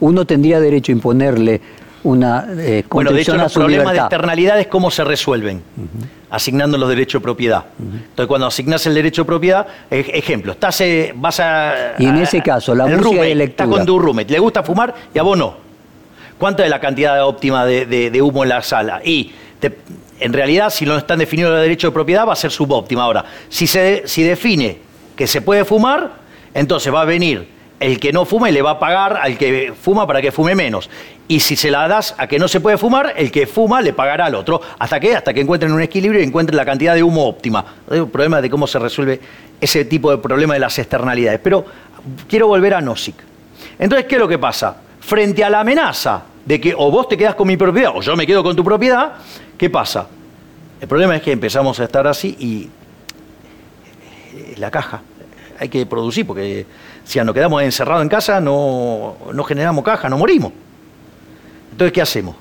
Uno 0.00 0.24
tendría 0.24 0.60
derecho 0.60 0.92
a 0.92 0.94
imponerle 0.94 1.60
una 2.02 2.46
eh, 2.56 2.84
Bueno, 2.88 3.12
de 3.12 3.20
hecho, 3.20 3.36
los 3.36 3.52
problemas 3.52 3.92
de 3.92 3.98
externalidades, 3.98 4.66
¿cómo 4.68 4.90
se 4.90 5.04
resuelven? 5.04 5.62
Asignando 6.30 6.78
los 6.78 6.88
derechos 6.88 7.20
de 7.20 7.24
propiedad. 7.24 7.64
Entonces, 7.78 8.26
cuando 8.26 8.46
asignas 8.46 8.86
el 8.86 8.94
derecho 8.94 9.22
de 9.22 9.26
propiedad, 9.26 9.66
ejemplo, 9.90 10.52
estás, 10.52 10.80
eh, 10.80 11.12
vas 11.14 11.40
a... 11.40 11.94
Y 11.98 12.06
en 12.06 12.16
ese 12.18 12.42
caso, 12.42 12.74
la 12.74 12.86
música 12.86 13.22
lectura... 13.22 13.44
Estás 13.44 13.68
con 13.68 13.86
tu 13.86 13.98
roommate, 13.98 14.32
le 14.32 14.38
gusta 14.38 14.62
fumar 14.62 14.94
y 15.14 15.18
a 15.18 15.22
vos 15.22 15.36
no. 15.36 15.56
¿Cuánta 16.38 16.64
es 16.64 16.70
la 16.70 16.80
cantidad 16.80 17.22
óptima 17.26 17.66
de, 17.66 18.22
humo 18.22 18.44
en 18.44 18.48
la 18.48 18.62
sala? 18.62 19.02
Y 19.04 19.32
en 20.20 20.32
realidad, 20.32 20.70
si 20.70 20.86
no 20.86 20.96
están 20.96 21.18
definidos 21.18 21.52
los 21.52 21.60
derechos 21.60 21.90
de 21.90 21.94
propiedad, 21.94 22.26
va 22.26 22.32
a 22.32 22.36
ser 22.36 22.50
subóptima. 22.50 23.02
Ahora, 23.02 23.24
si 23.50 23.66
se 23.66 24.04
si 24.06 24.22
define 24.22 24.78
que 25.14 25.26
se 25.26 25.42
puede 25.42 25.66
fumar, 25.66 26.12
entonces 26.54 26.92
va 26.92 27.02
a 27.02 27.04
venir 27.04 27.59
el 27.80 27.98
que 27.98 28.12
no 28.12 28.26
fuma 28.26 28.50
y 28.50 28.52
le 28.52 28.60
va 28.60 28.72
a 28.72 28.78
pagar 28.78 29.16
al 29.16 29.38
que 29.38 29.72
fuma 29.80 30.06
para 30.06 30.20
que 30.20 30.30
fume 30.30 30.54
menos. 30.54 30.90
Y 31.26 31.40
si 31.40 31.56
se 31.56 31.70
la 31.70 31.88
das 31.88 32.14
a 32.18 32.26
que 32.26 32.38
no 32.38 32.46
se 32.46 32.60
puede 32.60 32.76
fumar, 32.76 33.14
el 33.16 33.32
que 33.32 33.46
fuma 33.46 33.80
le 33.80 33.94
pagará 33.94 34.26
al 34.26 34.34
otro. 34.34 34.60
¿Hasta 34.78 35.00
qué? 35.00 35.16
Hasta 35.16 35.32
que 35.32 35.40
encuentren 35.40 35.72
un 35.72 35.80
equilibrio 35.80 36.20
y 36.20 36.24
encuentren 36.24 36.58
la 36.58 36.66
cantidad 36.66 36.94
de 36.94 37.02
humo 37.02 37.26
óptima. 37.26 37.64
Un 37.88 38.10
problema 38.10 38.42
de 38.42 38.50
cómo 38.50 38.66
se 38.66 38.78
resuelve 38.78 39.18
ese 39.58 39.86
tipo 39.86 40.10
de 40.10 40.18
problema 40.18 40.54
de 40.54 40.60
las 40.60 40.78
externalidades. 40.78 41.40
Pero 41.42 41.64
quiero 42.28 42.48
volver 42.48 42.74
a 42.74 42.82
Nozick. 42.82 43.16
Entonces, 43.78 44.06
¿qué 44.06 44.16
es 44.16 44.20
lo 44.20 44.28
que 44.28 44.38
pasa? 44.38 44.76
Frente 45.00 45.42
a 45.42 45.48
la 45.48 45.60
amenaza 45.60 46.22
de 46.44 46.60
que 46.60 46.74
o 46.76 46.90
vos 46.90 47.08
te 47.08 47.16
quedas 47.16 47.34
con 47.34 47.48
mi 47.48 47.56
propiedad 47.56 47.92
o 47.94 48.02
yo 48.02 48.14
me 48.14 48.26
quedo 48.26 48.42
con 48.42 48.54
tu 48.54 48.64
propiedad, 48.64 49.12
¿qué 49.56 49.70
pasa? 49.70 50.06
El 50.80 50.88
problema 50.88 51.16
es 51.16 51.22
que 51.22 51.32
empezamos 51.32 51.80
a 51.80 51.84
estar 51.84 52.06
así 52.06 52.36
y 52.38 52.68
la 54.58 54.70
caja 54.70 55.02
hay 55.60 55.68
que 55.68 55.84
producir 55.84 56.26
porque 56.26 56.66
si 57.10 57.18
nos 57.18 57.34
quedamos 57.34 57.60
encerrados 57.64 58.04
en 58.04 58.08
casa, 58.08 58.40
no, 58.40 59.16
generamos 59.44 59.84
caja, 59.84 60.08
no 60.08 60.16
morimos. 60.16 60.52
Entonces, 61.72 61.92
¿qué 61.92 62.00
hacemos? 62.00 62.36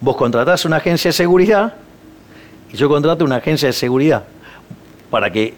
Vos 0.00 0.16
contratás 0.16 0.64
una 0.64 0.78
agencia 0.78 1.10
de 1.10 1.12
seguridad 1.12 1.72
y 2.72 2.76
yo 2.76 2.88
contrato 2.88 3.24
una 3.24 3.36
agencia 3.36 3.68
de 3.68 3.72
seguridad 3.72 4.24
para 5.08 5.30
que 5.30 5.54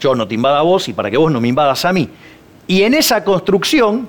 yo 0.00 0.14
no 0.14 0.26
te 0.26 0.34
invada 0.34 0.60
a 0.60 0.62
vos 0.62 0.88
y 0.88 0.94
para 0.94 1.10
que 1.10 1.18
vos 1.18 1.30
no 1.30 1.38
me 1.38 1.48
invadas 1.48 1.84
a 1.84 1.92
mí. 1.92 2.08
Y 2.66 2.80
en 2.80 2.94
esa 2.94 3.22
construcción, 3.22 4.08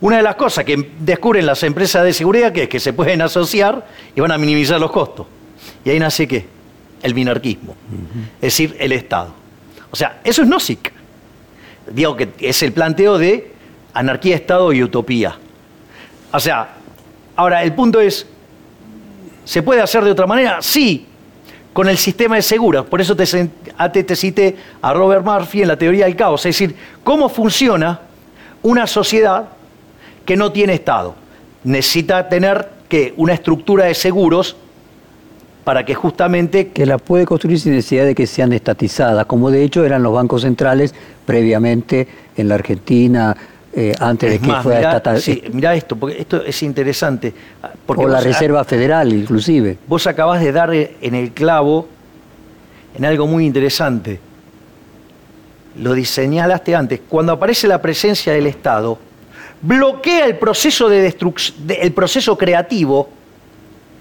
una 0.00 0.18
de 0.18 0.22
las 0.22 0.36
cosas 0.36 0.64
que 0.64 0.92
descubren 1.00 1.46
las 1.46 1.64
empresas 1.64 2.04
de 2.04 2.12
seguridad 2.12 2.52
que 2.52 2.62
es 2.62 2.68
que 2.68 2.78
se 2.78 2.92
pueden 2.92 3.22
asociar 3.22 3.84
y 4.14 4.20
van 4.20 4.30
a 4.30 4.38
minimizar 4.38 4.78
los 4.78 4.92
costos. 4.92 5.26
Y 5.84 5.90
ahí 5.90 5.98
nace 5.98 6.28
qué? 6.28 6.46
El 7.02 7.12
minarquismo, 7.12 7.74
es 8.36 8.40
decir, 8.40 8.76
el 8.78 8.92
Estado. 8.92 9.34
O 9.90 9.96
sea, 9.96 10.20
eso 10.22 10.42
es 10.42 10.48
NOSIC 10.48 10.95
digo 11.92 12.16
que 12.16 12.32
es 12.40 12.62
el 12.62 12.72
planteo 12.72 13.18
de 13.18 13.52
anarquía, 13.94 14.36
Estado 14.36 14.72
y 14.72 14.82
utopía. 14.82 15.36
O 16.32 16.40
sea, 16.40 16.68
ahora 17.34 17.62
el 17.62 17.72
punto 17.72 18.00
es, 18.00 18.26
¿se 19.44 19.62
puede 19.62 19.80
hacer 19.80 20.04
de 20.04 20.10
otra 20.10 20.26
manera? 20.26 20.60
Sí, 20.60 21.06
con 21.72 21.88
el 21.88 21.98
sistema 21.98 22.36
de 22.36 22.42
seguros. 22.42 22.86
Por 22.86 23.00
eso 23.00 23.14
te, 23.14 23.24
te 24.02 24.16
cité 24.16 24.56
a 24.80 24.92
Robert 24.92 25.24
Murphy 25.24 25.62
en 25.62 25.68
la 25.68 25.76
teoría 25.76 26.06
del 26.06 26.16
caos. 26.16 26.44
Es 26.46 26.58
decir, 26.58 26.76
cómo 27.04 27.28
funciona 27.28 28.00
una 28.62 28.86
sociedad 28.86 29.48
que 30.24 30.36
no 30.36 30.52
tiene 30.52 30.74
Estado. 30.74 31.14
Necesita 31.64 32.28
tener 32.28 32.70
que 32.88 33.14
una 33.16 33.34
estructura 33.34 33.84
de 33.84 33.94
seguros 33.94 34.56
para 35.66 35.84
que 35.84 35.96
justamente... 35.96 36.68
Que 36.68 36.86
la 36.86 36.96
puede 36.96 37.26
construir 37.26 37.58
sin 37.58 37.72
necesidad 37.72 38.04
de 38.04 38.14
que 38.14 38.28
sean 38.28 38.52
estatizadas, 38.52 39.26
como 39.26 39.50
de 39.50 39.64
hecho 39.64 39.84
eran 39.84 40.00
los 40.00 40.12
bancos 40.12 40.42
centrales 40.42 40.94
previamente 41.24 42.06
en 42.36 42.46
la 42.46 42.54
Argentina, 42.54 43.36
eh, 43.74 43.92
antes 43.98 44.30
de 44.30 44.38
que 44.38 44.52
fuera 44.62 44.78
estatal. 44.78 45.20
Sí, 45.20 45.42
mirá 45.52 45.74
esto, 45.74 45.96
porque 45.96 46.20
esto 46.20 46.40
es 46.44 46.62
interesante. 46.62 47.34
Porque 47.84 48.04
o 48.04 48.08
la 48.08 48.20
Reserva 48.20 48.62
Federal, 48.62 49.12
inclusive. 49.12 49.76
Vos 49.88 50.06
acabás 50.06 50.40
de 50.40 50.52
dar 50.52 50.72
en 50.72 51.14
el 51.16 51.32
clavo 51.32 51.88
en 52.96 53.04
algo 53.04 53.26
muy 53.26 53.44
interesante. 53.44 54.20
Lo 55.80 55.94
diseñalaste 55.94 56.76
antes. 56.76 57.00
Cuando 57.08 57.32
aparece 57.32 57.66
la 57.66 57.82
presencia 57.82 58.32
del 58.34 58.46
Estado, 58.46 59.00
bloquea 59.62 60.26
el 60.26 60.38
proceso, 60.38 60.88
de 60.88 61.12
el 61.80 61.92
proceso 61.92 62.38
creativo. 62.38 63.08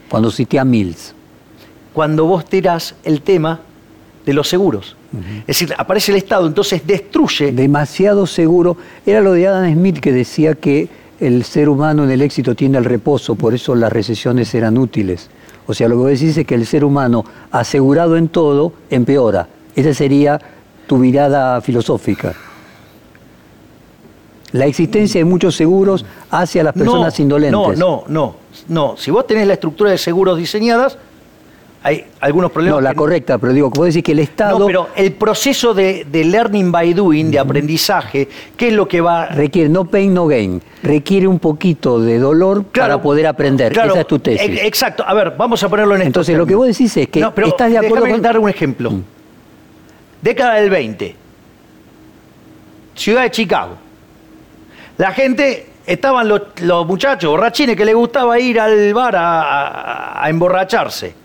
Cuando 0.08 0.30
cité 0.30 0.60
a 0.60 0.64
Mills 0.64 1.15
cuando 1.96 2.26
vos 2.26 2.44
tirás 2.44 2.94
el 3.06 3.22
tema 3.22 3.62
de 4.26 4.34
los 4.34 4.50
seguros. 4.50 4.98
Es 5.48 5.60
decir, 5.60 5.74
aparece 5.78 6.12
el 6.12 6.18
Estado, 6.18 6.46
entonces 6.46 6.86
destruye. 6.86 7.54
Demasiado 7.54 8.28
seguro. 8.28 8.76
Era 9.06 9.22
lo 9.22 9.32
de 9.32 9.48
Adam 9.48 9.72
Smith 9.72 10.00
que 10.00 10.12
decía 10.12 10.56
que 10.56 10.90
el 11.22 11.46
ser 11.46 11.70
humano 11.70 12.04
en 12.04 12.12
el 12.12 12.22
éxito 12.22 12.54
tiene 12.54 12.78
al 12.78 12.84
reposo, 12.84 13.36
por 13.36 13.54
eso 13.54 13.74
las 13.76 13.94
recesiones 13.94 14.54
eran 14.54 14.78
útiles. 14.78 15.30
O 15.68 15.74
sea, 15.74 15.88
lo 15.88 15.96
que 15.96 16.02
vos 16.02 16.10
decís 16.10 16.36
es 16.36 16.46
que 16.46 16.56
el 16.56 16.66
ser 16.66 16.84
humano 16.84 17.24
asegurado 17.50 18.18
en 18.18 18.28
todo 18.28 18.74
empeora. 18.90 19.48
Esa 19.74 19.94
sería 19.94 20.38
tu 20.88 20.98
mirada 20.98 21.62
filosófica. 21.62 22.36
La 24.52 24.66
existencia 24.66 25.22
de 25.22 25.26
muchos 25.26 25.56
seguros 25.56 26.06
hacia 26.30 26.62
las 26.62 26.74
personas 26.74 27.18
indolentes. 27.22 27.58
No, 27.58 27.74
no, 27.74 28.04
no, 28.10 28.36
no. 28.68 28.98
Si 28.98 29.12
vos 29.12 29.26
tenés 29.26 29.48
la 29.48 29.54
estructura 29.54 29.92
de 29.92 29.98
seguros 29.98 30.38
diseñadas, 30.38 30.98
hay 31.86 32.04
algunos 32.20 32.52
problemas. 32.52 32.82
No, 32.82 32.82
la 32.82 32.96
correcta, 32.96 33.38
pero 33.38 33.54
digo, 33.54 33.70
vos 33.70 33.86
decís 33.86 34.02
que 34.02 34.14
el 34.14 34.20
Estado. 34.20 34.58
No, 34.58 34.66
pero 34.66 34.90
el 34.96 35.14
proceso 35.14 35.76
de, 35.76 36.04
learning 36.12 36.72
by 36.72 36.96
doing, 36.96 37.30
de 37.30 37.38
aprendizaje, 37.38 38.28
¿qué 38.58 38.70
es 38.70 38.74
lo 38.74 38.88
que 38.88 39.02
va. 39.02 39.28
Requiere, 39.28 39.70
no 39.70 39.86
pain, 39.86 40.12
no 40.12 40.26
gain. 40.26 40.60
Requiere 40.82 41.28
un 41.28 41.38
poquito 41.38 42.02
de 42.02 42.18
dolor 42.18 42.64
para 42.64 43.00
poder 43.00 43.28
aprender. 43.28 43.72
Esa 43.72 44.00
es 44.00 44.08
tu 44.08 44.18
tesis. 44.18 44.64
Exacto. 44.64 45.04
A 45.06 45.14
ver, 45.14 45.36
vamos 45.38 45.62
a 45.62 45.70
ponerlo 45.70 45.94
en 45.94 46.02
esto. 46.02 46.08
Entonces, 46.08 46.36
lo 46.36 46.48
que 46.48 46.56
vos 46.56 46.66
decís 46.66 46.98
es 46.98 47.08
que 47.08 47.20
no, 47.20 47.36
pero 47.36 47.50
estás 47.50 47.70
de 47.70 47.78
acuerdo 47.78 48.08
con. 48.10 48.20
dar 48.20 48.40
un 48.40 48.50
ejemplo. 48.50 48.90
Mm. 48.90 49.04
Década 50.24 50.56
del 50.56 50.72
20. 50.72 51.16
Ciudad 52.96 53.22
de 53.22 53.30
Chicago. 53.30 53.76
La 54.98 55.12
gente, 55.12 55.68
estaban 55.86 56.28
los, 56.28 56.42
muchachos 56.88 57.30
borrachines 57.30 57.76
que 57.76 57.86
les 57.86 57.94
gustaba 57.94 58.40
ir 58.40 58.60
al 58.60 58.92
bar 58.92 59.16
a, 59.16 60.26
emborracharse. 60.28 61.25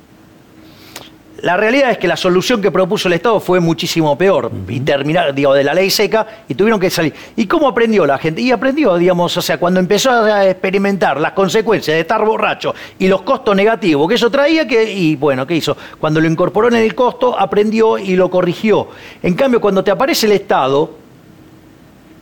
La 1.43 1.57
realidad 1.57 1.91
es 1.91 1.99
que 1.99 2.07
la 2.07 2.17
solución 2.17 2.61
que 2.61 2.71
propuso 2.71 3.09
el 3.09 3.15
Estado 3.15 3.41
fue 3.41 3.61
muchísimo 3.61 4.17
peor 4.19 4.51
y 4.69 4.81
terminar, 4.81 5.35
digo, 5.35 5.55
de 5.55 5.65
la 5.65 5.73
ley 5.73 5.89
seca 5.89 6.27
y 6.47 6.55
tuvieron 6.55 6.79
que 6.79 6.91
salir. 6.91 7.15
¿Y 7.35 7.47
cómo 7.47 7.67
aprendió 7.67 8.05
la 8.05 8.19
gente? 8.19 8.43
Y 8.43 8.51
aprendió, 8.51 8.97
digamos, 8.97 9.35
o 9.37 9.43
sea, 9.43 9.59
cuando 9.59 9.81
empezó 9.81 10.11
a 10.11 10.47
experimentar 10.47 11.19
las 11.19 11.33
consecuencias 11.33 11.95
de 11.95 12.01
estar 12.01 12.23
borracho 12.25 12.75
y 12.99 13.09
los 13.09 13.23
costos 13.23 13.57
negativos 13.57 14.07
que 14.07 14.17
eso 14.17 14.31
traía, 14.31 14.69
que, 14.69 14.93
y 14.93 15.17
bueno, 15.17 15.47
¿qué 15.47 15.57
hizo? 15.57 15.77
Cuando 15.99 16.21
lo 16.21 16.27
incorporó 16.27 16.69
en 16.69 16.75
el 16.75 16.95
costo, 16.95 17.39
aprendió 17.39 17.97
y 17.97 18.17
lo 18.17 18.31
corrigió. 18.31 18.89
En 19.23 19.35
cambio, 19.35 19.63
cuando 19.63 19.83
te 19.83 19.91
aparece 19.91 20.27
el 20.27 20.33
Estado, 20.33 21.01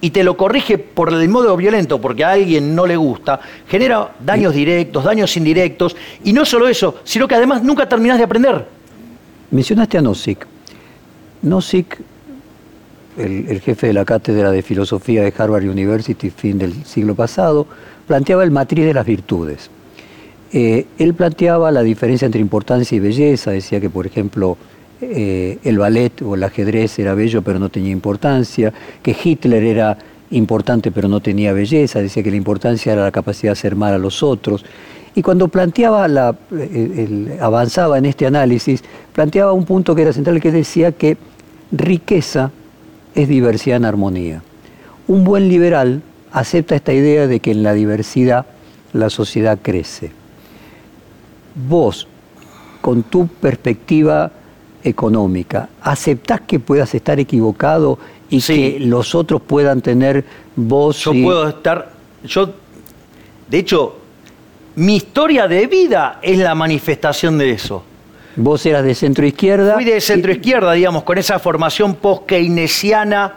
y 0.00 0.10
te 0.10 0.22
lo 0.22 0.36
corrige 0.36 0.78
por 0.78 1.12
el 1.12 1.28
modo 1.28 1.56
violento 1.56 2.00
porque 2.00 2.22
a 2.22 2.30
alguien 2.30 2.72
no 2.72 2.86
le 2.86 2.96
gusta, 2.96 3.40
genera 3.66 4.12
daños 4.20 4.54
directos, 4.54 5.02
daños 5.02 5.36
indirectos, 5.36 5.96
y 6.22 6.32
no 6.32 6.44
solo 6.44 6.68
eso, 6.68 7.00
sino 7.02 7.26
que 7.26 7.34
además 7.34 7.64
nunca 7.64 7.88
terminás 7.88 8.18
de 8.18 8.22
aprender. 8.22 8.77
Mencionaste 9.50 9.96
a 9.96 10.02
Nozick. 10.02 10.46
Nozick, 11.40 11.98
el, 13.16 13.60
jefe 13.60 13.86
de 13.86 13.92
la 13.94 14.04
cátedra 14.04 14.50
de 14.50 14.60
filosofía 14.60 15.22
de 15.22 15.32
Harvard 15.36 15.64
University, 15.64 16.28
fin 16.28 16.58
del 16.58 16.84
siglo 16.84 17.14
pasado, 17.14 17.66
planteaba 18.06 18.44
el 18.44 18.50
matriz 18.50 18.84
de 18.84 18.92
las 18.92 19.06
virtudes. 19.06 19.70
Eh, 20.52 20.86
él 20.98 21.14
planteaba 21.14 21.70
la 21.70 21.82
diferencia 21.82 22.26
entre 22.26 22.42
importancia 22.42 22.94
y 22.94 23.00
belleza, 23.00 23.50
decía 23.50 23.80
que, 23.80 23.88
por 23.88 24.06
ejemplo, 24.06 24.58
eh, 25.00 25.58
el 25.64 25.78
ballet 25.78 26.20
o 26.22 26.34
el 26.34 26.42
ajedrez 26.42 26.98
era 26.98 27.14
bello 27.14 27.40
pero 27.40 27.58
no 27.58 27.70
tenía 27.70 27.90
importancia, 27.90 28.72
que 29.02 29.16
Hitler 29.22 29.64
era 29.64 29.96
importante 30.30 30.90
pero 30.90 31.08
no 31.08 31.20
tenía 31.20 31.54
belleza, 31.54 32.02
decía 32.02 32.22
que 32.22 32.30
la 32.30 32.36
importancia 32.36 32.92
era 32.92 33.04
la 33.04 33.12
capacidad 33.12 33.52
de 33.52 33.58
hacer 33.58 33.76
mal 33.76 33.94
a 33.94 33.98
los 33.98 34.22
otros. 34.22 34.64
Y 35.18 35.22
cuando 35.22 35.48
planteaba 35.48 36.06
la, 36.06 36.36
eh, 36.52 37.38
avanzaba 37.40 37.98
en 37.98 38.04
este 38.04 38.24
análisis, 38.24 38.84
planteaba 39.12 39.52
un 39.52 39.64
punto 39.64 39.92
que 39.96 40.02
era 40.02 40.12
central, 40.12 40.40
que 40.40 40.52
decía 40.52 40.92
que 40.92 41.16
riqueza 41.72 42.52
es 43.16 43.26
diversidad 43.28 43.78
en 43.78 43.84
armonía. 43.84 44.44
Un 45.08 45.24
buen 45.24 45.48
liberal 45.48 46.02
acepta 46.30 46.76
esta 46.76 46.92
idea 46.92 47.26
de 47.26 47.40
que 47.40 47.50
en 47.50 47.64
la 47.64 47.72
diversidad 47.72 48.46
la 48.92 49.10
sociedad 49.10 49.58
crece. 49.60 50.12
Vos, 51.68 52.06
con 52.80 53.02
tu 53.02 53.26
perspectiva 53.26 54.30
económica, 54.84 55.68
¿aceptás 55.82 56.42
que 56.42 56.60
puedas 56.60 56.94
estar 56.94 57.18
equivocado 57.18 57.98
y 58.30 58.40
que 58.40 58.78
los 58.78 59.16
otros 59.16 59.42
puedan 59.42 59.82
tener 59.82 60.24
voz? 60.54 61.02
Yo 61.02 61.10
puedo 61.10 61.48
estar, 61.48 61.90
yo, 62.22 62.50
de 63.50 63.58
hecho, 63.58 63.97
mi 64.78 64.96
historia 64.96 65.48
de 65.48 65.66
vida 65.66 66.18
es 66.22 66.38
la 66.38 66.54
manifestación 66.54 67.38
de 67.38 67.52
eso. 67.52 67.84
Vos 68.36 68.64
eras 68.66 68.84
de 68.84 68.94
centro 68.94 69.26
izquierda. 69.26 69.74
Fui 69.74 69.84
de 69.84 70.00
centro 70.00 70.32
izquierda, 70.32 70.72
digamos, 70.72 71.02
con 71.02 71.18
esa 71.18 71.38
formación 71.38 71.96
post-keynesiana, 71.96 73.34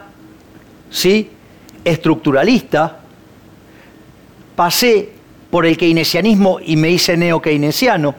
¿sí? 0.89 1.29
Estructuralista. 1.83 2.99
Pasé 4.55 5.09
por 5.49 5.65
el 5.65 5.77
keynesianismo 5.77 6.59
y 6.63 6.75
me 6.75 6.89
hice 6.89 7.17
neo-keynesiano 7.17 8.15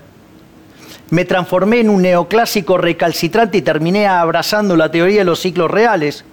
me 1.12 1.26
transformé 1.26 1.80
en 1.80 1.90
un 1.90 2.00
neoclásico 2.00 2.78
recalcitrante 2.78 3.58
y 3.58 3.62
terminé 3.62 4.06
abrazando 4.06 4.74
la 4.76 4.90
teoría 4.90 5.18
de 5.18 5.24
los 5.26 5.40
ciclos 5.40 5.70
reales. 5.70 6.24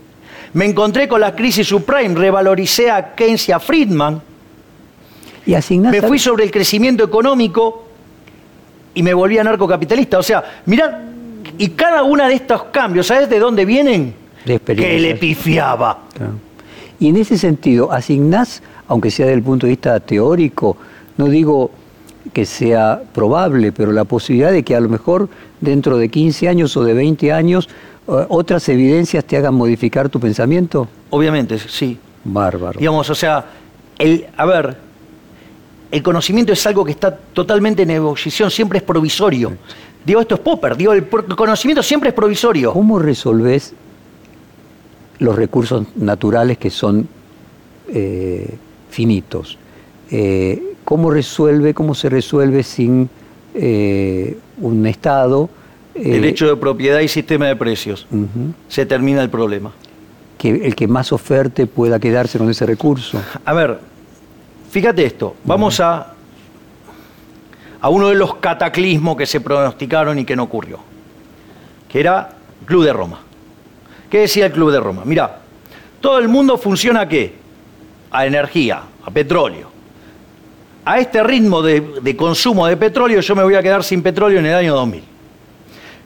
Me 0.53 0.63
encontré 0.63 1.09
con 1.09 1.19
la 1.19 1.35
crisis 1.35 1.67
subprime, 1.67 2.15
revaloricé 2.15 2.89
a 2.89 3.13
Keynes 3.13 3.49
y 3.49 3.51
a 3.51 3.59
Friedman. 3.59 4.21
Y 5.69 5.79
me 5.79 6.01
fui 6.01 6.19
sobre 6.19 6.43
el 6.43 6.51
crecimiento 6.51 7.03
económico 7.03 7.85
y 8.93 9.03
me 9.03 9.13
volví 9.13 9.37
anarcocapitalista. 9.37 10.19
O 10.19 10.23
sea, 10.23 10.43
mirad, 10.65 10.91
y 11.57 11.69
cada 11.69 12.03
uno 12.03 12.27
de 12.27 12.33
estos 12.33 12.63
cambios, 12.65 13.07
¿sabes 13.07 13.29
de 13.29 13.39
dónde 13.39 13.65
vienen? 13.65 14.13
De 14.45 14.59
que 14.59 14.99
le 14.99 15.15
pifiaba. 15.15 15.99
Y 16.99 17.09
en 17.09 17.17
ese 17.17 17.37
sentido, 17.37 17.91
asignás, 17.91 18.61
aunque 18.87 19.09
sea 19.11 19.25
desde 19.25 19.37
el 19.37 19.43
punto 19.43 19.65
de 19.65 19.71
vista 19.71 19.99
teórico, 19.99 20.77
no 21.17 21.27
digo 21.27 21.71
que 22.33 22.45
sea 22.45 23.01
probable, 23.13 23.71
pero 23.71 23.91
la 23.91 24.03
posibilidad 24.03 24.51
de 24.51 24.63
que 24.63 24.75
a 24.75 24.79
lo 24.79 24.89
mejor 24.89 25.29
dentro 25.61 25.97
de 25.97 26.09
15 26.09 26.47
años 26.47 26.77
o 26.77 26.83
de 26.83 26.93
20 26.93 27.31
años 27.31 27.67
eh, 28.07 28.25
otras 28.29 28.67
evidencias 28.69 29.25
te 29.25 29.37
hagan 29.37 29.55
modificar 29.55 30.09
tu 30.09 30.19
pensamiento? 30.19 30.87
Obviamente, 31.09 31.57
sí. 31.57 31.97
Bárbaro. 32.23 32.79
Digamos, 32.79 33.09
o 33.09 33.15
sea, 33.15 33.45
el, 33.97 34.27
a 34.35 34.45
ver, 34.45 34.77
el 35.91 36.03
conocimiento 36.03 36.53
es 36.53 36.65
algo 36.67 36.85
que 36.85 36.91
está 36.91 37.15
totalmente 37.15 37.83
en 37.83 37.91
ebullición, 37.91 38.51
siempre 38.51 38.79
es 38.79 38.83
provisorio. 38.83 39.53
Digo, 40.05 40.21
esto 40.21 40.35
es 40.35 40.41
Popper, 40.41 40.77
digo, 40.77 40.93
el 40.93 41.07
conocimiento 41.07 41.83
siempre 41.83 42.09
es 42.09 42.15
provisorio. 42.15 42.73
¿Cómo 42.73 42.99
resolves 42.99 43.73
los 45.19 45.35
recursos 45.35 45.85
naturales 45.95 46.57
que 46.57 46.69
son 46.69 47.07
eh, 47.89 48.55
finitos? 48.89 49.57
Eh, 50.11 50.75
¿Cómo 50.85 51.11
resuelve, 51.11 51.73
cómo 51.73 51.93
se 51.93 52.09
resuelve 52.09 52.63
sin 52.63 53.09
eh, 53.53 54.37
un 54.61 54.85
Estado? 54.85 55.49
Derecho 55.93 56.47
de 56.47 56.55
propiedad 56.55 57.01
y 57.01 57.07
sistema 57.07 57.47
de 57.47 57.55
precios. 57.55 58.07
Se 58.69 58.85
termina 58.85 59.21
el 59.21 59.29
problema. 59.29 59.73
Que 60.37 60.49
el 60.65 60.75
que 60.75 60.87
más 60.87 61.11
oferte 61.11 61.67
pueda 61.67 61.99
quedarse 61.99 62.37
con 62.37 62.49
ese 62.49 62.65
recurso. 62.65 63.21
A 63.43 63.53
ver, 63.53 63.79
fíjate 64.69 65.05
esto. 65.05 65.35
Vamos 65.43 65.79
a, 65.79 66.13
a 67.81 67.89
uno 67.89 68.09
de 68.09 68.15
los 68.15 68.35
cataclismos 68.35 69.17
que 69.17 69.25
se 69.25 69.41
pronosticaron 69.41 70.17
y 70.19 70.25
que 70.25 70.35
no 70.35 70.43
ocurrió. 70.43 70.79
Que 71.87 71.99
era 71.99 72.29
Club 72.65 72.85
de 72.85 72.93
Roma. 72.93 73.19
¿Qué 74.09 74.19
decía 74.19 74.47
el 74.47 74.51
Club 74.51 74.71
de 74.71 74.79
Roma? 74.79 75.03
Mira, 75.05 75.39
todo 76.01 76.19
el 76.19 76.27
mundo 76.27 76.57
funciona 76.57 77.01
a 77.01 77.07
qué? 77.07 77.35
A 78.11 78.25
energía, 78.25 78.81
a 79.05 79.11
petróleo 79.11 79.79
a 80.89 80.97
este 80.97 81.21
ritmo 81.21 81.61
de, 81.61 82.15
consumo 82.17 82.65
de 82.65 82.75
petróleo 82.75 83.21
yo 83.21 83.35
me 83.35 83.43
voy 83.43 83.53
a 83.53 83.61
quedar 83.61 83.83
sin 83.83 84.01
petróleo 84.01 84.39
en 84.39 84.47
el 84.47 84.55
año 84.55 84.73
2000. 84.73 85.03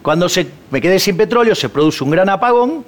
Cuando 0.02 0.28
se, 0.28 0.46
me 0.72 0.82
quede 0.82 1.00
sin 1.00 1.16
petróleo 1.16 1.56
se 1.56 1.70
produce 1.70 2.04
un 2.04 2.12
gran 2.12 2.28
apagón, 2.28 2.84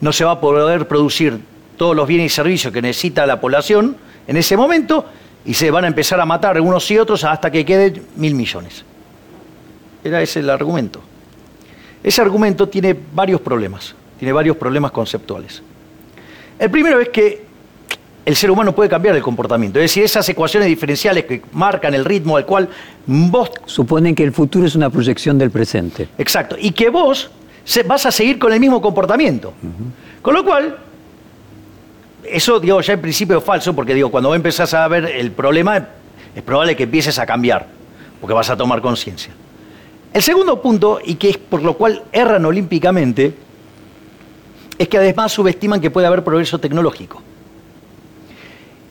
no 0.00 0.12
se 0.12 0.24
va 0.24 0.30
a 0.30 0.40
poder 0.40 0.86
producir 0.86 1.40
todos 1.76 1.94
los 1.96 2.06
bienes 2.06 2.32
y 2.32 2.34
servicios 2.34 2.72
que 2.72 2.82
necesita 2.82 3.26
la 3.26 3.40
población 3.40 3.96
en 4.26 4.36
ese 4.36 4.56
momento 4.56 5.06
y 5.44 5.54
se 5.54 5.70
van 5.70 5.84
a 5.84 5.88
empezar 5.88 6.20
a 6.20 6.26
matar 6.26 6.60
unos 6.60 6.90
y 6.90 6.98
otros 6.98 7.24
hasta 7.24 7.50
que 7.50 7.64
queden 7.64 8.02
mil 8.16 8.34
millones. 8.34 8.84
Era 10.02 10.22
ese 10.22 10.40
el 10.40 10.50
argumento. 10.50 11.00
Ese 12.02 12.20
argumento 12.20 12.68
tiene 12.68 12.96
varios 13.14 13.40
problemas, 13.40 13.94
tiene 14.18 14.32
varios 14.32 14.56
problemas 14.56 14.90
conceptuales. 14.90 15.62
El 16.58 16.70
primero 16.70 17.00
es 17.00 17.08
que 17.08 17.44
el 18.24 18.36
ser 18.36 18.50
humano 18.50 18.74
puede 18.74 18.88
cambiar 18.88 19.14
el 19.16 19.22
comportamiento. 19.22 19.78
Es 19.78 19.84
decir, 19.84 20.04
esas 20.04 20.26
ecuaciones 20.28 20.68
diferenciales 20.68 21.24
que 21.24 21.42
marcan 21.52 21.92
el 21.94 22.04
ritmo 22.04 22.36
al 22.36 22.46
cual 22.46 22.68
vos... 23.06 23.50
Suponen 23.66 24.14
que 24.14 24.24
el 24.24 24.32
futuro 24.32 24.66
es 24.66 24.74
una 24.74 24.88
proyección 24.88 25.36
del 25.38 25.50
presente. 25.50 26.08
Exacto. 26.16 26.56
Y 26.58 26.70
que 26.70 26.88
vos 26.88 27.30
vas 27.86 28.06
a 28.06 28.10
seguir 28.10 28.38
con 28.38 28.52
el 28.52 28.60
mismo 28.60 28.80
comportamiento. 28.80 29.52
Con 30.22 30.34
lo 30.34 30.44
cual, 30.44 30.78
eso, 32.26 32.60
digo, 32.60 32.80
ya 32.80 32.94
en 32.94 33.00
principio 33.00 33.38
es 33.38 33.44
falso, 33.44 33.74
porque 33.74 33.94
digo, 33.94 34.10
cuando 34.10 34.28
vos 34.28 34.36
empezás 34.36 34.74
a 34.74 34.86
ver 34.88 35.04
el 35.06 35.30
problema, 35.32 35.88
es 36.34 36.42
probable 36.42 36.74
que 36.76 36.84
empieces 36.84 37.18
a 37.18 37.26
cambiar, 37.26 37.66
porque 38.20 38.34
vas 38.34 38.50
a 38.50 38.56
tomar 38.56 38.80
conciencia. 38.80 39.32
El 40.12 40.22
segundo 40.22 40.60
punto, 40.60 41.00
y 41.04 41.16
que 41.16 41.30
es 41.30 41.38
por 41.38 41.62
lo 41.62 41.74
cual 41.74 42.02
erran 42.12 42.44
olímpicamente, 42.44 43.34
es 44.78 44.88
que 44.88 44.98
además 44.98 45.32
subestiman 45.32 45.80
que 45.80 45.90
puede 45.90 46.06
haber 46.06 46.24
progreso 46.24 46.58
tecnológico. 46.58 47.22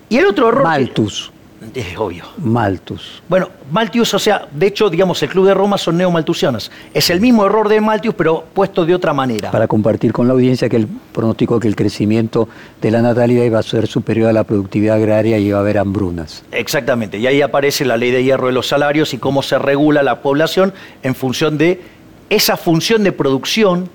Y 0.10 0.18
el 0.18 0.28
otro 0.28 0.50
error... 0.50 0.64
Malthus. 0.64 1.33
Es 1.74 1.98
obvio. 1.98 2.26
Malthus. 2.38 3.22
Bueno, 3.28 3.50
Malthus, 3.72 4.14
o 4.14 4.20
sea, 4.20 4.48
de 4.52 4.68
hecho, 4.68 4.90
digamos, 4.90 5.22
el 5.24 5.30
Club 5.30 5.48
de 5.48 5.54
Roma 5.54 5.78
son 5.78 5.98
neomalthusianos. 5.98 6.72
Es 6.94 7.10
el 7.10 7.20
mismo 7.20 7.46
error 7.46 7.70
de 7.70 7.82
Malthus, 7.82 8.14
pero 8.16 8.46
puesto 8.54 8.86
de 8.86 8.96
otra 8.96 9.14
manera. 9.14 9.52
Para 9.52 9.68
compartir 9.68 10.12
con 10.12 10.28
la 10.28 10.34
audiencia 10.34 10.70
que 10.70 10.78
él 10.78 10.88
pronosticó 11.12 11.60
que 11.60 11.68
el 11.68 11.76
crecimiento 11.76 12.48
de 12.82 12.92
la 12.92 13.02
natalidad 13.02 13.44
iba 13.44 13.60
a 13.60 13.64
ser 13.64 13.88
superior 13.88 14.30
a 14.30 14.34
la 14.34 14.44
productividad 14.44 14.98
agraria 14.98 15.38
y 15.38 15.48
iba 15.48 15.58
a 15.58 15.62
haber 15.62 15.78
hambrunas. 15.78 16.44
Exactamente, 16.52 17.18
y 17.18 17.28
ahí 17.28 17.42
aparece 17.42 17.86
la 17.86 17.98
ley 17.98 18.12
de 18.12 18.24
hierro 18.24 18.48
de 18.48 18.54
los 18.54 18.68
salarios 18.68 19.14
y 19.14 19.18
cómo 19.18 19.42
se 19.42 19.58
regula 19.58 20.04
la 20.04 20.22
población 20.22 20.74
en 21.02 21.16
función 21.16 21.58
de 21.58 21.82
esa 22.30 22.58
función 22.58 23.04
de 23.04 23.12
producción 23.12 23.90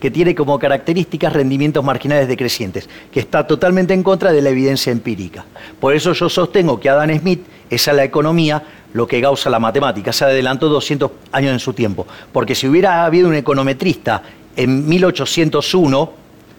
que 0.00 0.10
tiene 0.10 0.34
como 0.34 0.58
características 0.58 1.32
rendimientos 1.32 1.84
marginales 1.84 2.26
decrecientes, 2.26 2.88
que 3.12 3.20
está 3.20 3.46
totalmente 3.46 3.92
en 3.92 4.02
contra 4.02 4.32
de 4.32 4.40
la 4.40 4.48
evidencia 4.48 4.90
empírica. 4.90 5.44
Por 5.78 5.94
eso 5.94 6.14
yo 6.14 6.28
sostengo 6.28 6.80
que 6.80 6.88
Adam 6.88 7.16
Smith 7.18 7.42
es 7.68 7.86
a 7.86 7.92
la 7.92 8.02
economía 8.02 8.62
lo 8.94 9.06
que 9.06 9.20
Gauss 9.20 9.46
a 9.46 9.50
la 9.50 9.60
matemática, 9.60 10.12
se 10.12 10.24
adelantó 10.24 10.68
200 10.68 11.10
años 11.32 11.52
en 11.52 11.60
su 11.60 11.72
tiempo, 11.72 12.06
porque 12.32 12.54
si 12.54 12.66
hubiera 12.66 13.04
habido 13.04 13.28
un 13.28 13.36
econometrista 13.36 14.22
en 14.56 14.88
1801, 14.88 16.12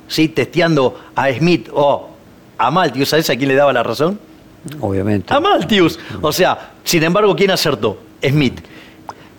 ¿sí? 0.08 0.30
testeando 0.30 1.00
a 1.16 1.30
Smith 1.34 1.68
o 1.74 2.10
a 2.58 2.72
Malthus, 2.72 3.10
¿sabes 3.10 3.30
a 3.30 3.36
quién 3.36 3.50
le 3.50 3.56
daba 3.56 3.74
la 3.74 3.84
razón? 3.84 4.18
Obviamente. 4.80 5.34
A 5.34 5.40
Malthus. 5.40 6.00
O 6.22 6.32
sea, 6.32 6.74
sin 6.84 7.04
embargo, 7.04 7.36
¿quién 7.36 7.52
acertó? 7.52 7.98
Smith. 8.24 8.62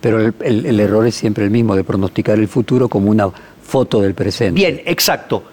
Pero 0.01 0.19
el, 0.19 0.65
el 0.65 0.79
error 0.81 1.07
es 1.07 1.15
siempre 1.15 1.45
el 1.45 1.49
mismo, 1.49 1.75
de 1.75 1.85
pronosticar 1.85 2.37
el 2.37 2.49
futuro 2.49 2.89
como 2.89 3.09
una 3.09 3.29
foto 3.73 4.01
del 4.01 4.13
presente. 4.13 4.53
Bien, 4.53 4.83
exacto. 4.85 5.43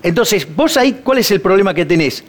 Entonces, 0.00 0.46
vos 0.54 0.76
ahí, 0.76 1.00
¿cuál 1.02 1.18
es 1.18 1.32
el 1.32 1.40
problema 1.40 1.74
que 1.74 1.84
tenés? 1.84 2.22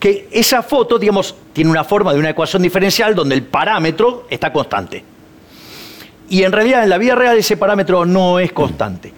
Que 0.00 0.28
esa 0.32 0.62
foto, 0.62 0.98
digamos, 0.98 1.34
tiene 1.52 1.70
una 1.70 1.84
forma 1.84 2.14
de 2.14 2.18
una 2.18 2.30
ecuación 2.30 2.62
diferencial 2.62 3.14
donde 3.14 3.34
el 3.34 3.42
parámetro 3.42 4.26
está 4.30 4.50
constante. 4.50 5.04
Y 6.30 6.42
en 6.42 6.52
realidad 6.52 6.84
en 6.84 6.88
la 6.88 6.96
vida 6.96 7.14
real 7.14 7.36
ese 7.36 7.58
parámetro 7.58 8.06
no 8.06 8.38
es 8.38 8.50
constante. 8.52 9.12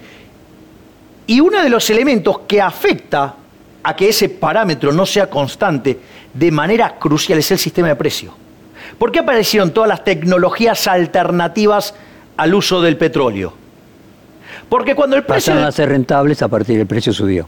Y 1.29 1.39
uno 1.39 1.63
de 1.63 1.71
los 1.71 1.89
elementos 1.89 2.41
que 2.49 2.61
afecta 2.61 3.37
a 3.85 3.95
que 3.95 4.09
ese 4.09 4.29
parámetro 4.29 4.91
no 4.91 5.07
sea 5.07 5.31
constante 5.31 6.01
de 6.35 6.51
manera 6.51 6.99
crucial 6.99 7.39
es 7.39 7.49
el 7.53 7.59
sistema 7.59 7.87
de 7.87 7.95
precio. 7.95 8.35
¿Por 8.99 9.13
qué 9.13 9.21
aparecieron 9.21 9.71
todas 9.71 9.89
las 9.89 10.03
tecnologías 10.03 10.89
alternativas 10.89 11.95
al 12.37 12.55
uso 12.57 12.83
del 12.83 12.97
petróleo? 12.97 13.61
Porque 14.71 14.95
cuando 14.95 15.17
el 15.17 15.25
precio... 15.25 15.53
Pasaron 15.53 15.69
a 15.69 15.73
ser 15.73 15.91
rentables 15.91 16.41
a 16.41 16.49
partir 16.49 16.79
del 16.79 16.87
precio 16.87 17.13
subió. 17.13 17.47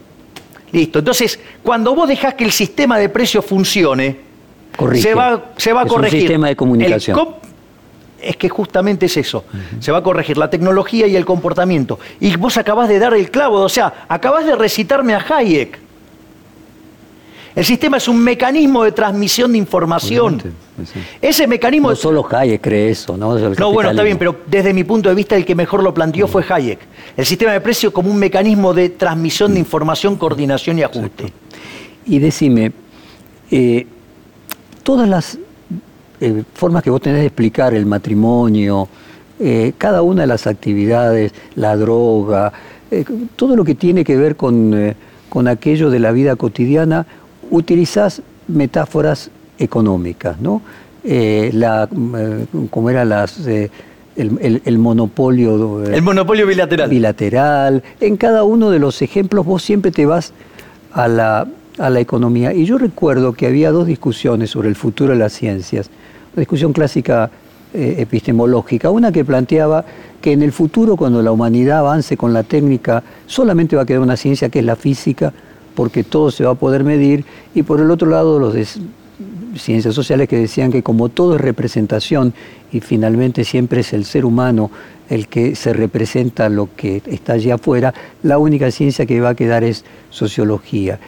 Listo. 0.71 0.99
Entonces, 0.99 1.39
cuando 1.63 1.95
vos 1.95 2.07
dejás 2.07 2.33
que 2.33 2.43
el 2.43 2.51
sistema 2.51 2.99
de 2.99 3.09
precios 3.09 3.45
funcione, 3.45 4.17
se 4.95 5.15
va, 5.15 5.53
se 5.55 5.71
va 5.71 5.81
a 5.81 5.85
es 5.85 5.89
corregir. 5.89 6.17
Un 6.17 6.21
sistema 6.21 6.47
de 6.49 6.55
comunicación. 6.55 7.35
Es 8.21 8.37
que 8.37 8.49
justamente 8.49 9.05
es 9.05 9.17
eso. 9.17 9.45
Se 9.79 9.91
va 9.91 9.99
a 9.99 10.03
corregir 10.03 10.37
la 10.37 10.49
tecnología 10.49 11.07
y 11.07 11.15
el 11.15 11.25
comportamiento. 11.25 11.99
Y 12.19 12.35
vos 12.35 12.57
acabás 12.57 12.89
de 12.89 12.99
dar 12.99 13.13
el 13.13 13.31
clavo, 13.31 13.61
o 13.61 13.69
sea, 13.69 14.05
acabás 14.07 14.45
de 14.45 14.55
recitarme 14.55 15.13
a 15.13 15.25
Hayek. 15.27 15.79
El 17.55 17.65
sistema 17.65 17.97
es 17.97 18.07
un 18.07 18.19
mecanismo 18.19 18.83
de 18.83 18.91
transmisión 18.91 19.51
de 19.51 19.59
información. 19.59 20.41
Ese 21.21 21.45
mecanismo. 21.45 21.89
No 21.89 21.95
solo 21.95 22.25
Hayek 22.29 22.61
cree 22.61 22.89
eso, 22.89 23.15
¿no? 23.15 23.37
No, 23.37 23.71
bueno, 23.71 23.91
está 23.91 24.01
bien, 24.01 24.17
pero 24.17 24.37
desde 24.47 24.73
mi 24.73 24.83
punto 24.83 25.09
de 25.09 25.15
vista, 25.15 25.35
el 25.35 25.45
que 25.45 25.53
mejor 25.53 25.83
lo 25.83 25.93
planteó 25.93 26.27
fue 26.27 26.43
Hayek. 26.47 26.79
El 27.15 27.25
sistema 27.25 27.51
de 27.51 27.61
precio 27.61 27.93
como 27.93 28.09
un 28.09 28.17
mecanismo 28.17 28.73
de 28.73 28.89
transmisión 28.89 29.53
de 29.53 29.59
información, 29.59 30.15
coordinación 30.15 30.79
y 30.79 30.83
ajuste. 30.83 31.31
Y 32.07 32.17
decime, 32.17 32.71
eh, 33.51 33.85
todas 34.81 35.07
las 35.07 35.37
eh, 36.19 36.43
formas 36.55 36.81
que 36.81 36.89
vos 36.89 37.01
tenés 37.01 37.19
de 37.19 37.27
explicar 37.27 37.75
el 37.75 37.85
matrimonio, 37.85 38.87
eh, 39.39 39.73
cada 39.77 40.01
una 40.01 40.21
de 40.21 40.27
las 40.27 40.47
actividades, 40.47 41.33
la 41.55 41.77
droga, 41.77 42.51
todo 43.35 43.55
lo 43.55 43.63
que 43.63 43.73
tiene 43.73 44.03
que 44.03 44.15
ver 44.15 44.35
con, 44.35 44.95
con 45.29 45.47
aquello 45.47 45.89
de 45.89 45.99
la 45.99 46.11
vida 46.11 46.35
cotidiana, 46.35 47.07
utilizás 47.53 48.21
metáforas 48.47 49.29
económicas, 49.59 50.39
¿no? 50.41 50.61
Eh, 51.03 51.51
la, 51.53 51.87
eh, 52.17 52.45
como 52.71 52.89
era 52.89 53.05
las, 53.05 53.45
eh, 53.45 53.69
el, 54.15 54.77
monopolio... 54.79 55.83
el 55.83 56.01
monopolio 56.01 56.47
bilateral. 56.47 56.89
Bilateral. 56.89 57.83
En 57.99 58.17
cada 58.17 58.43
uno 58.43 58.71
de 58.71 58.79
los 58.79 59.01
ejemplos 59.01 59.45
vos 59.45 59.61
siempre 59.61 59.91
te 59.91 60.05
vas 60.05 60.33
a 60.93 61.07
la, 61.07 61.47
a 61.77 61.89
la 61.89 61.99
economía. 61.99 62.53
Y 62.53 62.65
yo 62.65 62.79
recuerdo 62.79 63.33
que 63.33 63.45
había 63.45 63.71
dos 63.71 63.85
discusiones 63.85 64.49
sobre 64.49 64.69
el 64.69 64.75
futuro 64.75 65.13
de 65.13 65.19
las 65.19 65.33
ciencias. 65.33 65.91
Una 66.33 66.41
discusión 66.41 66.73
clásica 66.73 67.29
epistemológica. 67.73 68.91
Una 68.91 69.11
que 69.11 69.25
planteaba 69.25 69.83
que 70.21 70.31
en 70.31 70.43
el 70.43 70.51
futuro, 70.51 70.95
cuando 70.95 71.21
la 71.23 71.31
humanidad 71.31 71.79
avance 71.79 72.17
con 72.17 72.33
la 72.33 72.43
técnica, 72.43 73.03
solamente 73.25 73.75
va 73.75 73.81
a 73.81 73.85
quedar 73.85 74.01
una 74.01 74.15
ciencia 74.15 74.49
que 74.49 74.59
es 74.59 74.65
la 74.65 74.75
física, 74.75 75.33
porque 75.75 76.03
todo 76.03 76.31
se 76.31 76.43
va 76.43 76.51
a 76.51 76.55
poder 76.55 76.83
medir, 76.83 77.25
y 77.53 77.63
por 77.63 77.79
el 77.79 77.91
otro 77.91 78.09
lado 78.09 78.39
los 78.39 78.53
de 78.53 78.65
ciencias 79.57 79.93
sociales 79.93 80.27
que 80.27 80.37
decían 80.37 80.71
que 80.71 80.83
como 80.83 81.09
todo 81.09 81.35
es 81.35 81.41
representación 81.41 82.33
y 82.71 82.79
finalmente 82.79 83.43
siempre 83.43 83.81
es 83.81 83.93
el 83.93 84.05
ser 84.05 84.25
humano 84.25 84.71
el 85.09 85.27
que 85.27 85.55
se 85.55 85.73
representa 85.73 86.49
lo 86.49 86.69
que 86.75 87.01
está 87.05 87.33
allí 87.33 87.51
afuera, 87.51 87.93
la 88.23 88.37
única 88.37 88.71
ciencia 88.71 89.05
que 89.05 89.19
va 89.19 89.29
a 89.29 89.35
quedar 89.35 89.63
es 89.63 89.85
sociología. 90.09 90.99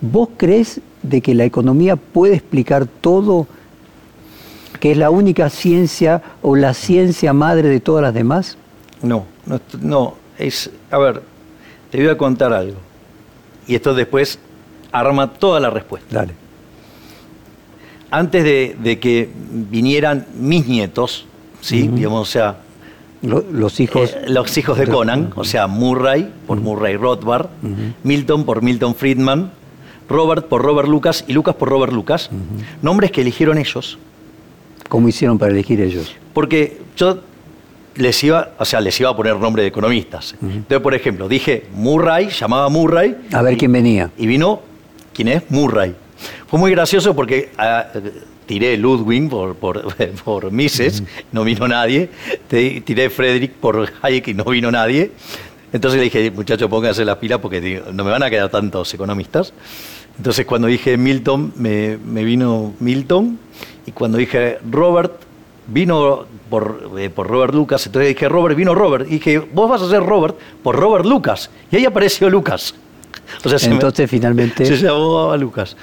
¿Vos 0.00 0.30
crees 0.36 0.80
de 1.02 1.20
que 1.20 1.34
la 1.34 1.44
economía 1.44 1.96
puede 1.96 2.34
explicar 2.34 2.86
todo, 2.86 3.46
que 4.80 4.92
es 4.92 4.96
la 4.96 5.10
única 5.10 5.50
ciencia 5.50 6.22
o 6.40 6.56
la 6.56 6.72
ciencia 6.72 7.32
madre 7.32 7.68
de 7.68 7.80
todas 7.80 8.02
las 8.02 8.14
demás? 8.14 8.56
No, 9.02 9.26
no, 9.44 9.60
no 9.80 10.14
es, 10.38 10.70
a 10.90 10.98
ver, 10.98 11.22
te 11.90 11.98
voy 11.98 12.08
a 12.08 12.16
contar 12.16 12.52
algo 12.52 12.85
y 13.66 13.74
esto 13.74 13.94
después 13.94 14.38
arma 14.92 15.32
toda 15.34 15.60
la 15.60 15.70
respuesta. 15.70 16.20
Dale. 16.20 16.34
Antes 18.10 18.44
de, 18.44 18.98
que 19.00 19.28
vinieran 19.50 20.26
mis 20.38 20.66
nietos, 20.66 21.26
¿sí? 21.60 21.88
Digamos, 21.88 22.28
o 22.28 22.30
sea. 22.30 22.56
los 23.22 23.80
hijos. 23.80 24.10
Eh, 24.12 24.26
los 24.28 24.56
hijos 24.56 24.78
de 24.78 24.86
Conan, 24.86 25.32
o 25.34 25.44
sea, 25.44 25.66
Murray 25.66 26.32
por 26.46 26.60
Murray 26.60 26.96
Rothbard, 26.96 27.48
Milton 28.04 28.44
por 28.44 28.62
Milton 28.62 28.94
Friedman, 28.94 29.50
Robert 30.08 30.46
por 30.46 30.62
Robert 30.62 30.88
Lucas 30.88 31.24
y 31.26 31.32
Lucas 31.32 31.56
por 31.56 31.68
Robert 31.68 31.92
Lucas. 31.92 32.30
Nombres 32.80 33.10
que 33.10 33.22
eligieron 33.22 33.58
ellos. 33.58 33.98
¿Cómo 34.88 35.08
hicieron 35.08 35.36
para 35.36 35.52
elegir 35.52 35.80
ellos? 35.80 36.14
Porque 36.32 36.80
yo 36.96 37.20
les 37.96 38.22
iba, 38.24 38.50
o 38.58 38.64
sea, 38.64 38.80
les 38.80 38.98
iba 39.00 39.10
a 39.10 39.16
poner 39.16 39.36
nombre 39.36 39.62
de 39.62 39.68
economistas. 39.68 40.34
Entonces, 40.42 40.80
por 40.80 40.94
ejemplo, 40.94 41.28
dije 41.28 41.66
Murray, 41.74 42.28
llamaba 42.28 42.68
Murray. 42.68 43.16
A 43.32 43.42
ver 43.42 43.56
quién 43.56 43.72
venía. 43.72 44.10
Y 44.16 44.26
vino, 44.26 44.60
¿quién 45.12 45.28
es? 45.28 45.42
Murray. 45.50 45.94
Fue 46.46 46.58
muy 46.58 46.70
gracioso 46.70 47.14
porque 47.14 47.50
ah, 47.58 47.86
tiré 48.46 48.76
Ludwig 48.76 49.28
por, 49.28 49.56
por, 49.56 50.50
Mises, 50.52 51.02
no 51.32 51.44
vino 51.44 51.66
nadie. 51.68 52.10
Tiré 52.48 53.10
Frederick 53.10 53.52
por 53.52 53.92
Hayek 54.02 54.28
y 54.28 54.34
no 54.34 54.44
vino 54.44 54.70
nadie. 54.70 55.10
Entonces 55.72 55.98
le 55.98 56.04
dije, 56.04 56.30
muchachos, 56.30 56.70
pónganse 56.70 57.04
las 57.04 57.18
pilas 57.18 57.40
porque 57.40 57.82
no 57.92 58.04
me 58.04 58.10
van 58.10 58.22
a 58.22 58.30
quedar 58.30 58.48
tantos 58.48 58.92
economistas. 58.94 59.52
Entonces 60.16 60.46
cuando 60.46 60.68
dije 60.68 60.96
Milton, 60.96 61.52
me, 61.56 61.98
me 61.98 62.24
vino 62.24 62.74
Milton. 62.80 63.38
Y 63.84 63.92
cuando 63.92 64.18
dije 64.18 64.58
Robert, 64.70 65.12
vino 65.66 66.26
por, 66.48 66.92
eh, 66.98 67.10
por, 67.10 67.26
Robert 67.26 67.54
Lucas, 67.54 67.86
entonces 67.86 68.14
dije, 68.14 68.28
Robert, 68.28 68.56
vino 68.56 68.74
Robert, 68.74 69.06
y 69.06 69.14
dije, 69.14 69.38
vos 69.38 69.68
vas 69.68 69.82
a 69.82 69.88
ser 69.88 70.02
Robert 70.02 70.36
por 70.62 70.76
Robert 70.76 71.04
Lucas, 71.04 71.50
y 71.70 71.76
ahí 71.76 71.84
apareció 71.84 72.30
Lucas. 72.30 72.74
O 73.44 73.48
sea, 73.48 73.58
entonces 73.72 74.08
finalmente... 74.08 74.64
Se 74.66 74.76
llamó 74.76 75.32
a 75.32 75.36
Lucas. 75.36 75.76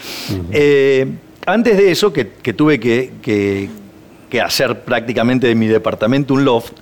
Eh, 0.51 1.05
antes 1.45 1.75
de 1.75 1.91
eso, 1.91 2.13
que, 2.13 2.25
tuve 2.53 2.79
que, 2.79 3.11
que, 3.21 4.41
hacer 4.41 4.79
prácticamente 4.81 5.47
de 5.47 5.55
mi 5.55 5.67
departamento 5.67 6.33
un 6.33 6.45
loft, 6.45 6.73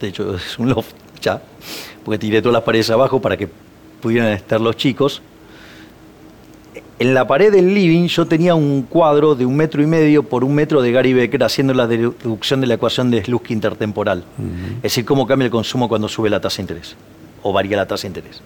de 0.00 0.08
hecho 0.08 0.36
es 0.36 0.58
un 0.58 0.68
loft 0.68 0.92
ya, 1.20 1.40
porque 2.04 2.18
tiré 2.18 2.42
todas 2.42 2.54
las 2.54 2.62
paredes 2.62 2.90
abajo 2.90 3.20
para 3.20 3.36
que 3.36 3.48
pudieran 4.00 4.28
estar 4.32 4.60
los 4.60 4.76
chicos, 4.76 5.22
en 6.98 7.14
la 7.14 7.26
pared 7.26 7.52
del 7.52 7.74
living 7.74 8.08
yo 8.08 8.26
tenía 8.26 8.54
un 8.54 8.82
cuadro 8.82 9.36
de 9.36 9.46
un 9.46 9.56
metro 9.56 9.82
y 9.82 9.86
medio 9.86 10.24
por 10.24 10.42
un 10.42 10.54
metro 10.54 10.82
de 10.82 10.90
Gary 10.90 11.12
Becker 11.12 11.44
haciendo 11.44 11.72
la 11.72 11.86
deducción 11.86 12.60
de 12.60 12.66
la 12.66 12.74
ecuación 12.74 13.10
de 13.10 13.22
Slutsky 13.22 13.52
intertemporal. 13.52 14.24
Es 14.78 14.82
decir, 14.82 15.04
cómo 15.04 15.26
cambia 15.26 15.46
el 15.46 15.50
consumo 15.50 15.88
cuando 15.88 16.08
sube 16.08 16.28
la 16.28 16.40
tasa 16.40 16.56
de 16.56 16.62
interés 16.62 16.96
o 17.42 17.52
varía 17.52 17.76
la 17.76 17.86
tasa 17.86 18.02
de 18.02 18.08
interés. 18.08 18.42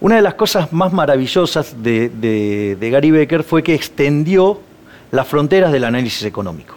Una 0.00 0.16
de 0.16 0.22
las 0.22 0.34
cosas 0.34 0.72
más 0.72 0.92
maravillosas 0.92 1.80
de, 1.80 2.76
Gary 2.90 3.12
Becker 3.12 3.44
fue 3.44 3.62
que 3.62 3.74
extendió 3.74 4.60
las 5.12 5.28
fronteras 5.28 5.70
del 5.70 5.84
análisis 5.84 6.24
económico. 6.24 6.74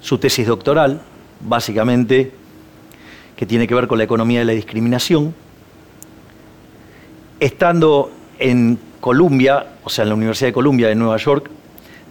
su 0.00 0.18
tesis 0.18 0.46
doctoral, 0.46 1.02
básicamente, 1.40 2.32
que 3.36 3.46
tiene 3.46 3.68
que 3.68 3.74
ver 3.74 3.86
con 3.86 3.98
la 3.98 4.04
economía 4.04 4.40
de 4.40 4.46
la 4.46 4.52
discriminación. 4.52 5.34
Estando 7.38 8.10
en 8.38 8.78
Columbia, 9.00 9.66
o 9.84 9.90
sea, 9.90 10.02
en 10.02 10.10
la 10.10 10.14
Universidad 10.14 10.48
de 10.48 10.52
Columbia 10.52 10.88
de 10.88 10.94
Nueva 10.94 11.16
York, 11.16 11.50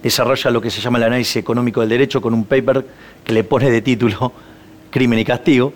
desarrolla 0.02 0.52
lo 0.52 0.62
que 0.62 0.70
se 0.70 0.82
llama 0.82 0.98
el 0.98 1.06
análisis 1.06 1.38
económico 1.38 1.82
del 1.82 1.90
derecho 1.90 2.22
con 2.22 2.34
un 2.34 2.46
paper 2.46 2.86
que 3.24 3.34
le 3.34 3.44
pone 3.44 3.70
de 3.70 3.82
título 3.82 4.34
Crimen 4.90 5.20
y 5.20 5.26
Castigo, 5.26 5.74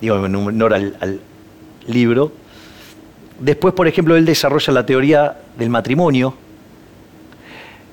digo, 0.00 0.24
en 0.24 0.34
honor 0.34 0.74
al, 0.74 1.20
libro. 1.86 2.32
Después, 3.38 3.74
por 3.74 3.86
ejemplo, 3.86 4.16
él 4.16 4.24
desarrolla 4.24 4.72
la 4.72 4.86
teoría 4.86 5.36
del 5.56 5.70
matrimonio, 5.70 6.34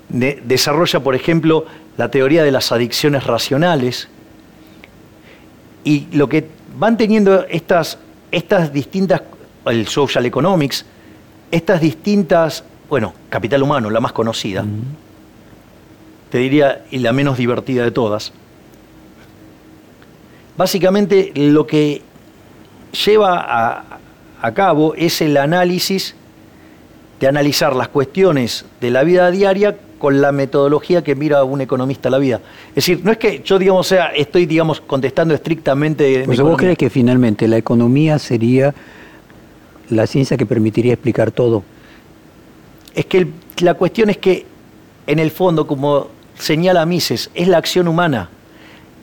de- 0.09 0.41
desarrolla, 0.43 0.99
por 1.01 1.13
ejemplo, 1.13 1.65
la 1.97 2.09
teoría 2.09 2.43
de 2.43 2.51
las 2.51 2.71
adicciones 2.71 3.25
racionales, 3.25 4.07
y 5.83 6.07
lo 6.13 6.27
que 6.29 6.47
van 6.77 6.97
teniendo 6.97 7.45
estas 7.49 7.97
distintas, 8.71 9.21
el 9.65 9.87
social 9.87 10.25
economics, 10.25 10.85
estas 11.53 11.79
distintas, 11.79 12.63
bueno, 12.89 13.13
capital 13.29 13.61
humano, 13.61 13.91
la 13.91 13.99
más 13.99 14.11
conocida, 14.11 14.65
te 16.31 16.39
diría, 16.39 16.83
y 16.89 16.97
la 16.97 17.13
menos 17.13 17.37
divertida 17.37 17.83
de 17.83 17.91
todas. 17.91 18.33
Básicamente 20.57 21.31
lo 21.35 21.67
que 21.67 22.01
lleva 23.05 23.37
a, 23.37 23.99
a 24.41 24.53
cabo 24.55 24.95
es 24.95 25.21
el 25.21 25.37
análisis 25.37 26.15
de 27.19 27.27
analizar 27.27 27.75
las 27.75 27.87
cuestiones 27.89 28.65
de 28.81 28.89
la 28.89 29.03
vida 29.03 29.29
diaria 29.29 29.77
con 29.99 30.21
la 30.21 30.31
metodología 30.31 31.03
que 31.03 31.13
mira 31.13 31.43
un 31.43 31.61
economista 31.61 32.09
la 32.09 32.17
vida. 32.17 32.41
Es 32.69 32.75
decir, 32.87 33.01
no 33.03 33.11
es 33.11 33.19
que 33.19 33.43
yo, 33.45 33.59
digamos, 33.59 33.85
sea, 33.85 34.07
estoy, 34.07 34.47
digamos, 34.47 34.81
contestando 34.81 35.35
estrictamente... 35.35 36.23
Pues 36.25 36.41
vos 36.41 36.57
crees 36.57 36.79
que 36.79 36.89
finalmente 36.89 37.47
la 37.47 37.57
economía 37.57 38.17
sería 38.17 38.73
la 39.89 40.07
ciencia 40.07 40.37
que 40.37 40.45
permitiría 40.45 40.93
explicar 40.93 41.31
todo. 41.31 41.63
Es 42.95 43.05
que 43.05 43.17
el- 43.19 43.33
la 43.61 43.73
cuestión 43.75 44.09
es 44.09 44.17
que, 44.17 44.45
en 45.07 45.19
el 45.19 45.31
fondo, 45.31 45.65
como 45.67 46.07
señala 46.37 46.85
Mises, 46.85 47.29
es 47.33 47.47
la 47.47 47.57
acción 47.57 47.87
humana. 47.87 48.29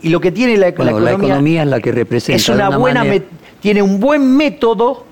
Y 0.02 0.08
lo 0.08 0.20
que 0.20 0.32
tiene 0.32 0.56
la, 0.56 0.70
Bueno, 0.72 0.98
la 1.00 1.12
economía 1.12 1.62
es 1.62 1.68
la 1.68 1.80
que 1.80 1.92
representa 1.92 2.36
es 2.36 2.48
una 2.48 2.68
una 2.68 2.78
buena 2.78 3.04
manera- 3.04 3.24
tiene 3.60 3.82
un 3.82 4.00
buen 4.00 4.36
método 4.36 5.04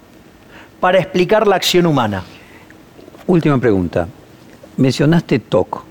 para 0.81 0.99
explicar 0.99 1.47
la 1.47 1.57
acción 1.57 1.85
humana. 1.87 2.23
Última 3.27 3.59
pregunta. 3.59 4.09
Mencionaste 4.79 5.39
TOC. 5.41 5.85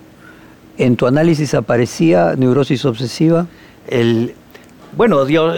¿En 0.78 0.96
tu 0.96 1.06
análisis 1.06 1.54
aparecía 1.54 2.34
neurosis 2.36 2.84
obsesiva? 2.86 3.46
El, 3.88 4.34
bueno, 4.96 5.26
digo, 5.26 5.52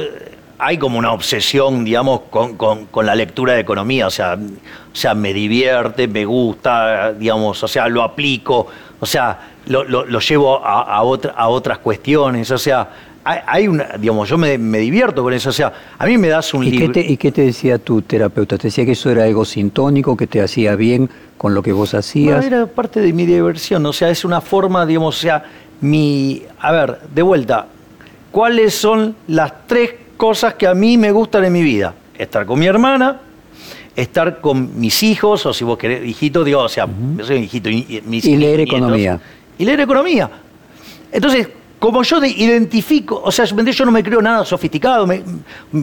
hay 0.62 0.78
como 0.78 0.99
una 0.99 1.14
obsesión, 1.14 1.86
digamos, 1.86 2.22
con, 2.30 2.55
con- 2.57 2.86
con 2.88 3.05
la 3.05 3.16
lectura 3.16 3.53
de 3.53 3.62
economía. 3.62 4.07
O 4.07 4.12
sea, 4.12 4.36
o 4.36 4.95
sea, 4.95 5.14
me 5.16 5.34
divierte, 5.34 6.07
me 6.07 6.26
gusta, 6.26 7.14
digamos, 7.14 7.64
o 7.64 7.68
sea, 7.68 7.88
lo 7.88 8.03
aplico, 8.03 8.68
o 8.99 9.05
sea, 9.05 9.39
lo, 9.68 9.84
lo- 9.86 10.05
lo 10.05 10.20
llevo 10.20 10.64
a, 10.66 10.82
a 10.84 11.01
otra- 11.03 11.32
a 11.36 11.47
otras 11.47 11.78
cuestiones. 11.78 12.51
O 12.51 12.57
sea, 12.57 12.89
hay, 13.24 13.39
hay 13.47 13.68
una, 13.70 13.86
digamos, 13.97 14.28
yo 14.28 14.38
me, 14.38 14.57
me 14.57 14.80
divierto 14.80 15.24
con 15.24 15.32
eso. 15.34 15.49
O 15.49 15.53
sea, 15.53 15.72
a 15.97 16.05
mí 16.05 16.18
me 16.18 16.28
das 16.28 16.53
un 16.53 16.64
¿Y 16.66 16.72
qué, 16.72 16.78
libro. 16.88 16.99
¿Y 17.01 17.16
qué 17.18 17.32
te 17.32 17.41
decía 17.45 17.78
tu 17.78 18.01
terapeuta? 18.01 18.57
¿Te 18.57 18.64
decía 18.68 18.84
que 18.86 18.91
eso 18.91 19.10
era 19.10 19.26
ego 19.28 19.45
sintónico, 19.45 20.18
que 20.18 20.28
te 20.28 20.41
hacía 20.41 20.76
bien 20.76 21.10
con 21.38 21.53
lo 21.53 21.64
que 21.64 21.72
vos 21.72 21.93
No, 21.93 21.99
hacías? 21.99 22.43
era 22.43 22.66
parte 22.66 22.99
de 22.99 23.14
mi 23.14 23.26
diversión, 23.26 23.86
o 23.86 23.93
sea, 23.93 24.10
es 24.10 24.26
una 24.26 24.41
forma, 24.41 24.86
digamos, 24.86 25.18
o 25.18 25.22
sea, 25.22 25.45
mi... 25.80 26.41
A 26.60 26.74
ver, 26.74 26.99
de 27.16 27.22
vuelta, 27.22 27.68
¿cuáles 28.32 28.74
son 28.76 29.16
las 29.28 29.53
tres 29.66 29.91
cosas 30.20 30.55
que 30.55 30.67
a 30.67 30.74
mí 30.74 30.97
me 30.97 31.11
gustan 31.13 31.45
en 31.45 31.53
mi 31.53 31.63
vida? 31.63 31.93
Estar 32.17 32.45
con 32.45 32.59
mi 32.59 32.65
hermana, 32.65 33.22
estar 33.95 34.41
con 34.41 34.78
mis 34.78 35.01
hijos, 35.01 35.45
o 35.45 35.53
si 35.53 35.63
vos 35.63 35.78
querés, 35.78 36.05
hijito, 36.05 36.43
digo, 36.43 36.59
o 36.59 36.67
sea, 36.67 36.88
yo 37.17 37.26
soy 37.26 37.38
un 37.38 37.43
hijito, 37.43 37.70
y, 37.70 37.78
y 37.88 38.01
mis 38.05 38.26
Y 38.26 38.36
leer 38.36 38.57
nietos, 38.57 38.76
economía. 38.78 39.20
Y 39.57 39.63
leer 39.63 39.80
economía. 39.80 40.30
Entonces, 41.09 41.47
como 41.80 42.03
yo 42.03 42.20
de- 42.20 42.28
identifico, 42.28 43.22
o 43.24 43.32
sea, 43.32 43.45
yo 43.45 43.86
no 43.86 43.91
me 43.93 44.03
creo 44.03 44.22
nada 44.22 44.43
sofisticado, 44.43 45.07
me- 45.07 45.24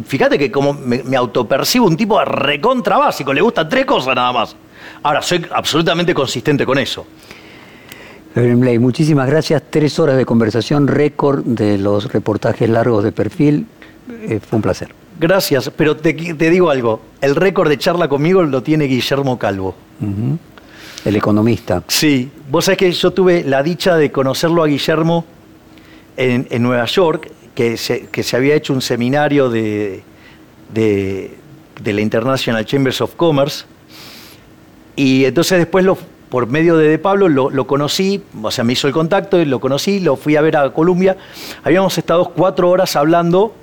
fíjate 0.04 0.38
que 0.38 0.52
como 0.52 0.74
me, 0.74 1.02
me 1.02 1.16
autopercibo 1.16 1.86
un 1.86 1.96
tipo 1.96 2.22
recontra 2.22 2.98
básico, 2.98 3.32
le 3.32 3.40
gustan 3.40 3.70
tres 3.70 3.86
cosas 3.86 4.14
nada 4.14 4.32
más. 4.32 4.54
Ahora, 5.02 5.22
soy 5.22 5.46
absolutamente 5.50 6.12
consistente 6.12 6.66
con 6.66 6.76
eso. 6.78 7.06
Blay, 8.34 8.78
muchísimas 8.78 9.26
gracias. 9.30 9.62
Tres 9.70 9.98
horas 9.98 10.18
de 10.18 10.26
conversación, 10.26 10.86
récord 10.88 11.42
de 11.44 11.78
los 11.78 12.12
reportajes 12.12 12.68
largos 12.68 13.02
de 13.02 13.10
perfil. 13.12 13.66
Eh, 14.08 14.40
fue 14.40 14.56
un 14.56 14.62
placer. 14.62 14.94
Gracias, 15.18 15.70
pero 15.74 15.96
te, 15.96 16.12
te 16.12 16.50
digo 16.50 16.70
algo, 16.70 17.00
el 17.20 17.34
récord 17.34 17.68
de 17.68 17.78
charla 17.78 18.06
conmigo 18.08 18.42
lo 18.42 18.62
tiene 18.62 18.84
Guillermo 18.84 19.38
Calvo. 19.38 19.74
El 21.04 21.16
economista. 21.16 21.82
Sí, 21.88 22.30
vos 22.50 22.66
sabés 22.66 22.78
que 22.78 22.92
yo 22.92 23.10
tuve 23.12 23.42
la 23.44 23.62
dicha 23.62 23.96
de 23.96 24.12
conocerlo 24.12 24.62
a 24.62 24.66
Guillermo 24.66 25.24
en, 26.16 26.46
en 26.50 26.62
Nueva 26.62 26.84
York, 26.84 27.30
que 27.54 27.76
se, 27.78 28.08
que 28.08 28.22
se 28.22 28.36
había 28.36 28.54
hecho 28.54 28.74
un 28.74 28.82
seminario 28.82 29.48
de, 29.48 30.02
de, 30.74 31.34
de 31.82 31.92
la 31.92 32.00
International 32.02 32.64
Chambers 32.66 33.00
of 33.00 33.14
Commerce, 33.14 33.64
y 34.96 35.24
entonces 35.24 35.58
después 35.58 35.84
lo, 35.84 35.96
por 36.28 36.46
medio 36.46 36.76
de 36.76 36.88
De 36.88 36.98
Pablo 36.98 37.28
lo, 37.28 37.48
lo 37.48 37.66
conocí, 37.66 38.22
o 38.42 38.50
sea, 38.50 38.64
me 38.64 38.74
hizo 38.74 38.86
el 38.86 38.92
contacto 38.92 39.40
y 39.40 39.46
lo 39.46 39.60
conocí, 39.60 40.00
lo 40.00 40.16
fui 40.16 40.36
a 40.36 40.42
ver 40.42 40.56
a 40.56 40.70
Colombia. 40.74 41.16
Habíamos 41.64 41.96
estado 41.96 42.30
cuatro 42.30 42.68
horas 42.68 42.96
hablando 42.96 43.54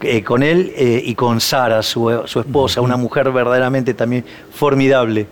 eh, 0.00 0.22
con 0.22 0.42
él 0.42 0.72
eh, 0.76 1.02
y 1.04 1.14
con 1.14 1.40
Sara, 1.40 1.82
su, 1.82 2.22
su 2.26 2.40
esposa, 2.40 2.80
una 2.80 2.96
mujer 2.96 3.30
verdaderamente 3.30 3.94
también 3.94 4.24
formidable. 4.52 5.26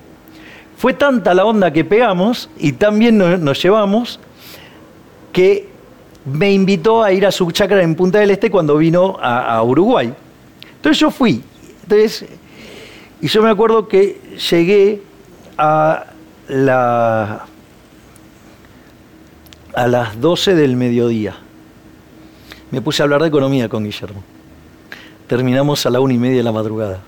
Fue 0.76 0.94
tanta 0.94 1.34
la 1.34 1.44
onda 1.44 1.72
que 1.72 1.84
pegamos 1.84 2.50
y 2.58 2.72
tan 2.72 2.98
bien 2.98 3.18
nos, 3.18 3.38
nos 3.38 3.62
llevamos 3.62 4.20
que 5.32 5.68
me 6.24 6.52
invitó 6.52 7.02
a 7.02 7.12
ir 7.12 7.26
a 7.26 7.32
su 7.32 7.50
chacra 7.50 7.82
en 7.82 7.94
Punta 7.94 8.18
del 8.18 8.30
Este 8.30 8.50
cuando 8.50 8.76
vino 8.76 9.16
a, 9.20 9.56
a 9.56 9.62
Uruguay. 9.62 10.12
Entonces 10.76 10.98
yo 10.98 11.10
fui. 11.10 11.42
Entonces, 11.82 12.26
y 13.20 13.28
yo 13.28 13.42
me 13.42 13.50
acuerdo 13.50 13.88
que 13.88 14.20
llegué 14.50 15.02
a 15.58 16.06
la 16.48 17.46
a 19.74 19.88
las 19.88 20.20
12 20.20 20.54
del 20.54 20.76
mediodía. 20.76 21.36
Me 22.70 22.80
puse 22.80 23.02
a 23.02 23.04
hablar 23.04 23.22
de 23.22 23.28
economía 23.28 23.68
con 23.68 23.84
Guillermo. 23.84 24.22
Terminamos 25.26 25.84
a 25.86 25.90
la 25.90 26.00
una 26.00 26.14
y 26.14 26.18
media 26.18 26.38
de 26.38 26.42
la 26.42 26.52
madrugada. 26.52 27.00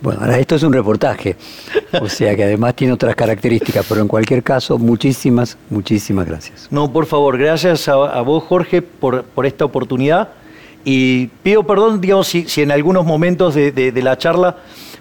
Bueno, 0.00 0.20
ahora 0.20 0.38
esto 0.38 0.54
es 0.54 0.62
un 0.62 0.72
reportaje, 0.72 1.34
o 2.00 2.08
sea 2.08 2.36
que 2.36 2.44
además 2.44 2.74
tiene 2.76 2.92
otras 2.92 3.16
características, 3.16 3.84
pero 3.88 4.00
en 4.00 4.06
cualquier 4.06 4.44
caso, 4.44 4.78
muchísimas, 4.78 5.58
muchísimas 5.70 6.24
gracias. 6.24 6.68
No, 6.70 6.92
por 6.92 7.06
favor, 7.06 7.36
gracias 7.36 7.88
a, 7.88 7.94
a 7.94 8.20
vos, 8.22 8.44
Jorge, 8.44 8.80
por, 8.80 9.24
por 9.24 9.44
esta 9.44 9.64
oportunidad. 9.64 10.28
Y 10.84 11.26
pido 11.42 11.64
perdón, 11.64 12.00
digamos, 12.00 12.28
si, 12.28 12.48
si 12.48 12.62
en 12.62 12.70
algunos 12.70 13.04
momentos 13.04 13.56
de, 13.56 13.72
de- 13.72 13.90
de 13.90 14.02
la 14.02 14.16
charla 14.16 14.56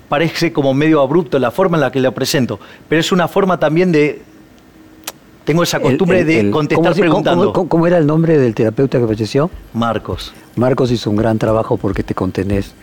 parece 0.09 0.51
como 0.51 0.73
medio 0.73 0.99
abrupto 1.01 1.37
la 1.37 1.51
forma 1.51 1.77
en 1.77 1.81
la 1.81 1.91
que 1.91 1.99
la 1.99 2.09
presento, 2.11 2.59
pero 2.89 2.99
es 2.99 3.11
una 3.11 3.27
forma 3.27 3.59
también 3.59 3.91
de... 3.91 4.23
Tengo 5.47 5.63
esa 5.63 5.79
costumbre 5.79 6.19
El- 6.21 6.29
el- 6.29 6.45
de 6.47 6.51
contestar 6.51 6.83
¿cómo 6.83 6.93
se- 6.93 6.99
cómo- 7.01 7.09
preguntando. 7.23 7.53
cómo- 7.53 7.69
cómo 7.69 7.87
era 7.87 7.97
el 7.97 8.05
nombre 8.05 8.37
del 8.37 8.53
terapeuta 8.53 8.99
que 8.99 9.07
falleció? 9.07 9.49
Marcos. 9.73 10.31
Marcos 10.57 10.91
hizo 10.91 11.09
un 11.09 11.15
gran 11.15 11.39
trabajo 11.39 11.77
porque 11.77 12.03
te 12.03 12.13
contenés 12.13 12.73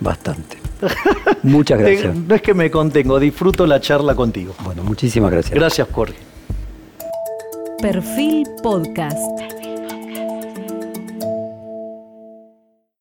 bastante. 0.00 0.56
Muchas 1.44 1.78
Te- 1.78 1.84
gracias. 1.84 2.16
no 2.16 2.34
es 2.34 2.42
que 2.42 2.54
me 2.54 2.70
contengo, 2.70 3.20
disfruto 3.20 3.66
la 3.66 3.80
charla 3.80 4.14
contigo. 4.16 4.54
Bueno, 4.64 4.82
muchísimas 4.82 5.30
gracias. 5.30 5.54
Gracias, 5.54 5.86
Jorge. 5.92 6.16
Perfil 7.80 8.44
Podcast. 8.62 9.18